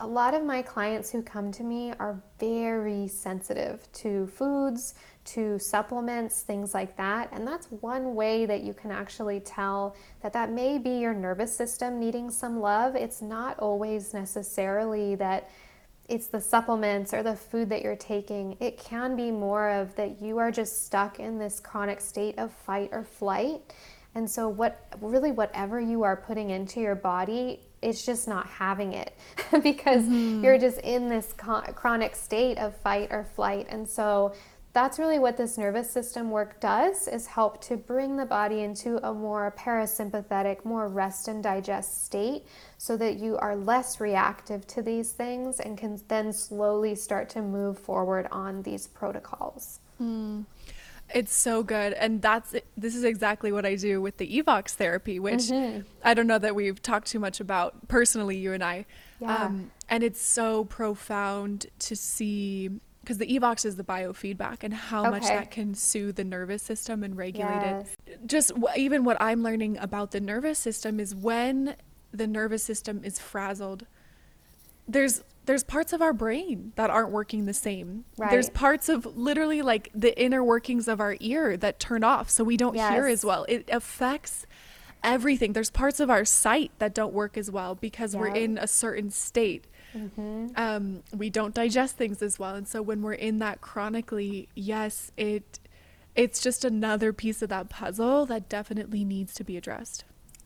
a 0.00 0.06
lot 0.06 0.34
of 0.34 0.44
my 0.44 0.60
clients 0.60 1.10
who 1.10 1.22
come 1.22 1.50
to 1.50 1.62
me 1.62 1.92
are 1.98 2.20
very 2.38 3.08
sensitive 3.08 3.90
to 3.94 4.26
foods, 4.26 4.94
to 5.24 5.58
supplements, 5.58 6.42
things 6.42 6.74
like 6.74 6.96
that. 6.98 7.30
And 7.32 7.46
that's 7.46 7.66
one 7.80 8.14
way 8.14 8.44
that 8.44 8.62
you 8.62 8.74
can 8.74 8.90
actually 8.90 9.40
tell 9.40 9.96
that 10.22 10.34
that 10.34 10.52
may 10.52 10.76
be 10.76 10.98
your 10.98 11.14
nervous 11.14 11.56
system 11.56 11.98
needing 11.98 12.30
some 12.30 12.60
love. 12.60 12.94
It's 12.94 13.22
not 13.22 13.58
always 13.58 14.12
necessarily 14.12 15.14
that 15.14 15.48
it's 16.08 16.28
the 16.28 16.40
supplements 16.40 17.12
or 17.12 17.22
the 17.22 17.36
food 17.36 17.68
that 17.70 17.82
you're 17.82 17.96
taking. 17.96 18.56
It 18.60 18.78
can 18.78 19.16
be 19.16 19.30
more 19.30 19.68
of 19.68 19.94
that 19.96 20.22
you 20.22 20.38
are 20.38 20.50
just 20.50 20.86
stuck 20.86 21.18
in 21.20 21.38
this 21.38 21.60
chronic 21.60 22.00
state 22.00 22.38
of 22.38 22.52
fight 22.52 22.90
or 22.92 23.04
flight. 23.04 23.60
And 24.14 24.30
so 24.30 24.48
what 24.48 24.86
really 25.00 25.32
whatever 25.32 25.80
you 25.80 26.02
are 26.02 26.16
putting 26.16 26.50
into 26.50 26.80
your 26.80 26.94
body 26.94 27.60
it's 27.82 28.04
just 28.04 28.26
not 28.26 28.46
having 28.46 28.94
it 28.94 29.12
because 29.62 30.02
mm-hmm. 30.02 30.42
you're 30.42 30.58
just 30.58 30.80
in 30.80 31.08
this 31.08 31.32
chronic 31.32 32.16
state 32.16 32.58
of 32.58 32.76
fight 32.78 33.08
or 33.10 33.24
flight. 33.24 33.66
And 33.68 33.88
so 33.88 34.34
that's 34.76 34.98
really 34.98 35.18
what 35.18 35.38
this 35.38 35.56
nervous 35.56 35.90
system 35.90 36.30
work 36.30 36.60
does 36.60 37.08
is 37.08 37.26
help 37.26 37.62
to 37.62 37.78
bring 37.78 38.18
the 38.18 38.26
body 38.26 38.60
into 38.60 38.98
a 39.08 39.14
more 39.14 39.54
parasympathetic 39.58 40.66
more 40.66 40.86
rest 40.86 41.28
and 41.28 41.42
digest 41.42 42.04
state 42.04 42.44
so 42.76 42.94
that 42.94 43.16
you 43.16 43.38
are 43.38 43.56
less 43.56 44.00
reactive 44.00 44.66
to 44.66 44.82
these 44.82 45.12
things 45.12 45.60
and 45.60 45.78
can 45.78 45.98
then 46.08 46.30
slowly 46.30 46.94
start 46.94 47.30
to 47.30 47.40
move 47.40 47.78
forward 47.78 48.28
on 48.30 48.62
these 48.64 48.86
protocols 48.86 49.80
mm. 49.98 50.44
It's 51.14 51.32
so 51.32 51.62
good. 51.62 51.92
And 51.92 52.20
that's 52.20 52.52
this 52.76 52.96
is 52.96 53.04
exactly 53.04 53.52
what 53.52 53.64
I 53.64 53.76
do 53.76 54.02
with 54.02 54.16
the 54.16 54.42
Evox 54.42 54.70
therapy, 54.70 55.20
which 55.20 55.42
mm-hmm. 55.42 55.82
I 56.02 56.14
don't 56.14 56.26
know 56.26 56.38
that 56.40 56.56
we've 56.56 56.82
talked 56.82 57.06
too 57.06 57.20
much 57.20 57.38
about 57.38 57.86
personally, 57.86 58.36
you 58.36 58.52
and 58.52 58.64
I. 58.64 58.86
Yeah. 59.20 59.44
Um, 59.44 59.70
and 59.88 60.02
it's 60.02 60.20
so 60.20 60.64
profound 60.64 61.66
to 61.78 61.94
see 61.94 62.70
because 63.06 63.18
the 63.18 63.38
Evox 63.38 63.64
is 63.64 63.76
the 63.76 63.84
biofeedback 63.84 64.64
and 64.64 64.74
how 64.74 65.02
okay. 65.02 65.10
much 65.10 65.22
that 65.22 65.52
can 65.52 65.74
soothe 65.74 66.16
the 66.16 66.24
nervous 66.24 66.60
system 66.60 67.04
and 67.04 67.16
regulate 67.16 67.46
yes. 67.46 67.96
it. 68.04 68.26
Just 68.26 68.48
w- 68.48 68.68
even 68.76 69.04
what 69.04 69.16
I'm 69.20 69.44
learning 69.44 69.78
about 69.78 70.10
the 70.10 70.18
nervous 70.18 70.58
system 70.58 70.98
is 70.98 71.14
when 71.14 71.76
the 72.12 72.26
nervous 72.26 72.64
system 72.64 73.02
is 73.04 73.20
frazzled, 73.20 73.86
there's 74.88 75.22
there's 75.44 75.62
parts 75.62 75.92
of 75.92 76.02
our 76.02 76.12
brain 76.12 76.72
that 76.74 76.90
aren't 76.90 77.10
working 77.10 77.46
the 77.46 77.54
same. 77.54 78.04
Right. 78.18 78.32
There's 78.32 78.50
parts 78.50 78.88
of 78.88 79.06
literally 79.16 79.62
like 79.62 79.90
the 79.94 80.20
inner 80.20 80.42
workings 80.42 80.88
of 80.88 81.00
our 81.00 81.16
ear 81.20 81.56
that 81.58 81.78
turn 81.78 82.02
off 82.02 82.28
so 82.28 82.42
we 82.42 82.56
don't 82.56 82.74
yes. 82.74 82.92
hear 82.92 83.06
as 83.06 83.24
well. 83.24 83.46
It 83.48 83.68
affects 83.70 84.44
everything. 85.04 85.52
There's 85.52 85.70
parts 85.70 86.00
of 86.00 86.10
our 86.10 86.24
sight 86.24 86.72
that 86.80 86.92
don't 86.92 87.12
work 87.12 87.38
as 87.38 87.48
well 87.52 87.76
because 87.76 88.14
yeah. 88.14 88.20
we're 88.20 88.34
in 88.34 88.58
a 88.58 88.66
certain 88.66 89.10
state. 89.10 89.68
Mm-hmm. 89.96 90.48
Um, 90.56 91.02
we 91.16 91.30
don't 91.30 91.54
digest 91.54 91.96
things 91.96 92.22
as 92.22 92.38
well, 92.38 92.54
and 92.54 92.68
so 92.68 92.82
when 92.82 93.02
we're 93.02 93.14
in 93.14 93.38
that 93.38 93.60
chronically, 93.60 94.48
yes, 94.54 95.10
it 95.16 95.58
it's 96.14 96.40
just 96.40 96.64
another 96.64 97.12
piece 97.12 97.42
of 97.42 97.48
that 97.50 97.68
puzzle 97.68 98.26
that 98.26 98.48
definitely 98.48 99.04
needs 99.04 99.34
to 99.34 99.44
be 99.44 99.56
addressed. 99.56 100.04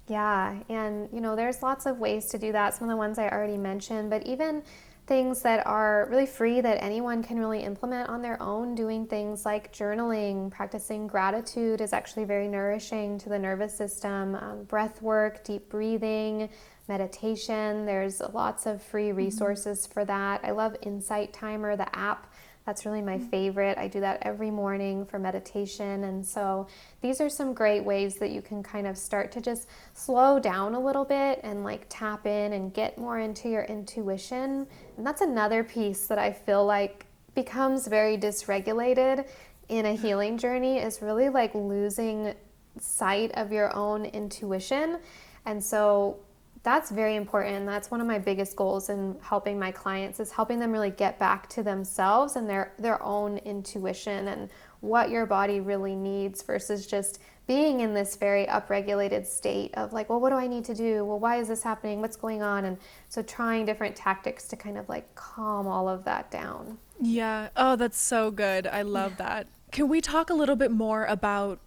Yeah, 0.09 0.57
and 0.68 1.09
you 1.12 1.20
know, 1.20 1.36
there's 1.36 1.62
lots 1.62 1.86
of 1.86 1.98
ways 1.98 2.26
to 2.26 2.38
do 2.38 2.53
that. 2.53 2.74
Some 2.74 2.88
of 2.88 2.92
the 2.92 2.96
ones 2.96 3.18
I 3.18 3.28
already 3.28 3.57
mentioned, 3.57 4.11
but 4.11 4.26
even 4.26 4.62
things 5.11 5.42
that 5.42 5.66
are 5.66 6.07
really 6.09 6.24
free 6.24 6.61
that 6.61 6.80
anyone 6.80 7.20
can 7.20 7.36
really 7.36 7.64
implement 7.64 8.09
on 8.09 8.22
their 8.22 8.40
own. 8.40 8.76
Doing 8.76 9.07
things 9.07 9.44
like 9.44 9.72
journaling, 9.72 10.53
practicing 10.53 11.09
gratitude 11.09 11.80
is 11.80 11.92
actually 11.92 12.24
very 12.24 12.46
nourishing 12.46 13.18
to 13.18 13.28
the 13.28 13.38
nervous 13.38 13.76
system. 13.76 14.36
Um, 14.36 14.62
breath 14.64 15.03
work, 15.03 15.42
deep 15.42 15.68
breathing, 15.68 16.48
meditation. 16.91 17.86
There's 17.86 18.20
lots 18.34 18.66
of 18.66 18.82
free 18.82 19.09
mm-hmm. 19.09 19.16
resources 19.16 19.84
mm-hmm. 19.84 19.93
for 19.95 20.05
that. 20.05 20.43
I 20.45 20.51
love 20.51 20.76
Insight 20.82 21.32
Timer, 21.32 21.76
the 21.76 21.97
app 21.97 22.26
that's 22.66 22.84
really 22.84 23.03
my 23.03 23.18
favorite. 23.18 23.78
I 23.78 23.88
do 23.88 24.01
that 24.01 24.18
every 24.22 24.51
morning 24.51 25.07
for 25.07 25.18
meditation. 25.18 26.05
And 26.05 26.24
so 26.24 26.68
these 27.01 27.20
are 27.20 27.28
some 27.28 27.55
great 27.55 27.84
ways 27.84 28.16
that 28.16 28.30
you 28.30 28.43
can 28.43 28.62
kind 28.62 28.86
of 28.86 28.99
start 28.99 29.32
to 29.32 29.41
just 29.41 29.66
slow 29.95 30.38
down 30.38 30.74
a 30.74 30.80
little 30.80 31.05
bit 31.05 31.41
and 31.43 31.64
like 31.64 31.86
tap 31.88 32.26
in 32.26 32.53
and 32.53 32.72
get 32.72 32.99
more 32.99 33.18
into 33.18 33.49
your 33.49 33.64
intuition. 33.64 34.66
And 34.97 35.07
that's 35.07 35.22
another 35.22 35.64
piece 35.64 36.07
that 36.07 36.18
I 36.18 36.32
feel 36.32 36.64
like 36.64 37.07
becomes 37.34 37.86
very 37.86 38.18
dysregulated 38.18 39.26
in 39.68 39.86
a 39.86 39.97
healing 39.97 40.36
journey 40.36 40.78
is 40.78 41.01
really 41.01 41.28
like 41.28 41.55
losing 41.55 42.34
sight 42.78 43.32
of 43.34 43.53
your 43.53 43.74
own 43.74 44.05
intuition. 44.05 44.99
And 45.47 45.64
so 45.64 46.18
that's 46.62 46.90
very 46.90 47.16
important. 47.16 47.64
That's 47.64 47.90
one 47.90 48.00
of 48.00 48.06
my 48.06 48.18
biggest 48.18 48.54
goals 48.54 48.90
in 48.90 49.16
helping 49.22 49.58
my 49.58 49.70
clients 49.70 50.20
is 50.20 50.30
helping 50.30 50.58
them 50.58 50.72
really 50.72 50.90
get 50.90 51.18
back 51.18 51.48
to 51.50 51.62
themselves 51.62 52.36
and 52.36 52.48
their 52.48 52.72
their 52.78 53.02
own 53.02 53.38
intuition 53.38 54.28
and 54.28 54.50
what 54.80 55.11
your 55.11 55.26
body 55.26 55.61
really 55.61 55.94
needs 55.94 56.42
versus 56.42 56.86
just 56.86 57.20
being 57.46 57.80
in 57.80 57.94
this 57.94 58.14
very 58.16 58.46
upregulated 58.46 59.26
state 59.26 59.74
of 59.74 59.92
like, 59.92 60.08
well, 60.08 60.20
what 60.20 60.30
do 60.30 60.36
I 60.36 60.46
need 60.46 60.64
to 60.66 60.74
do? 60.74 61.04
Well, 61.04 61.18
why 61.18 61.36
is 61.38 61.48
this 61.48 61.62
happening? 61.62 62.00
What's 62.00 62.16
going 62.16 62.42
on? 62.42 62.64
And 62.64 62.78
so 63.08 63.22
trying 63.22 63.66
different 63.66 63.96
tactics 63.96 64.46
to 64.48 64.56
kind 64.56 64.78
of 64.78 64.88
like 64.88 65.14
calm 65.14 65.66
all 65.66 65.88
of 65.88 66.04
that 66.04 66.30
down. 66.30 66.78
Yeah. 67.00 67.48
Oh, 67.56 67.76
that's 67.76 68.00
so 68.00 68.30
good. 68.30 68.66
I 68.66 68.82
love 68.82 69.16
that. 69.16 69.48
Can 69.72 69.88
we 69.88 70.00
talk 70.00 70.30
a 70.30 70.34
little 70.34 70.56
bit 70.56 70.70
more 70.70 71.06
about 71.06 71.58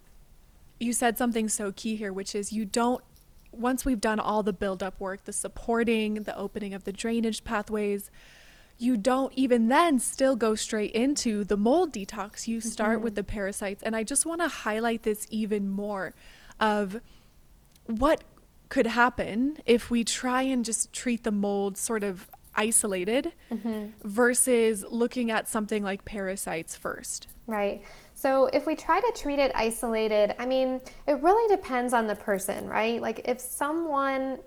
you 0.80 0.94
said 0.94 1.18
something 1.18 1.50
so 1.50 1.72
key 1.72 1.96
here, 1.96 2.14
which 2.14 2.36
is 2.36 2.54
you 2.54 2.66
don't 2.66 3.04
once 3.54 3.86
we've 3.86 4.01
done 4.01 4.20
all 4.20 4.43
the 4.43 4.54
build 4.54 4.84
up 4.84 4.99
work, 4.99 5.26
the 5.26 5.34
supporting, 5.34 6.24
the 6.24 6.38
opening 6.38 6.74
of 6.74 6.84
the 6.84 6.91
drainage 6.91 7.43
pathways, 7.43 8.12
you 8.78 8.97
don't 8.97 9.32
even 9.34 9.68
then 9.68 9.99
still 9.99 10.36
go 10.36 10.56
straight 10.56 10.91
into 10.91 11.43
the 11.43 11.58
mold 11.58 11.93
detox. 11.93 12.47
You 12.47 12.60
start 12.60 12.97
mm-hmm. 12.97 13.04
with 13.04 13.16
the 13.16 13.24
parasites. 13.24 13.84
And 13.84 13.95
I 13.95 14.04
just 14.04 14.26
want 14.26 14.41
to 14.41 14.47
highlight 14.47 15.04
this 15.04 15.28
even 15.30 15.70
more 15.70 16.14
of 16.60 16.99
what 17.86 18.24
could 18.70 18.88
happen 18.88 19.58
if 19.66 19.91
we 19.91 20.04
try 20.04 20.41
and 20.41 20.66
just 20.66 20.91
treat 20.91 21.24
the 21.24 21.32
mold 21.32 21.78
sort 21.78 22.04
of 22.04 22.30
isolated 22.56 23.32
mm-hmm. 23.51 23.88
versus 24.04 24.86
looking 24.89 25.32
at 25.32 25.47
something 25.47 25.84
like 25.84 26.06
parasites 26.06 26.76
first. 26.76 27.28
Right. 27.45 27.84
So 28.24 28.46
if 28.54 28.66
we 28.66 28.74
try 28.74 29.02
to 29.02 29.12
treat 29.14 29.38
it 29.38 29.52
isolated, 29.54 30.34
I 30.40 30.46
mean, 30.46 30.80
it 31.08 31.22
really 31.22 31.54
depends 31.54 31.92
on 31.92 32.08
the 32.08 32.16
person, 32.16 32.70
right? 32.70 33.02
Like 33.02 33.28
if 33.28 33.42
someone 33.42 34.40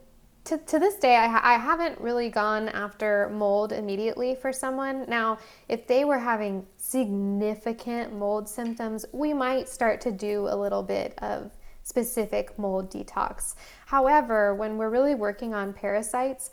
to, 0.45 0.57
to 0.57 0.79
this 0.79 0.95
day, 0.95 1.15
I, 1.17 1.27
ha- 1.27 1.43
I 1.45 1.59
haven't 1.59 2.01
really 2.01 2.31
gone 2.31 2.71
after 2.71 3.29
mold 3.35 3.73
immediately 3.73 4.35
for 4.35 4.51
someone. 4.51 5.05
Now, 5.09 5.37
if 5.69 5.87
they 5.87 6.07
were 6.07 6.19
having 6.19 6.65
significant 6.79 8.17
mold 8.17 8.49
symptoms, 8.49 9.05
we 9.13 9.35
might 9.35 9.69
start 9.69 10.01
to 10.03 10.11
do 10.11 10.49
a 10.49 10.57
little 10.57 10.83
bit 10.83 11.13
of 11.19 11.51
specific 11.83 12.59
mold 12.59 12.91
detox. 12.91 13.57
However, 13.85 14.55
when 14.55 14.79
we're 14.79 14.89
really 14.89 15.15
working 15.15 15.53
on 15.53 15.75
parasites, 15.75 16.51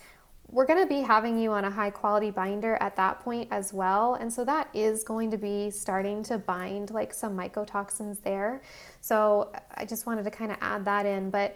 we're 0.53 0.67
going 0.67 0.79
to 0.79 0.87
be 0.87 1.01
having 1.01 1.39
you 1.39 1.51
on 1.51 1.65
a 1.65 1.71
high 1.71 1.89
quality 1.89 2.29
binder 2.29 2.77
at 2.79 2.95
that 2.95 3.19
point 3.21 3.47
as 3.51 3.73
well. 3.73 4.13
And 4.13 4.31
so 4.31 4.45
that 4.45 4.69
is 4.73 5.03
going 5.03 5.31
to 5.31 5.37
be 5.37 5.71
starting 5.71 6.21
to 6.23 6.37
bind 6.37 6.91
like 6.91 7.11
some 7.13 7.35
mycotoxins 7.35 8.21
there. 8.21 8.61
So 9.01 9.51
I 9.75 9.83
just 9.85 10.05
wanted 10.05 10.23
to 10.25 10.31
kind 10.31 10.51
of 10.51 10.57
add 10.61 10.85
that 10.85 11.07
in. 11.07 11.31
But 11.31 11.55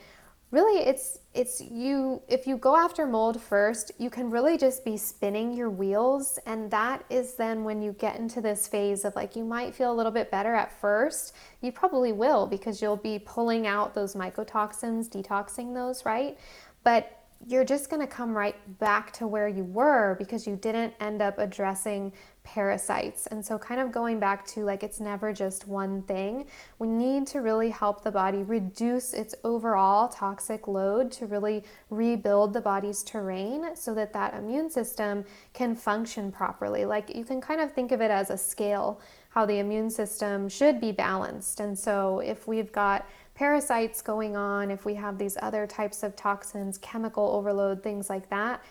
really 0.50 0.82
it's 0.82 1.20
it's 1.34 1.60
you 1.60 2.22
if 2.30 2.48
you 2.48 2.56
go 2.56 2.76
after 2.78 3.06
mold 3.06 3.42
first 3.42 3.92
you 3.98 4.10
can 4.10 4.32
really 4.32 4.58
just 4.58 4.86
be 4.86 4.96
spinning 4.96 5.52
your 5.52 5.70
wheels 5.70 6.40
and 6.46 6.72
that 6.72 7.04
is 7.10 7.34
then 7.36 7.66
when 7.66 7.82
you 7.82 7.92
get 8.00 8.16
into 8.16 8.40
this 8.40 8.66
phase 8.66 9.04
of 9.04 9.14
like 9.14 9.36
you 9.36 9.44
might 9.44 9.76
feel 9.76 9.92
a 9.92 9.94
little 9.94 10.12
bit 10.12 10.32
better 10.32 10.56
at 10.56 10.72
first 10.80 11.36
you 11.60 11.70
probably 11.70 12.14
will 12.14 12.48
because 12.48 12.82
you'll 12.82 12.96
be 12.96 13.20
pulling 13.20 13.68
out 13.68 13.94
those 13.94 14.16
mycotoxins 14.16 15.10
detoxing 15.10 15.74
those 15.74 16.06
right 16.06 16.38
but 16.86 17.17
you're 17.46 17.66
just 17.66 17.90
going 17.90 18.02
to 18.02 18.08
come 18.08 18.36
right 18.36 18.56
back 18.80 19.12
to 19.14 19.28
where 19.28 19.48
you 19.48 19.64
were 19.64 20.16
because 20.18 20.48
you 20.48 20.56
didn't 20.56 20.94
end 21.00 21.22
up 21.22 21.38
addressing 21.38 22.12
parasites. 22.44 23.28
And 23.28 23.46
so, 23.46 23.58
kind 23.60 23.80
of 23.82 23.92
going 23.92 24.20
back 24.20 24.46
to 24.48 24.62
like 24.62 24.82
it's 24.82 25.00
never 25.00 25.34
just 25.34 25.68
one 25.68 26.02
thing, 26.04 26.46
we 26.80 26.88
need 26.88 27.28
to 27.28 27.40
really 27.40 27.70
help 27.70 28.04
the 28.04 28.12
body 28.12 28.44
reduce 28.44 29.14
its 29.14 29.36
overall 29.44 30.08
toxic 30.08 30.68
load 30.68 31.12
to 31.14 31.26
really 31.26 31.64
rebuild 31.90 32.54
the 32.54 32.62
body's 32.62 33.04
terrain 33.04 33.76
so 33.76 33.94
that 33.94 34.14
that 34.14 34.34
immune 34.34 34.70
system 34.70 35.26
can 35.54 35.76
function 35.76 36.32
properly. 36.32 36.86
Like 36.86 37.14
you 37.14 37.26
can 37.26 37.42
kind 37.42 37.60
of 37.60 37.74
think 37.74 37.92
of 37.92 38.02
it 38.02 38.12
as 38.12 38.30
a 38.30 38.38
scale, 38.38 39.02
how 39.30 39.46
the 39.46 39.60
immune 39.60 39.90
system 39.90 40.48
should 40.48 40.80
be 40.80 40.94
balanced. 40.94 41.60
And 41.60 41.78
so, 41.78 42.20
if 42.20 42.48
we've 42.48 42.72
got 42.72 43.06
parasites 43.38 44.02
going 44.02 44.36
on, 44.36 44.72
if 44.72 44.84
we 44.84 44.96
have 44.96 45.20
these 45.20 45.38
other 45.44 45.68
types 45.68 46.02
of 46.02 46.16
toxins, 46.16 46.80
chemical 46.80 47.30
overload, 47.30 47.84
things 47.84 48.10
like 48.10 48.28
that, 48.32 48.64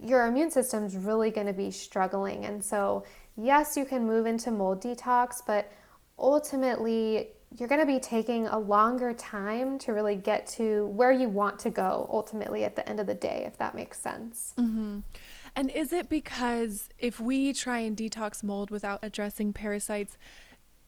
your 0.00 0.26
immune 0.26 0.50
system's 0.50 0.96
really 0.96 1.30
going 1.30 1.46
to 1.46 1.52
be 1.52 1.70
struggling. 1.70 2.46
And 2.46 2.64
so, 2.64 3.04
yes, 3.36 3.76
you 3.76 3.84
can 3.84 4.06
move 4.06 4.24
into 4.24 4.50
mold 4.50 4.82
detox, 4.82 5.42
but 5.46 5.70
ultimately, 6.18 7.28
you're 7.58 7.68
going 7.68 7.80
to 7.80 7.86
be 7.86 8.00
taking 8.00 8.46
a 8.46 8.58
longer 8.58 9.12
time 9.12 9.78
to 9.80 9.92
really 9.92 10.16
get 10.16 10.46
to 10.46 10.86
where 10.86 11.12
you 11.12 11.28
want 11.28 11.58
to 11.60 11.70
go 11.70 12.08
ultimately 12.10 12.64
at 12.64 12.74
the 12.74 12.88
end 12.88 13.00
of 13.00 13.06
the 13.06 13.14
day, 13.14 13.44
if 13.46 13.58
that 13.58 13.74
makes 13.74 14.00
sense. 14.00 14.54
Mm-hmm. 14.56 15.00
And 15.54 15.70
is 15.70 15.92
it 15.92 16.08
because 16.08 16.88
if 16.98 17.20
we 17.20 17.52
try 17.52 17.80
and 17.80 17.94
detox 17.94 18.42
mold 18.42 18.70
without 18.70 19.00
addressing 19.02 19.52
parasites, 19.52 20.16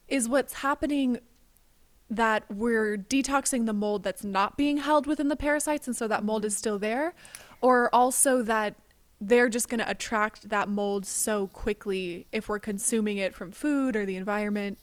is 0.09 0.29
what's 0.29 0.55
happening 0.55 1.19
that 2.11 2.45
we're 2.51 2.97
detoxing 2.97 3.67
the 3.67 3.73
mold 3.73 4.03
that's 4.03 4.25
not 4.25 4.57
being 4.57 4.79
held 4.79 5.07
within 5.07 5.29
the 5.29 5.37
parasites 5.37 5.87
and 5.87 5.97
so 5.97 6.09
that 6.09 6.25
mold 6.25 6.45
is 6.45 6.57
still 6.57 6.79
there? 6.79 7.15
Or 7.61 7.95
also 7.95 8.43
that 8.43 8.77
they're 9.21 9.49
just 9.49 9.69
going 9.69 9.81
to 9.81 9.91
attract 9.91 10.49
that 10.49 10.69
mold 10.69 11.05
so 11.05 11.49
quickly 11.49 12.27
if 12.33 12.49
we're 12.49 12.59
consuming 12.59 13.19
it 13.19 13.35
from 13.35 13.51
food 13.51 13.97
or 13.97 14.07
the 14.07 14.17
environment? 14.17 14.79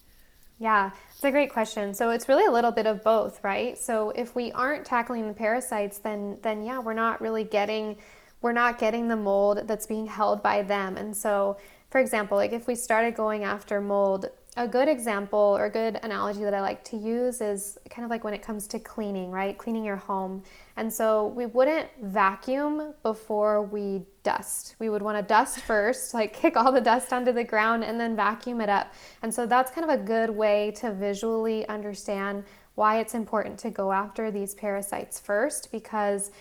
Yeah, 0.60 0.92
it's 1.14 1.24
a 1.24 1.32
great 1.32 1.52
question. 1.52 1.94
So 1.94 2.12
it's 2.12 2.30
really 2.30 2.46
a 2.46 2.52
little 2.52 2.72
bit 2.72 2.86
of 2.86 3.04
both, 3.04 3.44
right? 3.44 3.78
So 3.78 4.12
if 4.12 4.36
we 4.36 4.52
aren't 4.54 4.86
tackling 4.86 5.28
the 5.28 5.34
parasites, 5.34 5.98
then 6.00 6.38
then 6.44 6.64
yeah, 6.64 6.80
we're 6.80 6.94
not 6.94 7.20
really 7.22 7.44
getting 7.44 7.98
we're 8.42 8.54
not 8.54 8.78
getting 8.78 9.08
the 9.08 9.16
mold 9.16 9.68
that's 9.68 9.88
being 9.88 10.06
held 10.06 10.44
by 10.44 10.62
them. 10.62 10.98
And 10.98 11.16
so, 11.16 11.58
for 11.90 12.00
example, 12.00 12.38
like 12.38 12.54
if 12.54 12.68
we 12.68 12.76
started 12.76 13.16
going 13.16 13.44
after 13.44 13.82
mold 13.82 14.30
a 14.58 14.68
good 14.68 14.88
example 14.88 15.40
or 15.58 15.66
a 15.66 15.70
good 15.70 16.00
analogy 16.02 16.42
that 16.44 16.54
I 16.54 16.62
like 16.62 16.82
to 16.86 16.98
use 16.98 17.42
is 17.42 17.78
kind 17.90 18.06
of 18.06 18.10
like 18.10 18.24
when 18.24 18.34
it 18.34 18.42
comes 18.42 18.68
to 18.68 18.80
cleaning, 18.80 19.30
right? 19.30 19.58
Cleaning 19.58 19.84
your 19.84 19.98
home. 19.98 20.44
And 20.78 20.92
so 20.92 21.28
we 21.28 21.46
wouldn't 21.46 21.90
vacuum 22.02 22.94
before 23.04 23.64
we 23.64 24.04
dust. 24.24 24.76
We 24.80 24.90
would 24.90 25.02
want 25.02 25.18
to 25.18 25.24
dust 25.24 25.60
first, 25.60 26.14
like 26.14 26.32
kick 26.42 26.56
all 26.56 26.72
the 26.72 26.80
dust 26.80 27.12
onto 27.12 27.34
the 27.34 27.44
ground 27.44 27.84
and 27.84 28.00
then 28.00 28.16
vacuum 28.16 28.62
it 28.62 28.70
up. 28.70 28.94
And 29.24 29.34
so 29.34 29.46
that's 29.46 29.72
kind 29.72 29.90
of 29.90 30.00
a 30.00 30.02
good 30.02 30.30
way 30.30 30.72
to 30.78 30.94
visually 30.94 31.68
understand 31.68 32.46
why 32.76 33.00
it's 33.00 33.14
important 33.14 33.60
to 33.60 33.70
go 33.70 33.92
after 33.92 34.32
these 34.32 34.54
parasites 34.54 35.20
first 35.20 35.70
because 35.72 36.32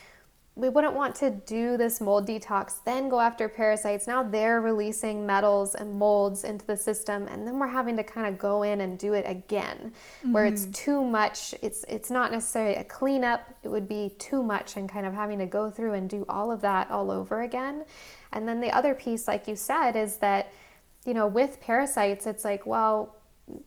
we 0.57 0.69
wouldn't 0.69 0.95
want 0.95 1.17
to 1.17 1.31
do 1.31 1.77
this 1.77 2.01
mold 2.01 2.29
detox, 2.29 2.77
then 2.85 3.09
go 3.09 3.19
after 3.19 3.49
parasites. 3.49 4.07
Now 4.07 4.23
they're 4.23 4.61
releasing 4.61 5.27
metals 5.27 5.75
and 5.75 5.99
molds 5.99 6.45
into 6.45 6.65
the 6.65 6.77
system, 6.77 7.27
and 7.27 7.45
then 7.45 7.59
we're 7.59 7.67
having 7.67 7.97
to 7.97 8.05
kind 8.05 8.29
of 8.29 8.39
go 8.39 8.63
in 8.63 8.81
and 8.81 8.97
do 8.97 9.15
it 9.15 9.25
again, 9.27 9.93
mm-hmm. 10.21 10.33
where 10.33 10.47
it's 10.47 10.63
mm-hmm. 10.63 10.73
too 10.73 11.05
much. 11.05 11.57
It's 11.61 11.85
it's 11.89 12.09
not 12.09 12.31
necessarily 12.31 12.77
a 12.77 12.85
cleanup. 12.85 13.53
It 13.65 13.69
would 13.69 13.89
be 13.89 14.15
too 14.21 14.45
much, 14.45 14.77
and 14.77 14.89
kind 14.89 15.07
of 15.07 15.13
having 15.13 15.41
to 15.41 15.47
go 15.47 15.71
through 15.71 15.95
and 15.95 16.09
do 16.09 16.25
all 16.29 16.53
of 16.53 16.61
that 16.61 16.89
all 16.89 17.11
over 17.11 17.43
again. 17.43 17.85
And 18.33 18.47
then 18.47 18.61
the 18.61 18.71
other 18.71 18.95
piece, 18.95 19.27
like 19.27 19.49
you 19.49 19.57
said, 19.57 19.97
is 19.97 20.19
that 20.19 20.53
you 21.05 21.15
know 21.15 21.27
with 21.27 21.61
parasites, 21.61 22.27
it's 22.27 22.45
like 22.45 22.65
well. 22.65 23.17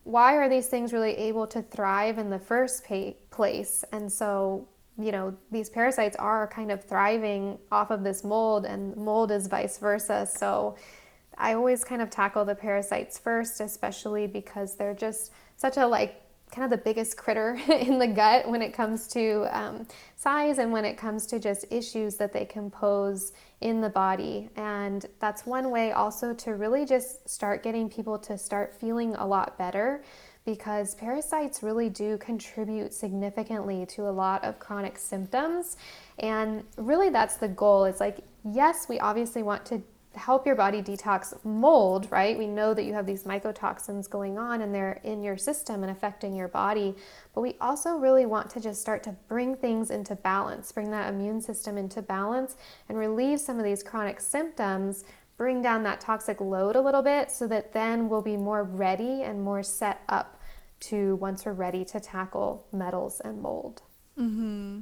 Why 0.02 0.34
are 0.34 0.48
these 0.48 0.66
things 0.66 0.92
really 0.92 1.12
able 1.12 1.46
to 1.46 1.62
thrive 1.62 2.18
in 2.18 2.30
the 2.30 2.38
first 2.40 2.84
place? 3.30 3.84
And 3.92 4.10
so 4.10 4.66
you 4.98 5.12
know, 5.12 5.36
these 5.50 5.70
parasites 5.70 6.16
are 6.16 6.48
kind 6.48 6.72
of 6.72 6.82
thriving 6.84 7.58
off 7.70 7.90
of 7.90 8.02
this 8.02 8.24
mold, 8.24 8.64
and 8.64 8.96
mold 8.96 9.30
is 9.30 9.46
vice 9.46 9.78
versa. 9.78 10.28
So 10.30 10.76
I 11.36 11.54
always 11.54 11.84
kind 11.84 12.02
of 12.02 12.10
tackle 12.10 12.44
the 12.44 12.54
parasites 12.54 13.18
first, 13.18 13.60
especially 13.60 14.26
because 14.26 14.76
they're 14.76 14.94
just 14.94 15.32
such 15.56 15.76
a 15.76 15.86
like 15.86 16.22
kind 16.50 16.64
of 16.64 16.70
the 16.70 16.82
biggest 16.82 17.16
critter 17.16 17.60
in 17.68 17.98
the 17.98 18.06
gut 18.06 18.48
when 18.48 18.62
it 18.62 18.72
comes 18.72 19.06
to 19.08 19.46
um, 19.56 19.86
size 20.16 20.58
and 20.58 20.72
when 20.72 20.84
it 20.84 20.96
comes 20.96 21.26
to 21.26 21.38
just 21.38 21.64
issues 21.70 22.16
that 22.16 22.32
they 22.32 22.44
can 22.44 22.70
pose 22.70 23.32
in 23.60 23.80
the 23.80 23.90
body. 23.90 24.48
And 24.56 25.06
that's 25.20 25.46
one 25.46 25.70
way 25.70 25.92
also 25.92 26.32
to 26.34 26.54
really 26.54 26.84
just 26.84 27.28
start 27.28 27.62
getting 27.62 27.88
people 27.88 28.18
to 28.20 28.38
start 28.38 28.74
feeling 28.74 29.14
a 29.16 29.26
lot 29.26 29.58
better 29.58 30.02
because 30.48 30.94
parasites 30.94 31.62
really 31.62 31.90
do 31.90 32.16
contribute 32.16 32.94
significantly 32.94 33.84
to 33.84 34.08
a 34.08 34.10
lot 34.10 34.42
of 34.42 34.58
chronic 34.58 34.96
symptoms. 34.96 35.76
And 36.20 36.64
really, 36.78 37.10
that's 37.10 37.36
the 37.36 37.48
goal. 37.48 37.84
It's 37.84 38.00
like, 38.00 38.20
yes, 38.50 38.86
we 38.88 38.98
obviously 38.98 39.42
want 39.42 39.66
to 39.66 39.82
help 40.14 40.46
your 40.46 40.54
body 40.54 40.80
detox 40.80 41.34
mold, 41.44 42.10
right? 42.10 42.38
We 42.38 42.46
know 42.46 42.72
that 42.72 42.84
you 42.84 42.94
have 42.94 43.04
these 43.04 43.24
mycotoxins 43.24 44.08
going 44.08 44.38
on 44.38 44.62
and 44.62 44.74
they're 44.74 45.02
in 45.04 45.22
your 45.22 45.36
system 45.36 45.82
and 45.82 45.92
affecting 45.92 46.34
your 46.34 46.48
body. 46.48 46.94
But 47.34 47.42
we 47.42 47.54
also 47.60 47.98
really 47.98 48.24
want 48.24 48.48
to 48.52 48.60
just 48.60 48.80
start 48.80 49.02
to 49.02 49.14
bring 49.28 49.54
things 49.54 49.90
into 49.90 50.16
balance, 50.16 50.72
bring 50.72 50.90
that 50.92 51.12
immune 51.12 51.42
system 51.42 51.76
into 51.76 52.00
balance 52.00 52.56
and 52.88 52.96
relieve 52.96 53.38
some 53.38 53.58
of 53.58 53.66
these 53.66 53.82
chronic 53.82 54.18
symptoms 54.18 55.04
bring 55.38 55.62
down 55.62 55.84
that 55.84 56.00
toxic 56.00 56.40
load 56.40 56.74
a 56.74 56.80
little 56.80 57.00
bit 57.00 57.30
so 57.30 57.46
that 57.46 57.72
then 57.72 58.08
we'll 58.08 58.20
be 58.20 58.36
more 58.36 58.64
ready 58.64 59.22
and 59.22 59.40
more 59.40 59.62
set 59.62 60.02
up 60.08 60.37
to 60.80 61.16
once 61.16 61.44
we're 61.44 61.52
ready 61.52 61.84
to 61.86 62.00
tackle 62.00 62.66
metals 62.72 63.20
and 63.20 63.40
mold. 63.42 63.82
Mm-hmm. 64.18 64.80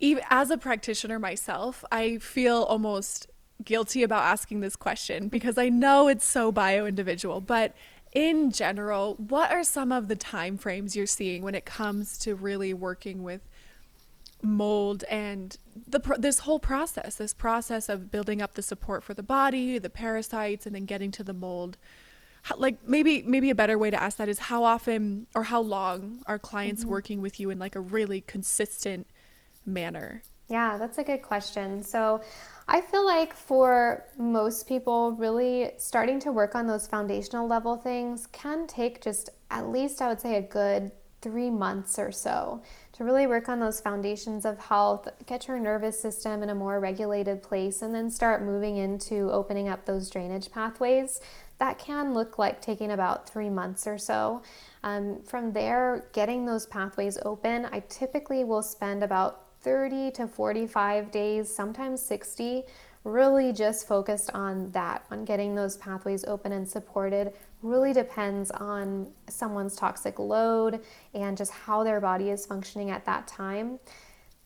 Even 0.00 0.24
as 0.30 0.50
a 0.50 0.58
practitioner 0.58 1.18
myself, 1.18 1.84
I 1.90 2.18
feel 2.18 2.62
almost 2.64 3.28
guilty 3.64 4.02
about 4.02 4.24
asking 4.24 4.60
this 4.60 4.76
question 4.76 5.28
because 5.28 5.56
I 5.56 5.68
know 5.68 6.08
it's 6.08 6.24
so 6.24 6.52
bio 6.52 6.86
individual, 6.86 7.40
but 7.40 7.74
in 8.12 8.50
general, 8.50 9.14
what 9.14 9.50
are 9.50 9.64
some 9.64 9.90
of 9.90 10.08
the 10.08 10.16
time 10.16 10.56
frames 10.56 10.94
you're 10.94 11.06
seeing 11.06 11.42
when 11.42 11.54
it 11.54 11.64
comes 11.64 12.16
to 12.18 12.34
really 12.34 12.72
working 12.72 13.22
with 13.22 13.40
mold 14.42 15.04
and 15.04 15.56
the 15.88 15.98
this 16.18 16.40
whole 16.40 16.58
process, 16.58 17.16
this 17.16 17.34
process 17.34 17.88
of 17.88 18.10
building 18.10 18.42
up 18.42 18.54
the 18.54 18.62
support 18.62 19.02
for 19.02 19.14
the 19.14 19.22
body, 19.22 19.78
the 19.78 19.90
parasites 19.90 20.66
and 20.66 20.74
then 20.74 20.84
getting 20.84 21.10
to 21.10 21.24
the 21.24 21.32
mold? 21.32 21.76
How, 22.44 22.56
like 22.58 22.86
maybe 22.86 23.22
maybe 23.22 23.48
a 23.48 23.54
better 23.54 23.78
way 23.78 23.90
to 23.90 24.00
ask 24.00 24.18
that 24.18 24.28
is 24.28 24.38
how 24.38 24.64
often 24.64 25.26
or 25.34 25.44
how 25.44 25.62
long 25.62 26.22
are 26.26 26.38
clients 26.38 26.82
mm-hmm. 26.82 26.90
working 26.90 27.20
with 27.22 27.40
you 27.40 27.48
in 27.48 27.58
like 27.58 27.74
a 27.74 27.80
really 27.80 28.20
consistent 28.20 29.06
manner? 29.64 30.22
Yeah, 30.48 30.76
that's 30.76 30.98
a 30.98 31.04
good 31.04 31.22
question. 31.22 31.82
So, 31.82 32.20
I 32.68 32.82
feel 32.82 33.04
like 33.04 33.34
for 33.34 34.04
most 34.18 34.68
people, 34.68 35.12
really 35.12 35.72
starting 35.78 36.20
to 36.20 36.32
work 36.32 36.54
on 36.54 36.66
those 36.66 36.86
foundational 36.86 37.48
level 37.48 37.76
things 37.76 38.26
can 38.26 38.66
take 38.66 39.02
just 39.02 39.30
at 39.50 39.70
least, 39.70 40.02
I 40.02 40.08
would 40.08 40.20
say, 40.20 40.36
a 40.36 40.42
good 40.42 40.92
three 41.22 41.48
months 41.48 41.98
or 41.98 42.12
so 42.12 42.62
to 42.92 43.02
really 43.02 43.26
work 43.26 43.48
on 43.48 43.58
those 43.58 43.80
foundations 43.80 44.44
of 44.44 44.58
health, 44.58 45.08
get 45.24 45.48
your 45.48 45.58
nervous 45.58 45.98
system 45.98 46.42
in 46.42 46.50
a 46.50 46.54
more 46.54 46.78
regulated 46.78 47.42
place, 47.42 47.80
and 47.80 47.94
then 47.94 48.10
start 48.10 48.42
moving 48.42 48.76
into 48.76 49.30
opening 49.32 49.66
up 49.66 49.86
those 49.86 50.10
drainage 50.10 50.52
pathways 50.52 51.20
that 51.58 51.78
can 51.78 52.14
look 52.14 52.38
like 52.38 52.60
taking 52.60 52.90
about 52.90 53.28
three 53.28 53.50
months 53.50 53.86
or 53.86 53.98
so. 53.98 54.42
Um, 54.82 55.22
from 55.22 55.52
there, 55.52 56.06
getting 56.12 56.44
those 56.44 56.66
pathways 56.66 57.18
open, 57.24 57.66
I 57.70 57.80
typically 57.88 58.44
will 58.44 58.62
spend 58.62 59.02
about 59.02 59.44
30 59.60 60.10
to 60.12 60.26
45 60.28 61.10
days, 61.10 61.54
sometimes 61.54 62.02
60, 62.02 62.64
really 63.04 63.52
just 63.52 63.86
focused 63.86 64.30
on 64.32 64.70
that, 64.72 65.04
on 65.10 65.24
getting 65.24 65.54
those 65.54 65.76
pathways 65.76 66.24
open 66.24 66.52
and 66.52 66.68
supported. 66.68 67.32
Really 67.62 67.92
depends 67.92 68.50
on 68.50 69.10
someone's 69.28 69.76
toxic 69.76 70.18
load 70.18 70.80
and 71.14 71.36
just 71.36 71.52
how 71.52 71.84
their 71.84 72.00
body 72.00 72.30
is 72.30 72.44
functioning 72.44 72.90
at 72.90 73.04
that 73.06 73.26
time. 73.26 73.78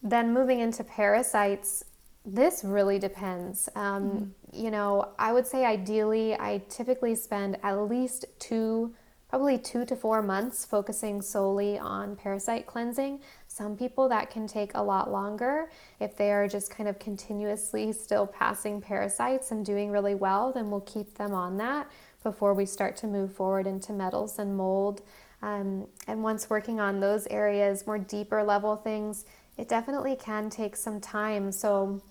Then 0.03 0.33
moving 0.33 0.61
into 0.61 0.85
parasites, 0.85 1.85
this 2.29 2.63
really 2.63 2.99
depends. 2.99 3.71
Um, 3.75 4.03
mm-hmm. 4.05 4.65
You 4.65 4.71
know, 4.71 5.09
I 5.19 5.33
would 5.33 5.47
say 5.47 5.65
ideally, 5.65 6.35
I 6.35 6.63
typically 6.69 7.15
spend 7.15 7.59
at 7.63 7.75
least 7.89 8.27
two, 8.39 8.95
probably 9.31 9.59
two 9.59 9.87
to 9.87 9.97
four 9.97 10.23
months 10.23 10.65
focusing 10.65 11.23
solely 11.23 11.79
on 11.79 12.17
parasite 12.17 12.67
cleansing. 12.67 13.21
Some 13.47 13.77
people 13.77 14.09
that 14.11 14.31
can 14.31 14.47
take 14.47 14.73
a 14.75 14.83
lot 14.83 15.11
longer. 15.11 15.71
If 16.01 16.17
they 16.17 16.31
are 16.31 16.47
just 16.47 16.71
kind 16.71 16.89
of 16.89 16.99
continuously 16.99 17.93
still 17.93 18.27
passing 18.27 18.81
parasites 18.81 19.51
and 19.51 19.65
doing 19.65 19.91
really 19.91 20.15
well, 20.15 20.53
then 20.53 20.71
we'll 20.71 20.81
keep 20.83 21.15
them 21.15 21.33
on 21.33 21.57
that 21.57 21.91
before 22.23 22.53
we 22.53 22.67
start 22.67 22.97
to 22.99 23.07
move 23.07 23.33
forward 23.33 23.67
into 23.67 23.93
metals 23.93 24.39
and 24.39 24.55
mold. 24.55 25.01
Um, 25.41 25.87
and 26.07 26.23
once 26.23 26.51
working 26.51 26.79
on 26.79 27.01
those 27.01 27.27
areas, 27.29 27.87
more 27.87 27.99
deeper 27.99 28.43
level 28.43 28.77
things, 28.77 29.25
it 29.57 29.69
definitely 29.69 30.17
can 30.17 30.51
take 30.51 30.77
some 30.77 31.01
time. 31.01 31.53
So, 31.53 32.03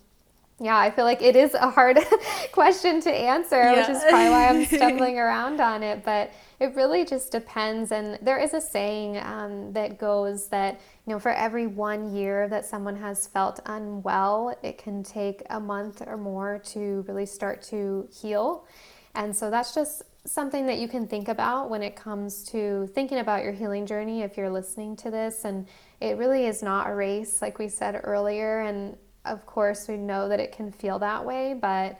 yeah, 0.60 0.76
I 0.76 0.90
feel 0.90 1.04
like 1.04 1.22
it 1.22 1.36
is 1.36 1.54
a 1.54 1.70
hard 1.70 1.98
question 2.52 3.00
to 3.02 3.10
answer, 3.10 3.62
yeah. 3.62 3.76
which 3.76 3.88
is 3.88 4.02
probably 4.02 4.30
why 4.30 4.48
I'm 4.48 4.64
stumbling 4.76 5.18
around 5.18 5.60
on 5.60 5.84
it. 5.84 6.04
But 6.04 6.32
it 6.58 6.74
really 6.74 7.04
just 7.04 7.30
depends. 7.30 7.92
And 7.92 8.18
there 8.22 8.38
is 8.38 8.54
a 8.54 8.60
saying 8.60 9.18
um, 9.18 9.72
that 9.72 9.98
goes 9.98 10.48
that, 10.48 10.80
you 11.06 11.12
know, 11.12 11.20
for 11.20 11.30
every 11.30 11.68
one 11.68 12.12
year 12.12 12.48
that 12.48 12.66
someone 12.66 12.96
has 12.96 13.28
felt 13.28 13.60
unwell, 13.66 14.56
it 14.64 14.78
can 14.78 15.04
take 15.04 15.42
a 15.50 15.60
month 15.60 16.02
or 16.04 16.16
more 16.16 16.60
to 16.70 17.04
really 17.06 17.26
start 17.26 17.62
to 17.64 18.08
heal. 18.12 18.66
And 19.14 19.34
so 19.34 19.50
that's 19.50 19.74
just 19.74 20.02
something 20.26 20.66
that 20.66 20.78
you 20.78 20.88
can 20.88 21.06
think 21.06 21.28
about 21.28 21.70
when 21.70 21.82
it 21.82 21.94
comes 21.94 22.42
to 22.44 22.88
thinking 22.94 23.18
about 23.18 23.44
your 23.44 23.52
healing 23.52 23.86
journey 23.86 24.22
if 24.22 24.36
you're 24.36 24.50
listening 24.50 24.96
to 24.96 25.10
this. 25.10 25.44
And 25.44 25.68
it 26.00 26.18
really 26.18 26.46
is 26.46 26.64
not 26.64 26.90
a 26.90 26.94
race, 26.94 27.40
like 27.40 27.60
we 27.60 27.68
said 27.68 28.00
earlier. 28.02 28.60
And 28.60 28.96
of 29.28 29.46
course, 29.46 29.88
we 29.88 29.96
know 29.96 30.28
that 30.28 30.40
it 30.40 30.52
can 30.52 30.72
feel 30.72 30.98
that 31.00 31.24
way, 31.24 31.54
but 31.54 31.98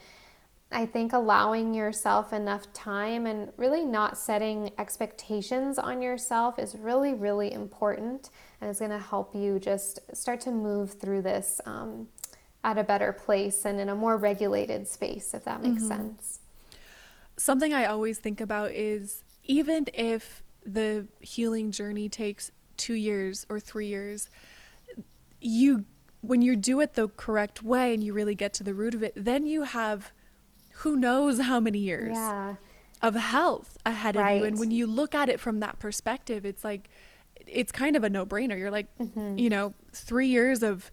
I 0.70 0.85
think 0.85 1.12
allowing 1.14 1.72
yourself 1.72 2.33
enough 2.33 2.70
time 2.74 3.26
and 3.26 3.51
really 3.57 3.85
not 3.85 4.18
setting 4.18 4.70
expectations 4.79 5.79
on 5.79 6.03
yourself 6.03 6.59
is 6.59 6.74
really, 6.76 7.14
really 7.14 7.53
important 7.53 8.31
and 8.61 8.68
it's 8.68 8.81
going 8.81 8.91
to 8.91 8.99
help 8.99 9.35
you 9.35 9.59
just 9.59 10.01
start 10.14 10.41
to 10.43 10.51
move 10.51 10.93
through 10.93 11.22
this 11.22 11.61
um, 11.64 12.09
at 12.64 12.76
a 12.76 12.85
better 12.85 13.12
place 13.12 13.64
and 13.64 13.81
in 13.81 13.89
a 13.89 13.95
more 13.95 14.16
regulated 14.18 14.87
space, 14.87 15.33
if 15.33 15.45
that 15.45 15.62
makes 15.62 15.85
Mm-hmm. 15.85 15.89
sense. 15.89 16.41
Something 17.39 17.72
I 17.72 17.87
always 17.87 18.18
think 18.18 18.41
about 18.41 18.72
is 18.72 19.22
even 19.45 19.87
if 19.95 20.43
the 20.66 21.07
healing 21.20 21.70
journey 21.70 22.09
takes 22.09 22.51
two 22.76 22.95
years 22.95 23.47
or 23.49 23.59
three 23.59 23.87
years, 23.87 24.29
you 25.41 25.85
when 26.21 26.43
you 26.43 26.57
do 26.57 26.81
it 26.81 26.95
the 26.95 27.09
correct 27.09 27.62
way 27.62 27.95
and 27.95 28.03
you 28.03 28.12
really 28.12 28.35
get 28.35 28.53
to 28.55 28.64
the 28.64 28.75
root 28.75 28.95
of 28.95 29.03
it, 29.03 29.12
then 29.16 29.47
you 29.47 29.62
have 29.62 30.12
who 30.83 30.97
knows 30.97 31.41
how 31.41 31.59
many 31.61 31.79
years 31.79 32.16
Yeah. 32.16 32.55
of 33.03 33.14
health 33.14 33.77
ahead 33.87 34.16
of 34.16 34.23
you. 34.37 34.45
And 34.45 34.59
when 34.59 34.71
you 34.71 34.87
look 34.87 35.14
at 35.14 35.29
it 35.29 35.41
from 35.41 35.61
that 35.61 35.79
perspective, 35.79 36.45
it's 36.45 36.64
like 36.64 36.89
it's 37.47 37.73
kind 37.73 37.97
of 37.97 38.05
a 38.05 38.11
no-brainer. 38.11 38.59
You're 38.59 38.71
like, 38.71 38.87
Mm-hmm. 38.99 39.39
you 39.39 39.49
know, 39.49 39.75
3 39.93 40.27
years 40.27 40.62
of 40.62 40.91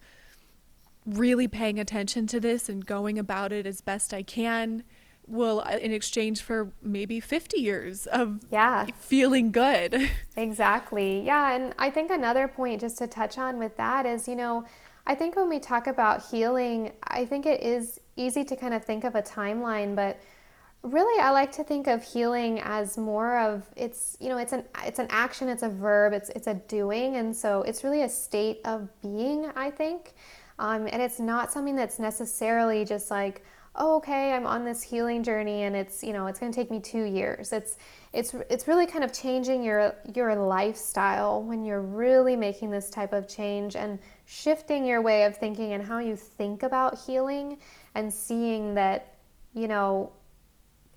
really 1.04 1.46
paying 1.46 1.78
attention 1.78 2.26
to 2.28 2.40
this 2.40 2.68
and 2.68 2.84
going 2.84 3.18
about 3.18 3.52
it 3.52 3.66
as 3.66 3.80
best 3.80 4.12
I 4.12 4.22
can 4.22 4.82
will 5.28 5.60
uh, 5.66 5.76
in 5.78 5.92
exchange 5.92 6.40
for 6.42 6.72
maybe 6.82 7.18
50 7.20 7.58
years 7.60 8.06
of 8.06 8.40
Yeah. 8.50 8.86
feeling 8.98 9.50
good. 9.52 10.10
Exactly. 10.36 11.20
Yeah. 11.24 11.54
And 11.54 11.74
I 11.78 11.90
think 11.90 12.10
another 12.10 12.46
point 12.48 12.80
just 12.80 12.98
to 12.98 13.06
touch 13.06 13.38
on 13.38 13.58
with 13.58 13.76
that 13.76 14.04
is, 14.06 14.28
you 14.28 14.36
know, 14.36 14.64
I 15.06 15.14
think 15.14 15.36
when 15.36 15.48
we 15.48 15.60
talk 15.60 15.86
about 15.86 16.24
healing, 16.26 16.92
I 17.04 17.24
think 17.24 17.46
it 17.46 17.62
is 17.62 18.00
easy 18.16 18.44
to 18.44 18.56
kind 18.56 18.74
of 18.74 18.84
think 18.84 19.04
of 19.04 19.14
a 19.14 19.22
timeline, 19.22 19.94
but 19.94 20.18
really 20.82 21.20
I 21.20 21.30
like 21.30 21.52
to 21.52 21.64
think 21.64 21.86
of 21.86 22.02
healing 22.02 22.60
as 22.60 22.98
more 22.98 23.38
of 23.38 23.62
it's, 23.76 24.16
you 24.20 24.28
know, 24.28 24.38
it's 24.38 24.52
an 24.52 24.64
it's 24.84 24.98
an 24.98 25.06
action, 25.10 25.48
it's 25.48 25.62
a 25.62 25.68
verb, 25.68 26.12
it's 26.12 26.28
it's 26.30 26.46
a 26.46 26.54
doing, 26.54 27.16
and 27.16 27.34
so 27.34 27.62
it's 27.62 27.84
really 27.84 28.02
a 28.02 28.08
state 28.08 28.60
of 28.64 28.88
being, 29.00 29.50
I 29.54 29.70
think. 29.70 30.14
Um, 30.58 30.88
and 30.90 31.02
it's 31.02 31.20
not 31.20 31.52
something 31.52 31.76
that's 31.76 31.98
necessarily 31.98 32.84
just 32.84 33.10
like, 33.10 33.44
oh, 33.78 33.96
okay, 33.96 34.32
I'm 34.32 34.46
on 34.46 34.64
this 34.64 34.82
healing 34.82 35.22
journey 35.22 35.64
and 35.64 35.76
it's, 35.76 36.02
you 36.02 36.12
know, 36.12 36.26
it's 36.26 36.38
going 36.38 36.50
to 36.50 36.56
take 36.56 36.70
me 36.70 36.80
2 36.80 37.04
years. 37.04 37.52
It's 37.52 37.78
it's 38.12 38.34
it's 38.48 38.66
really 38.66 38.86
kind 38.86 39.04
of 39.04 39.12
changing 39.12 39.62
your 39.62 39.94
your 40.14 40.34
lifestyle 40.34 41.42
when 41.42 41.64
you're 41.64 41.82
really 41.82 42.36
making 42.36 42.70
this 42.70 42.88
type 42.88 43.12
of 43.12 43.28
change 43.28 43.76
and 43.76 43.98
shifting 44.24 44.86
your 44.86 45.02
way 45.02 45.24
of 45.24 45.36
thinking 45.36 45.74
and 45.74 45.82
how 45.82 45.98
you 45.98 46.16
think 46.16 46.62
about 46.62 46.98
healing 46.98 47.58
and 47.94 48.12
seeing 48.12 48.74
that, 48.74 49.16
you 49.54 49.68
know, 49.68 50.12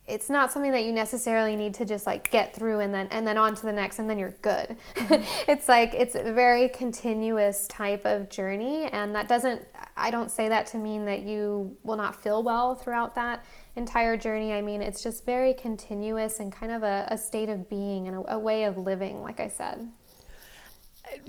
it's 0.10 0.30
not 0.30 0.52
something 0.52 0.72
that 0.72 0.84
you 0.84 0.92
necessarily 0.92 1.56
need 1.56 1.74
to 1.76 1.86
just 1.86 2.06
like 2.06 2.32
get 2.32 2.54
through 2.56 2.80
and 2.80 2.94
then 2.94 3.08
and 3.12 3.26
then 3.26 3.38
on 3.38 3.56
to 3.56 3.62
the 3.62 3.72
next 3.72 4.00
and 4.00 4.10
then 4.10 4.18
you're 4.18 4.36
good. 4.42 4.76
Mm-hmm. 4.96 5.24
it's 5.52 5.70
like 5.70 5.94
it's 5.94 6.16
a 6.16 6.34
very 6.34 6.70
continuous 6.70 7.68
type 7.68 8.06
of 8.06 8.30
journey 8.30 8.86
and 8.86 9.16
that 9.16 9.28
doesn't 9.28 9.66
I 9.96 10.12
don't 10.12 10.32
say 10.32 10.50
that 10.50 10.68
to 10.68 10.78
mean 10.78 11.06
that 11.06 11.22
you 11.22 11.78
will 11.84 11.98
not 11.98 12.22
feel 12.22 12.44
well 12.44 12.76
throughout 12.76 13.16
that 13.16 13.46
entire 13.76 14.18
journey. 14.18 14.54
I 14.54 14.62
mean, 14.62 14.82
it's 14.82 15.04
just 15.04 15.26
very 15.26 15.54
continuous 15.54 16.40
and 16.40 16.52
kind 16.52 16.72
of 16.72 16.84
a, 16.84 17.08
a 17.10 17.18
state 17.18 17.50
of 17.50 17.70
being 17.70 18.08
and 18.08 18.18
a, 18.18 18.34
a 18.36 18.40
way 18.40 18.64
of 18.64 18.78
living, 18.78 19.22
like 19.22 19.40
I 19.40 19.48
said. 19.48 19.90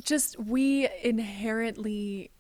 Just 0.03 0.39
we 0.39 0.89
inherently 1.03 2.31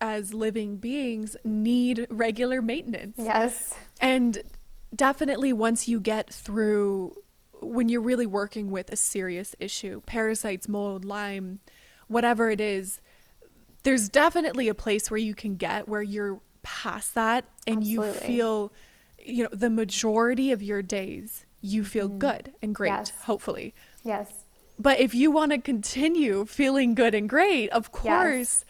as 0.00 0.34
living 0.34 0.76
beings 0.76 1.36
need 1.44 2.06
regular 2.10 2.60
maintenance. 2.60 3.16
Yes. 3.18 3.74
And 4.00 4.42
definitely 4.94 5.52
once 5.52 5.88
you 5.88 6.00
get 6.00 6.32
through 6.32 7.14
when 7.60 7.88
you're 7.88 8.02
really 8.02 8.26
working 8.26 8.70
with 8.70 8.92
a 8.92 8.96
serious 8.96 9.56
issue, 9.58 10.02
parasites, 10.06 10.68
mold, 10.68 11.04
Lyme, 11.04 11.60
whatever 12.08 12.50
it 12.50 12.60
is, 12.60 13.00
there's 13.82 14.08
definitely 14.08 14.68
a 14.68 14.74
place 14.74 15.10
where 15.10 15.18
you 15.18 15.34
can 15.34 15.56
get 15.56 15.88
where 15.88 16.02
you're 16.02 16.40
past 16.62 17.14
that 17.14 17.44
and 17.66 17.84
you 17.84 18.02
feel 18.02 18.72
you 19.24 19.44
know 19.44 19.48
the 19.52 19.70
majority 19.70 20.50
of 20.50 20.60
your 20.62 20.82
days 20.82 21.46
you 21.60 21.84
feel 21.84 22.08
mm-hmm. 22.08 22.18
good 22.18 22.52
and 22.60 22.74
great 22.74 22.90
Yes. 22.90 23.12
hopefully 23.22 23.72
Yes. 24.02 24.28
but 24.76 24.98
if 24.98 25.14
you 25.14 25.30
want 25.30 25.52
to 25.52 25.58
continue 25.58 26.44
feeling 26.44 26.96
good 26.96 27.14
and 27.14 27.28
great, 27.28 27.70
of 27.70 27.92
course, 27.92 28.64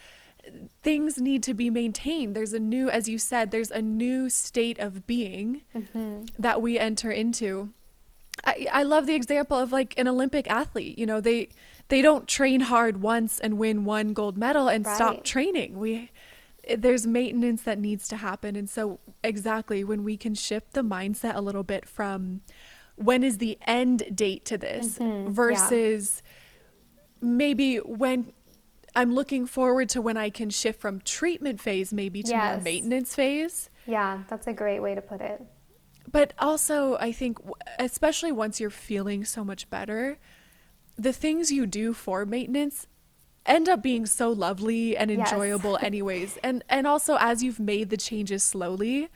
things 0.83 1.19
need 1.21 1.43
to 1.45 1.55
be 1.55 1.71
maintained. 1.71 2.35
There's 2.37 2.53
a 2.53 2.59
new, 2.61 2.89
as 2.89 3.09
you 3.09 3.19
said, 3.19 3.51
there's 3.51 3.71
a 3.71 3.83
new 3.83 4.29
state 4.31 4.79
of 4.79 5.07
being 5.07 5.63
that 6.39 6.63
we 6.63 6.79
enter 6.79 7.11
into. 7.11 7.71
I, 8.45 8.67
I 8.73 8.83
love 8.83 9.07
the 9.07 9.15
example 9.15 9.59
of 9.59 9.73
like 9.73 9.95
an 9.99 10.07
Olympic 10.09 10.49
athlete. 10.51 10.99
You 10.99 11.07
know, 11.07 11.21
they 11.21 11.49
they 11.89 12.03
don't 12.03 12.27
train 12.29 12.61
hard 12.61 13.01
once 13.01 13.39
and 13.41 13.59
win 13.59 13.85
one 13.85 14.13
gold 14.13 14.37
medal 14.37 14.69
and 14.69 14.85
stop 14.87 15.25
training. 15.25 15.79
We 15.79 16.11
there's 16.77 17.07
maintenance 17.07 17.63
that 17.63 17.79
needs 17.79 18.09
to 18.09 18.17
happen. 18.17 18.57
And 18.57 18.69
so 18.69 18.99
exactly 19.23 19.85
when 19.85 20.03
we 20.05 20.17
can 20.17 20.35
shift 20.35 20.73
the 20.73 20.83
mindset 20.83 21.35
a 21.37 21.41
little 21.41 21.63
bit 21.63 21.89
from 21.89 22.41
when 22.97 23.23
is 23.23 23.39
the 23.39 23.57
end 23.67 24.05
date 24.15 24.45
to 24.47 24.59
this 24.59 24.99
Mm-hmm. 24.99 25.31
versus 25.33 26.23
maybe 27.21 27.77
when 27.79 28.33
I'm 28.97 29.15
looking 29.15 29.47
forward 29.47 29.91
to 29.91 30.01
when 30.01 30.17
I 30.17 30.31
can 30.31 30.51
shift 30.51 30.81
from 30.81 31.01
treatment 31.03 31.61
phase 31.61 31.93
maybe 31.93 32.23
to 32.25 32.35
more 32.37 32.57
maintenance 32.63 33.15
phase. 33.15 33.71
Yeah, 33.87 34.23
that's 34.29 34.47
a 34.47 34.53
great 34.53 34.81
way 34.81 34.95
to 34.95 35.03
put 35.03 35.21
it. 35.21 35.41
But 36.11 36.33
also, 36.39 36.97
I 36.97 37.13
think, 37.13 37.39
especially 37.79 38.33
once 38.33 38.59
you're 38.59 38.71
feeling 38.71 39.25
so 39.25 39.45
much 39.45 39.69
better, 39.69 40.19
the 40.97 41.13
things 41.13 41.53
you 41.53 41.67
do 41.67 41.93
for 41.93 42.25
maintenance 42.25 42.87
end 43.45 43.69
up 43.69 43.83
being 43.83 44.07
so 44.07 44.31
lovely 44.33 44.97
and 44.97 45.11
Yes. 45.11 45.31
enjoyable, 45.31 45.79
anyways. 45.83 46.39
And 46.43 46.65
and 46.69 46.87
also, 46.87 47.17
as 47.21 47.43
you've 47.43 47.61
made 47.61 47.91
the 47.91 47.97
changes 47.97 48.43
slowly, 48.43 49.09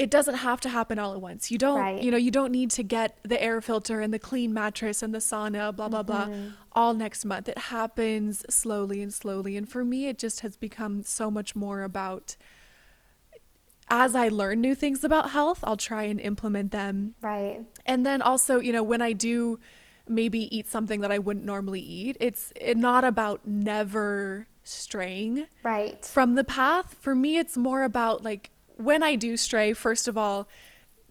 it 0.00 0.10
doesn't 0.10 0.36
have 0.36 0.62
to 0.62 0.68
happen 0.70 0.98
all 0.98 1.12
at 1.12 1.20
once. 1.20 1.50
You 1.50 1.58
don't, 1.58 1.78
Right. 1.78 2.02
you 2.02 2.10
know, 2.10 2.16
you 2.16 2.30
don't 2.30 2.50
need 2.50 2.70
to 2.70 2.82
get 2.82 3.18
the 3.22 3.40
air 3.40 3.60
filter 3.60 4.00
and 4.00 4.14
the 4.14 4.18
clean 4.18 4.54
mattress 4.54 5.02
and 5.02 5.14
the 5.14 5.18
sauna, 5.18 5.76
blah 5.76 5.88
blah 5.90 6.02
blah, 6.02 6.24
mm-hmm. 6.26 6.48
all 6.72 6.94
next 6.94 7.26
month. 7.26 7.50
It 7.50 7.58
happens 7.58 8.42
slowly 8.48 9.02
and 9.02 9.12
slowly. 9.12 9.58
And 9.58 9.68
for 9.68 9.84
me, 9.84 10.08
it 10.08 10.18
just 10.18 10.40
has 10.40 10.56
become 10.56 11.02
so 11.02 11.30
much 11.30 11.54
more 11.54 11.82
about 11.82 12.36
as 13.90 14.14
I 14.14 14.28
learn 14.28 14.60
new 14.62 14.74
things 14.74 15.04
about 15.04 15.30
health, 15.30 15.60
I'll 15.64 15.76
try 15.76 16.04
and 16.04 16.18
implement 16.20 16.70
them. 16.70 17.14
Right. 17.20 17.60
And 17.84 18.06
then 18.06 18.22
also, 18.22 18.58
you 18.60 18.72
know, 18.72 18.84
when 18.84 19.02
I 19.02 19.12
do 19.12 19.58
maybe 20.08 20.56
eat 20.56 20.66
something 20.68 21.00
that 21.02 21.12
I 21.12 21.18
wouldn't 21.18 21.44
normally 21.44 21.80
eat, 21.80 22.16
it's 22.20 22.52
not 22.74 23.04
about 23.04 23.46
never 23.46 24.46
straying 24.62 25.46
Right. 25.62 26.02
from 26.06 26.36
the 26.36 26.44
path. 26.44 26.96
For 27.00 27.14
me, 27.14 27.36
it's 27.36 27.56
more 27.56 27.82
about 27.82 28.22
like 28.22 28.50
when 28.80 29.02
I 29.02 29.16
do 29.16 29.36
stray, 29.36 29.72
first 29.72 30.08
of 30.08 30.16
all, 30.16 30.48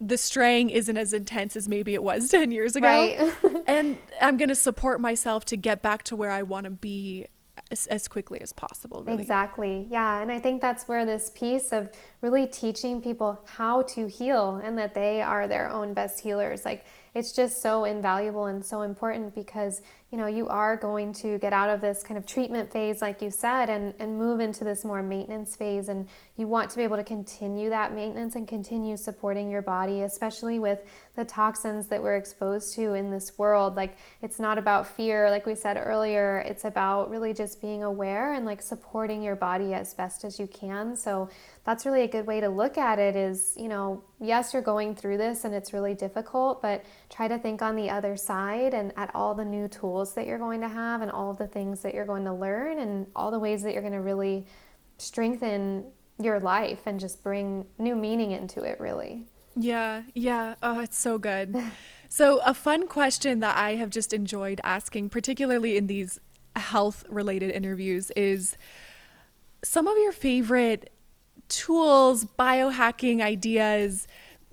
the 0.00 0.16
straying 0.16 0.70
isn't 0.70 0.96
as 0.96 1.12
intense 1.12 1.56
as 1.56 1.68
maybe 1.68 1.94
it 1.94 2.02
was 2.02 2.28
10 2.30 2.50
years 2.50 2.76
ago. 2.76 2.86
Right. 2.86 3.32
and 3.66 3.98
I'm 4.20 4.36
going 4.36 4.48
to 4.48 4.54
support 4.54 5.00
myself 5.00 5.44
to 5.46 5.56
get 5.56 5.82
back 5.82 6.02
to 6.04 6.16
where 6.16 6.30
I 6.30 6.42
want 6.42 6.64
to 6.64 6.70
be 6.70 7.26
as, 7.70 7.86
as 7.88 8.08
quickly 8.08 8.40
as 8.40 8.52
possible, 8.52 9.02
really. 9.04 9.20
Exactly. 9.20 9.86
Yeah. 9.90 10.20
And 10.20 10.32
I 10.32 10.38
think 10.38 10.60
that's 10.62 10.88
where 10.88 11.04
this 11.04 11.30
piece 11.34 11.72
of 11.72 11.90
really 12.22 12.46
teaching 12.46 13.00
people 13.02 13.40
how 13.46 13.82
to 13.82 14.06
heal 14.08 14.60
and 14.64 14.78
that 14.78 14.94
they 14.94 15.20
are 15.20 15.46
their 15.46 15.68
own 15.68 15.92
best 15.92 16.20
healers, 16.20 16.64
like 16.64 16.86
it's 17.14 17.32
just 17.32 17.60
so 17.60 17.84
invaluable 17.84 18.46
and 18.46 18.64
so 18.64 18.82
important 18.82 19.34
because, 19.34 19.82
you 20.10 20.18
know, 20.18 20.26
you 20.26 20.48
are 20.48 20.76
going 20.76 21.12
to 21.12 21.38
get 21.38 21.52
out 21.52 21.70
of 21.70 21.80
this 21.80 22.02
kind 22.02 22.18
of 22.18 22.26
treatment 22.26 22.72
phase, 22.72 23.00
like 23.00 23.22
you 23.22 23.30
said, 23.30 23.70
and, 23.70 23.94
and 24.00 24.18
move 24.18 24.40
into 24.40 24.64
this 24.64 24.84
more 24.84 25.04
maintenance 25.04 25.54
phase. 25.54 25.88
And 25.88 26.08
you 26.36 26.48
want 26.48 26.68
to 26.70 26.76
be 26.76 26.82
able 26.82 26.96
to 26.96 27.04
continue 27.04 27.70
that 27.70 27.94
maintenance 27.94 28.34
and 28.34 28.48
continue 28.48 28.96
supporting 28.96 29.50
your 29.50 29.62
body, 29.62 30.02
especially 30.02 30.58
with 30.58 30.80
the 31.14 31.24
toxins 31.24 31.86
that 31.88 32.02
we're 32.02 32.16
exposed 32.16 32.74
to 32.74 32.94
in 32.94 33.10
this 33.10 33.38
world. 33.38 33.76
Like, 33.76 33.96
it's 34.20 34.40
not 34.40 34.58
about 34.58 34.86
fear, 34.86 35.30
like 35.30 35.46
we 35.46 35.54
said 35.54 35.76
earlier, 35.76 36.38
it's 36.40 36.64
about 36.64 37.08
really 37.08 37.32
just 37.32 37.60
being 37.60 37.84
aware 37.84 38.32
and 38.32 38.44
like 38.44 38.62
supporting 38.62 39.22
your 39.22 39.36
body 39.36 39.74
as 39.74 39.94
best 39.94 40.24
as 40.24 40.40
you 40.40 40.48
can. 40.48 40.96
So, 40.96 41.28
that's 41.64 41.84
really 41.84 42.02
a 42.02 42.08
good 42.08 42.26
way 42.26 42.40
to 42.40 42.48
look 42.48 42.78
at 42.78 42.98
it 42.98 43.14
is, 43.14 43.54
you 43.56 43.68
know, 43.68 44.02
yes, 44.18 44.52
you're 44.52 44.62
going 44.62 44.94
through 44.94 45.18
this 45.18 45.44
and 45.44 45.54
it's 45.54 45.72
really 45.72 45.94
difficult, 45.94 46.62
but 46.62 46.84
try 47.10 47.28
to 47.28 47.38
think 47.38 47.60
on 47.60 47.76
the 47.76 47.90
other 47.90 48.16
side 48.16 48.72
and 48.72 48.92
at 48.96 49.10
all 49.14 49.34
the 49.34 49.44
new 49.44 49.68
tools 49.68 49.99
that 50.12 50.26
you're 50.26 50.38
going 50.38 50.60
to 50.60 50.68
have 50.68 51.02
and 51.02 51.10
all 51.10 51.32
the 51.32 51.46
things 51.46 51.80
that 51.82 51.94
you're 51.94 52.06
going 52.06 52.24
to 52.24 52.32
learn 52.32 52.78
and 52.78 53.06
all 53.14 53.30
the 53.30 53.38
ways 53.38 53.62
that 53.62 53.72
you're 53.72 53.82
going 53.82 53.94
to 53.94 54.00
really 54.00 54.46
strengthen 54.98 55.84
your 56.18 56.40
life 56.40 56.80
and 56.86 56.98
just 57.00 57.22
bring 57.22 57.66
new 57.78 57.94
meaning 57.94 58.32
into 58.32 58.62
it, 58.62 58.80
really. 58.80 59.26
Yeah, 59.56 60.02
yeah. 60.14 60.54
Oh, 60.62 60.80
it's 60.80 60.98
so 60.98 61.18
good. 61.18 61.56
So, 62.12 62.40
a 62.44 62.54
fun 62.54 62.88
question 62.88 63.38
that 63.38 63.56
I 63.56 63.76
have 63.76 63.88
just 63.88 64.12
enjoyed 64.12 64.60
asking, 64.64 65.10
particularly 65.10 65.76
in 65.76 65.86
these 65.86 66.18
health 66.56 67.04
related 67.08 67.52
interviews, 67.52 68.10
is 68.16 68.56
some 69.62 69.86
of 69.86 69.96
your 69.96 70.10
favorite 70.10 70.92
tools, 71.48 72.24
biohacking 72.24 73.20
ideas, 73.20 74.08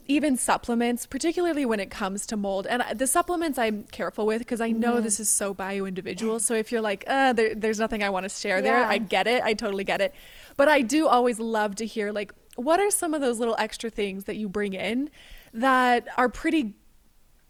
even 0.08 0.38
supplements, 0.38 1.06
particularly 1.06 1.66
when 1.66 1.80
it 1.80 1.90
comes 1.90 2.26
to 2.28 2.38
mold. 2.38 2.66
And 2.68 2.84
the 2.98 3.08
supplements 3.08 3.58
I'm 3.58 3.84
careful 3.92 4.26
with 4.26 4.40
because 4.40 4.62
I 4.62 4.72
know 4.72 4.96
mm-hmm. 4.96 5.04
this 5.04 5.20
is 5.20 5.30
so 5.30 5.54
bio 5.54 5.86
individual. 5.86 6.40
So 6.40 6.54
if 6.54 6.72
you're 6.72 6.82
like, 6.82 7.04
uh, 7.08 7.34
there, 7.34 7.54
there's 7.56 7.80
nothing 7.80 8.04
I 8.04 8.10
want 8.10 8.24
to 8.24 8.30
share 8.30 8.58
yeah. 8.58 8.62
there, 8.62 8.86
I 8.86 8.98
get 8.98 9.28
it. 9.28 9.44
I 9.44 9.54
totally 9.54 9.84
get 9.84 10.02
it. 10.02 10.14
But 10.56 10.70
I 10.70 10.82
do 10.82 11.08
always 11.08 11.40
love 11.40 11.76
to 11.76 11.86
hear, 11.86 12.12
like, 12.12 12.34
what 12.56 12.80
are 12.80 12.90
some 12.90 13.14
of 13.14 13.22
those 13.22 13.40
little 13.40 13.56
extra 13.60 13.90
things 13.90 14.24
that 14.24 14.36
you 14.38 14.50
bring 14.50 14.74
in 14.74 15.10
that 15.54 16.08
are 16.18 16.30
pretty, 16.30 16.74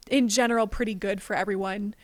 in 0.09 0.27
general, 0.27 0.67
pretty 0.67 0.95
good 0.95 1.21
for 1.21 1.35
everyone? 1.35 1.95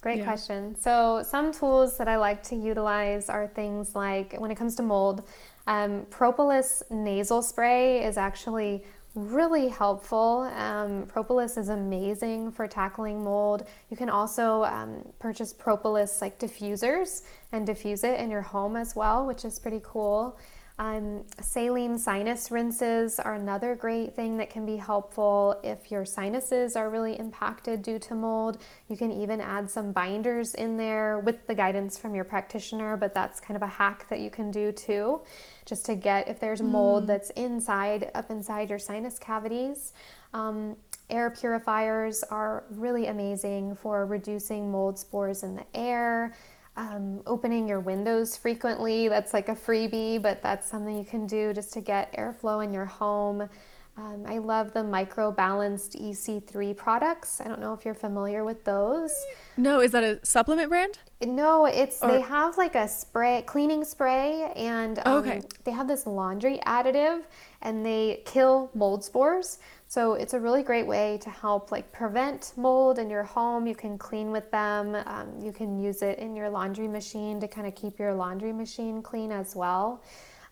Great 0.00 0.18
yeah. 0.18 0.24
question. 0.24 0.76
So, 0.76 1.24
some 1.26 1.52
tools 1.52 1.98
that 1.98 2.08
I 2.08 2.16
like 2.16 2.42
to 2.44 2.56
utilize 2.56 3.28
are 3.28 3.48
things 3.48 3.94
like 3.94 4.34
when 4.38 4.50
it 4.50 4.56
comes 4.56 4.76
to 4.76 4.82
mold, 4.82 5.28
um, 5.66 6.06
propolis 6.08 6.82
nasal 6.88 7.42
spray 7.42 8.04
is 8.04 8.16
actually 8.16 8.84
really 9.26 9.68
helpful. 9.68 10.50
Um, 10.54 11.06
propolis 11.06 11.56
is 11.56 11.68
amazing 11.68 12.52
for 12.52 12.66
tackling 12.66 13.22
mold. 13.22 13.66
You 13.90 13.96
can 13.96 14.08
also 14.08 14.64
um, 14.64 15.04
purchase 15.18 15.52
propolis 15.52 16.20
like 16.20 16.38
diffusers 16.38 17.22
and 17.52 17.66
diffuse 17.66 18.04
it 18.04 18.20
in 18.20 18.30
your 18.30 18.42
home 18.42 18.76
as 18.76 18.94
well, 18.96 19.26
which 19.26 19.44
is 19.44 19.58
pretty 19.58 19.80
cool. 19.82 20.38
Um, 20.80 21.24
saline 21.40 21.98
sinus 21.98 22.52
rinses 22.52 23.18
are 23.18 23.34
another 23.34 23.74
great 23.74 24.14
thing 24.14 24.36
that 24.36 24.48
can 24.48 24.64
be 24.64 24.76
helpful 24.76 25.58
if 25.64 25.90
your 25.90 26.04
sinuses 26.04 26.76
are 26.76 26.88
really 26.88 27.18
impacted 27.18 27.82
due 27.82 27.98
to 27.98 28.14
mold. 28.14 28.58
You 28.88 28.96
can 28.96 29.10
even 29.10 29.40
add 29.40 29.68
some 29.68 29.90
binders 29.90 30.54
in 30.54 30.76
there 30.76 31.18
with 31.18 31.48
the 31.48 31.54
guidance 31.54 31.98
from 31.98 32.14
your 32.14 32.22
practitioner, 32.22 32.96
but 32.96 33.12
that's 33.12 33.40
kind 33.40 33.56
of 33.56 33.62
a 33.62 33.66
hack 33.66 34.08
that 34.08 34.20
you 34.20 34.30
can 34.30 34.52
do 34.52 34.70
too, 34.70 35.20
just 35.68 35.84
to 35.86 35.94
get 35.94 36.28
if 36.28 36.40
there's 36.40 36.62
mold 36.62 37.04
mm. 37.04 37.06
that's 37.08 37.30
inside, 37.30 38.10
up 38.14 38.30
inside 38.30 38.70
your 38.70 38.78
sinus 38.78 39.18
cavities. 39.18 39.92
Um, 40.34 40.76
air 41.10 41.30
purifiers 41.30 42.22
are 42.24 42.64
really 42.70 43.06
amazing 43.06 43.76
for 43.76 44.06
reducing 44.06 44.70
mold 44.70 44.98
spores 44.98 45.42
in 45.42 45.54
the 45.56 45.64
air 45.74 46.34
um, 46.78 47.20
opening 47.26 47.66
your 47.66 47.80
windows 47.80 48.36
frequently. 48.36 49.08
That's 49.08 49.34
like 49.34 49.48
a 49.48 49.54
freebie, 49.54 50.22
but 50.22 50.42
that's 50.42 50.70
something 50.70 50.96
you 50.96 51.04
can 51.04 51.26
do 51.26 51.52
just 51.52 51.72
to 51.72 51.80
get 51.80 52.16
airflow 52.16 52.64
in 52.64 52.72
your 52.72 52.84
home. 52.84 53.48
Um, 53.96 54.22
I 54.26 54.38
love 54.38 54.72
the 54.72 54.84
micro 54.84 55.32
balanced 55.32 55.94
EC3 55.94 56.76
products. 56.76 57.40
I 57.40 57.48
don't 57.48 57.60
know 57.60 57.74
if 57.74 57.84
you're 57.84 57.94
familiar 57.94 58.44
with 58.44 58.64
those. 58.64 59.12
No, 59.56 59.80
is 59.80 59.90
that 59.90 60.04
a 60.04 60.24
supplement 60.24 60.68
brand? 60.68 61.00
No, 61.20 61.66
it's 61.66 62.00
or... 62.00 62.12
they 62.12 62.20
have 62.20 62.56
like 62.56 62.76
a 62.76 62.86
spray, 62.86 63.42
cleaning 63.46 63.84
spray, 63.84 64.52
and 64.54 65.00
um, 65.04 65.18
okay. 65.18 65.42
they 65.64 65.72
have 65.72 65.88
this 65.88 66.06
laundry 66.06 66.60
additive, 66.64 67.22
and 67.62 67.84
they 67.84 68.22
kill 68.24 68.70
mold 68.74 69.02
spores. 69.02 69.58
So 69.88 70.14
it's 70.14 70.34
a 70.34 70.38
really 70.38 70.62
great 70.62 70.86
way 70.86 71.18
to 71.22 71.30
help 71.30 71.72
like 71.72 71.90
prevent 71.90 72.52
mold 72.56 72.98
in 72.98 73.10
your 73.10 73.24
home. 73.24 73.66
You 73.66 73.74
can 73.74 73.98
clean 73.98 74.30
with 74.30 74.48
them. 74.50 74.94
Um, 75.06 75.40
you 75.42 75.50
can 75.50 75.78
use 75.80 76.02
it 76.02 76.18
in 76.18 76.36
your 76.36 76.50
laundry 76.50 76.86
machine 76.86 77.40
to 77.40 77.48
kind 77.48 77.66
of 77.66 77.74
keep 77.74 77.98
your 77.98 78.14
laundry 78.14 78.52
machine 78.52 79.02
clean 79.02 79.32
as 79.32 79.56
well. 79.56 80.02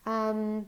Um, 0.05 0.67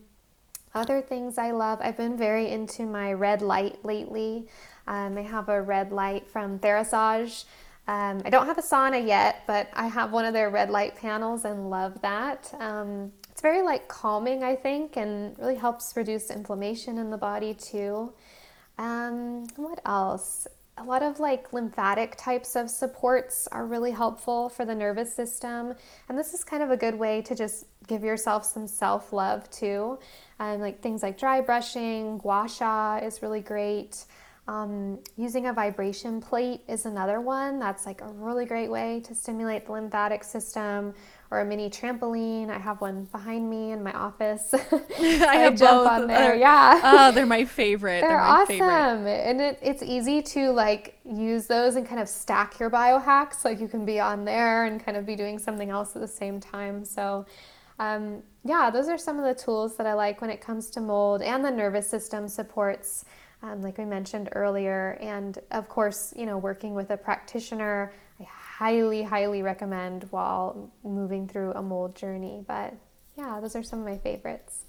other 0.74 1.01
things 1.01 1.38
I 1.38 1.51
love, 1.51 1.80
I've 1.82 1.96
been 1.96 2.16
very 2.16 2.51
into 2.51 2.84
my 2.84 3.14
red 3.14 3.42
light 3.42 3.84
lately. 3.84 4.46
Um, 4.86 5.16
I 5.16 5.22
have 5.22 5.49
a 5.49 5.61
red 5.61 5.90
light 5.90 6.28
from 6.28 6.59
Therasage. 6.59 7.46
Um, 7.89 8.20
I 8.26 8.28
don't 8.28 8.45
have 8.45 8.59
a 8.59 8.62
sauna 8.62 9.05
yet, 9.05 9.45
but 9.47 9.70
I 9.72 9.86
have 9.86 10.12
one 10.12 10.26
of 10.26 10.34
their 10.34 10.51
red 10.51 10.68
light 10.68 10.95
panels 10.95 11.47
and 11.47 11.70
love 11.70 11.99
that. 12.03 12.53
Um, 12.61 13.12
it's 13.30 13.41
very 13.41 13.62
like 13.62 13.89
calming, 13.89 14.45
I 14.45 14.57
think, 14.57 14.99
and 14.99 15.34
really 15.39 15.55
helps 15.55 15.97
reduce 15.97 16.30
inflammation 16.30 16.99
in 16.99 17.11
the 17.11 17.16
body 17.16 17.55
too. 17.55 18.12
Um, 18.76 19.47
what 19.57 19.80
else? 19.86 20.47
A 20.76 20.84
lot 20.84 21.03
of 21.03 21.18
like 21.18 21.53
lymphatic 21.55 22.16
types 22.16 22.57
of 22.57 22.68
supports 22.68 23.49
are 23.53 23.64
really 23.64 23.91
helpful 23.91 24.51
for 24.51 24.66
the 24.66 24.74
nervous 24.74 25.14
system. 25.14 25.74
And 26.11 26.18
this 26.18 26.34
is 26.34 26.45
kind 26.45 26.62
of 26.62 26.70
a 26.70 26.76
good 26.76 26.95
way 26.95 27.22
to 27.22 27.34
just 27.34 27.64
give 27.86 28.05
yourself 28.05 28.45
some 28.45 28.66
self 28.66 29.14
love 29.14 29.49
too. 29.51 29.99
Um, 30.39 30.61
like 30.61 30.82
things 30.82 31.03
like 31.03 31.18
dry 31.18 31.41
brushing, 31.41 32.18
gua 32.18 32.47
sha 32.49 32.99
is 32.99 33.22
really 33.22 33.41
great. 33.41 34.05
Um, 34.49 35.01
using 35.18 35.49
a 35.49 35.53
vibration 35.53 36.22
plate 36.22 36.62
is 36.68 36.86
another 36.86 37.20
one. 37.20 37.59
That's 37.59 37.84
like 37.84 38.01
a 38.01 38.09
really 38.09 38.46
great 38.46 38.70
way 38.70 39.01
to 39.01 39.14
stimulate 39.14 39.66
the 39.66 39.72
lymphatic 39.72 40.24
system 40.24 40.94
or 41.30 41.40
a 41.40 41.44
mini 41.44 41.68
trampoline. 41.68 42.49
I 42.49 42.57
have 42.57 42.80
one 42.80 43.05
behind 43.12 43.51
me 43.51 43.72
in 43.72 43.82
my 43.82 43.92
office. 43.92 44.55
I, 44.55 44.80
I 44.99 45.34
have 45.36 45.55
jump 45.55 45.84
both. 45.84 45.88
on 45.88 46.07
there. 46.07 46.34
yeah. 46.34 46.80
Oh, 46.82 47.12
they're 47.14 47.26
my 47.26 47.44
favorite. 47.44 48.01
They're, 48.01 48.09
they're 48.09 48.20
awesome. 48.20 48.46
Favorite. 48.46 49.28
And 49.28 49.42
it, 49.42 49.59
it's 49.61 49.82
easy 49.82 50.22
to 50.22 50.51
like 50.51 50.99
use 51.05 51.46
those 51.46 51.76
and 51.76 51.86
kind 51.86 52.01
of 52.01 52.09
stack 52.09 52.59
your 52.59 52.70
biohacks. 52.70 53.44
Like 53.44 53.61
you 53.61 53.68
can 53.68 53.84
be 53.84 54.01
on 54.01 54.24
there 54.24 54.64
and 54.64 54.82
kind 54.82 54.96
of 54.96 55.05
be 55.05 55.14
doing 55.14 55.38
something 55.38 55.68
else 55.68 55.94
at 55.94 56.01
the 56.01 56.09
same 56.09 56.40
time. 56.40 56.86
So 56.86 57.26
um, 57.78 58.22
yeah, 58.46 58.70
those 58.70 58.88
are 58.88 58.96
some 58.96 59.18
of 59.18 59.26
the 59.26 59.34
tools 59.34 59.76
that 59.76 59.86
I 59.86 59.92
like 59.92 60.22
when 60.22 60.30
it 60.30 60.40
comes 60.40 60.70
to 60.70 60.80
mold 60.80 61.20
and 61.20 61.44
the 61.44 61.51
nervous 61.51 61.86
system 61.86 62.28
supports. 62.28 63.05
Um, 63.43 63.62
like 63.62 63.78
we 63.78 63.84
mentioned 63.84 64.30
earlier, 64.32 64.99
and 65.01 65.39
of 65.53 65.68
course, 65.68 66.12
you 66.16 66.26
know, 66.26 66.39
working 66.39 66.74
with 66.74 66.91
a 66.91 66.97
practitioner, 66.97 67.93
I 68.18 68.24
highly, 68.24 69.03
highly 69.05 69.43
recommend 69.43 70.09
while 70.11 70.72
moving 70.82 71.28
through 71.28 71.53
a 71.53 71.62
mold 71.62 71.95
journey. 71.95 72.43
But 72.47 72.74
yeah, 73.16 73.39
those 73.41 73.55
are 73.55 73.62
some 73.62 73.80
of 73.80 73.84
my 73.84 73.99
favorites. 73.99 74.64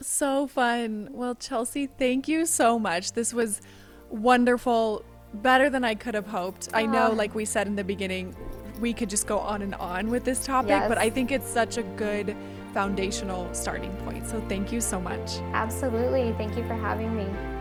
So 0.00 0.46
fun. 0.46 1.08
Well, 1.10 1.34
Chelsea, 1.34 1.86
thank 1.86 2.28
you 2.28 2.46
so 2.46 2.78
much. 2.78 3.12
This 3.12 3.34
was 3.34 3.60
wonderful, 4.08 5.04
better 5.34 5.68
than 5.68 5.84
I 5.84 5.94
could 5.94 6.14
have 6.14 6.26
hoped. 6.26 6.68
I 6.72 6.86
know, 6.86 7.10
like 7.10 7.34
we 7.34 7.44
said 7.44 7.66
in 7.66 7.74
the 7.74 7.84
beginning, 7.84 8.36
we 8.80 8.92
could 8.92 9.10
just 9.10 9.26
go 9.26 9.38
on 9.38 9.62
and 9.62 9.74
on 9.76 10.10
with 10.10 10.24
this 10.24 10.44
topic, 10.44 10.70
yes. 10.70 10.88
but 10.88 10.98
I 10.98 11.10
think 11.10 11.30
it's 11.30 11.48
such 11.48 11.76
a 11.76 11.82
good 11.82 12.36
foundational 12.72 13.52
starting 13.52 13.94
point. 13.98 14.26
So 14.26 14.40
thank 14.48 14.72
you 14.72 14.80
so 14.80 15.00
much. 15.00 15.38
Absolutely. 15.52 16.32
Thank 16.38 16.56
you 16.56 16.66
for 16.66 16.74
having 16.74 17.16
me. 17.16 17.51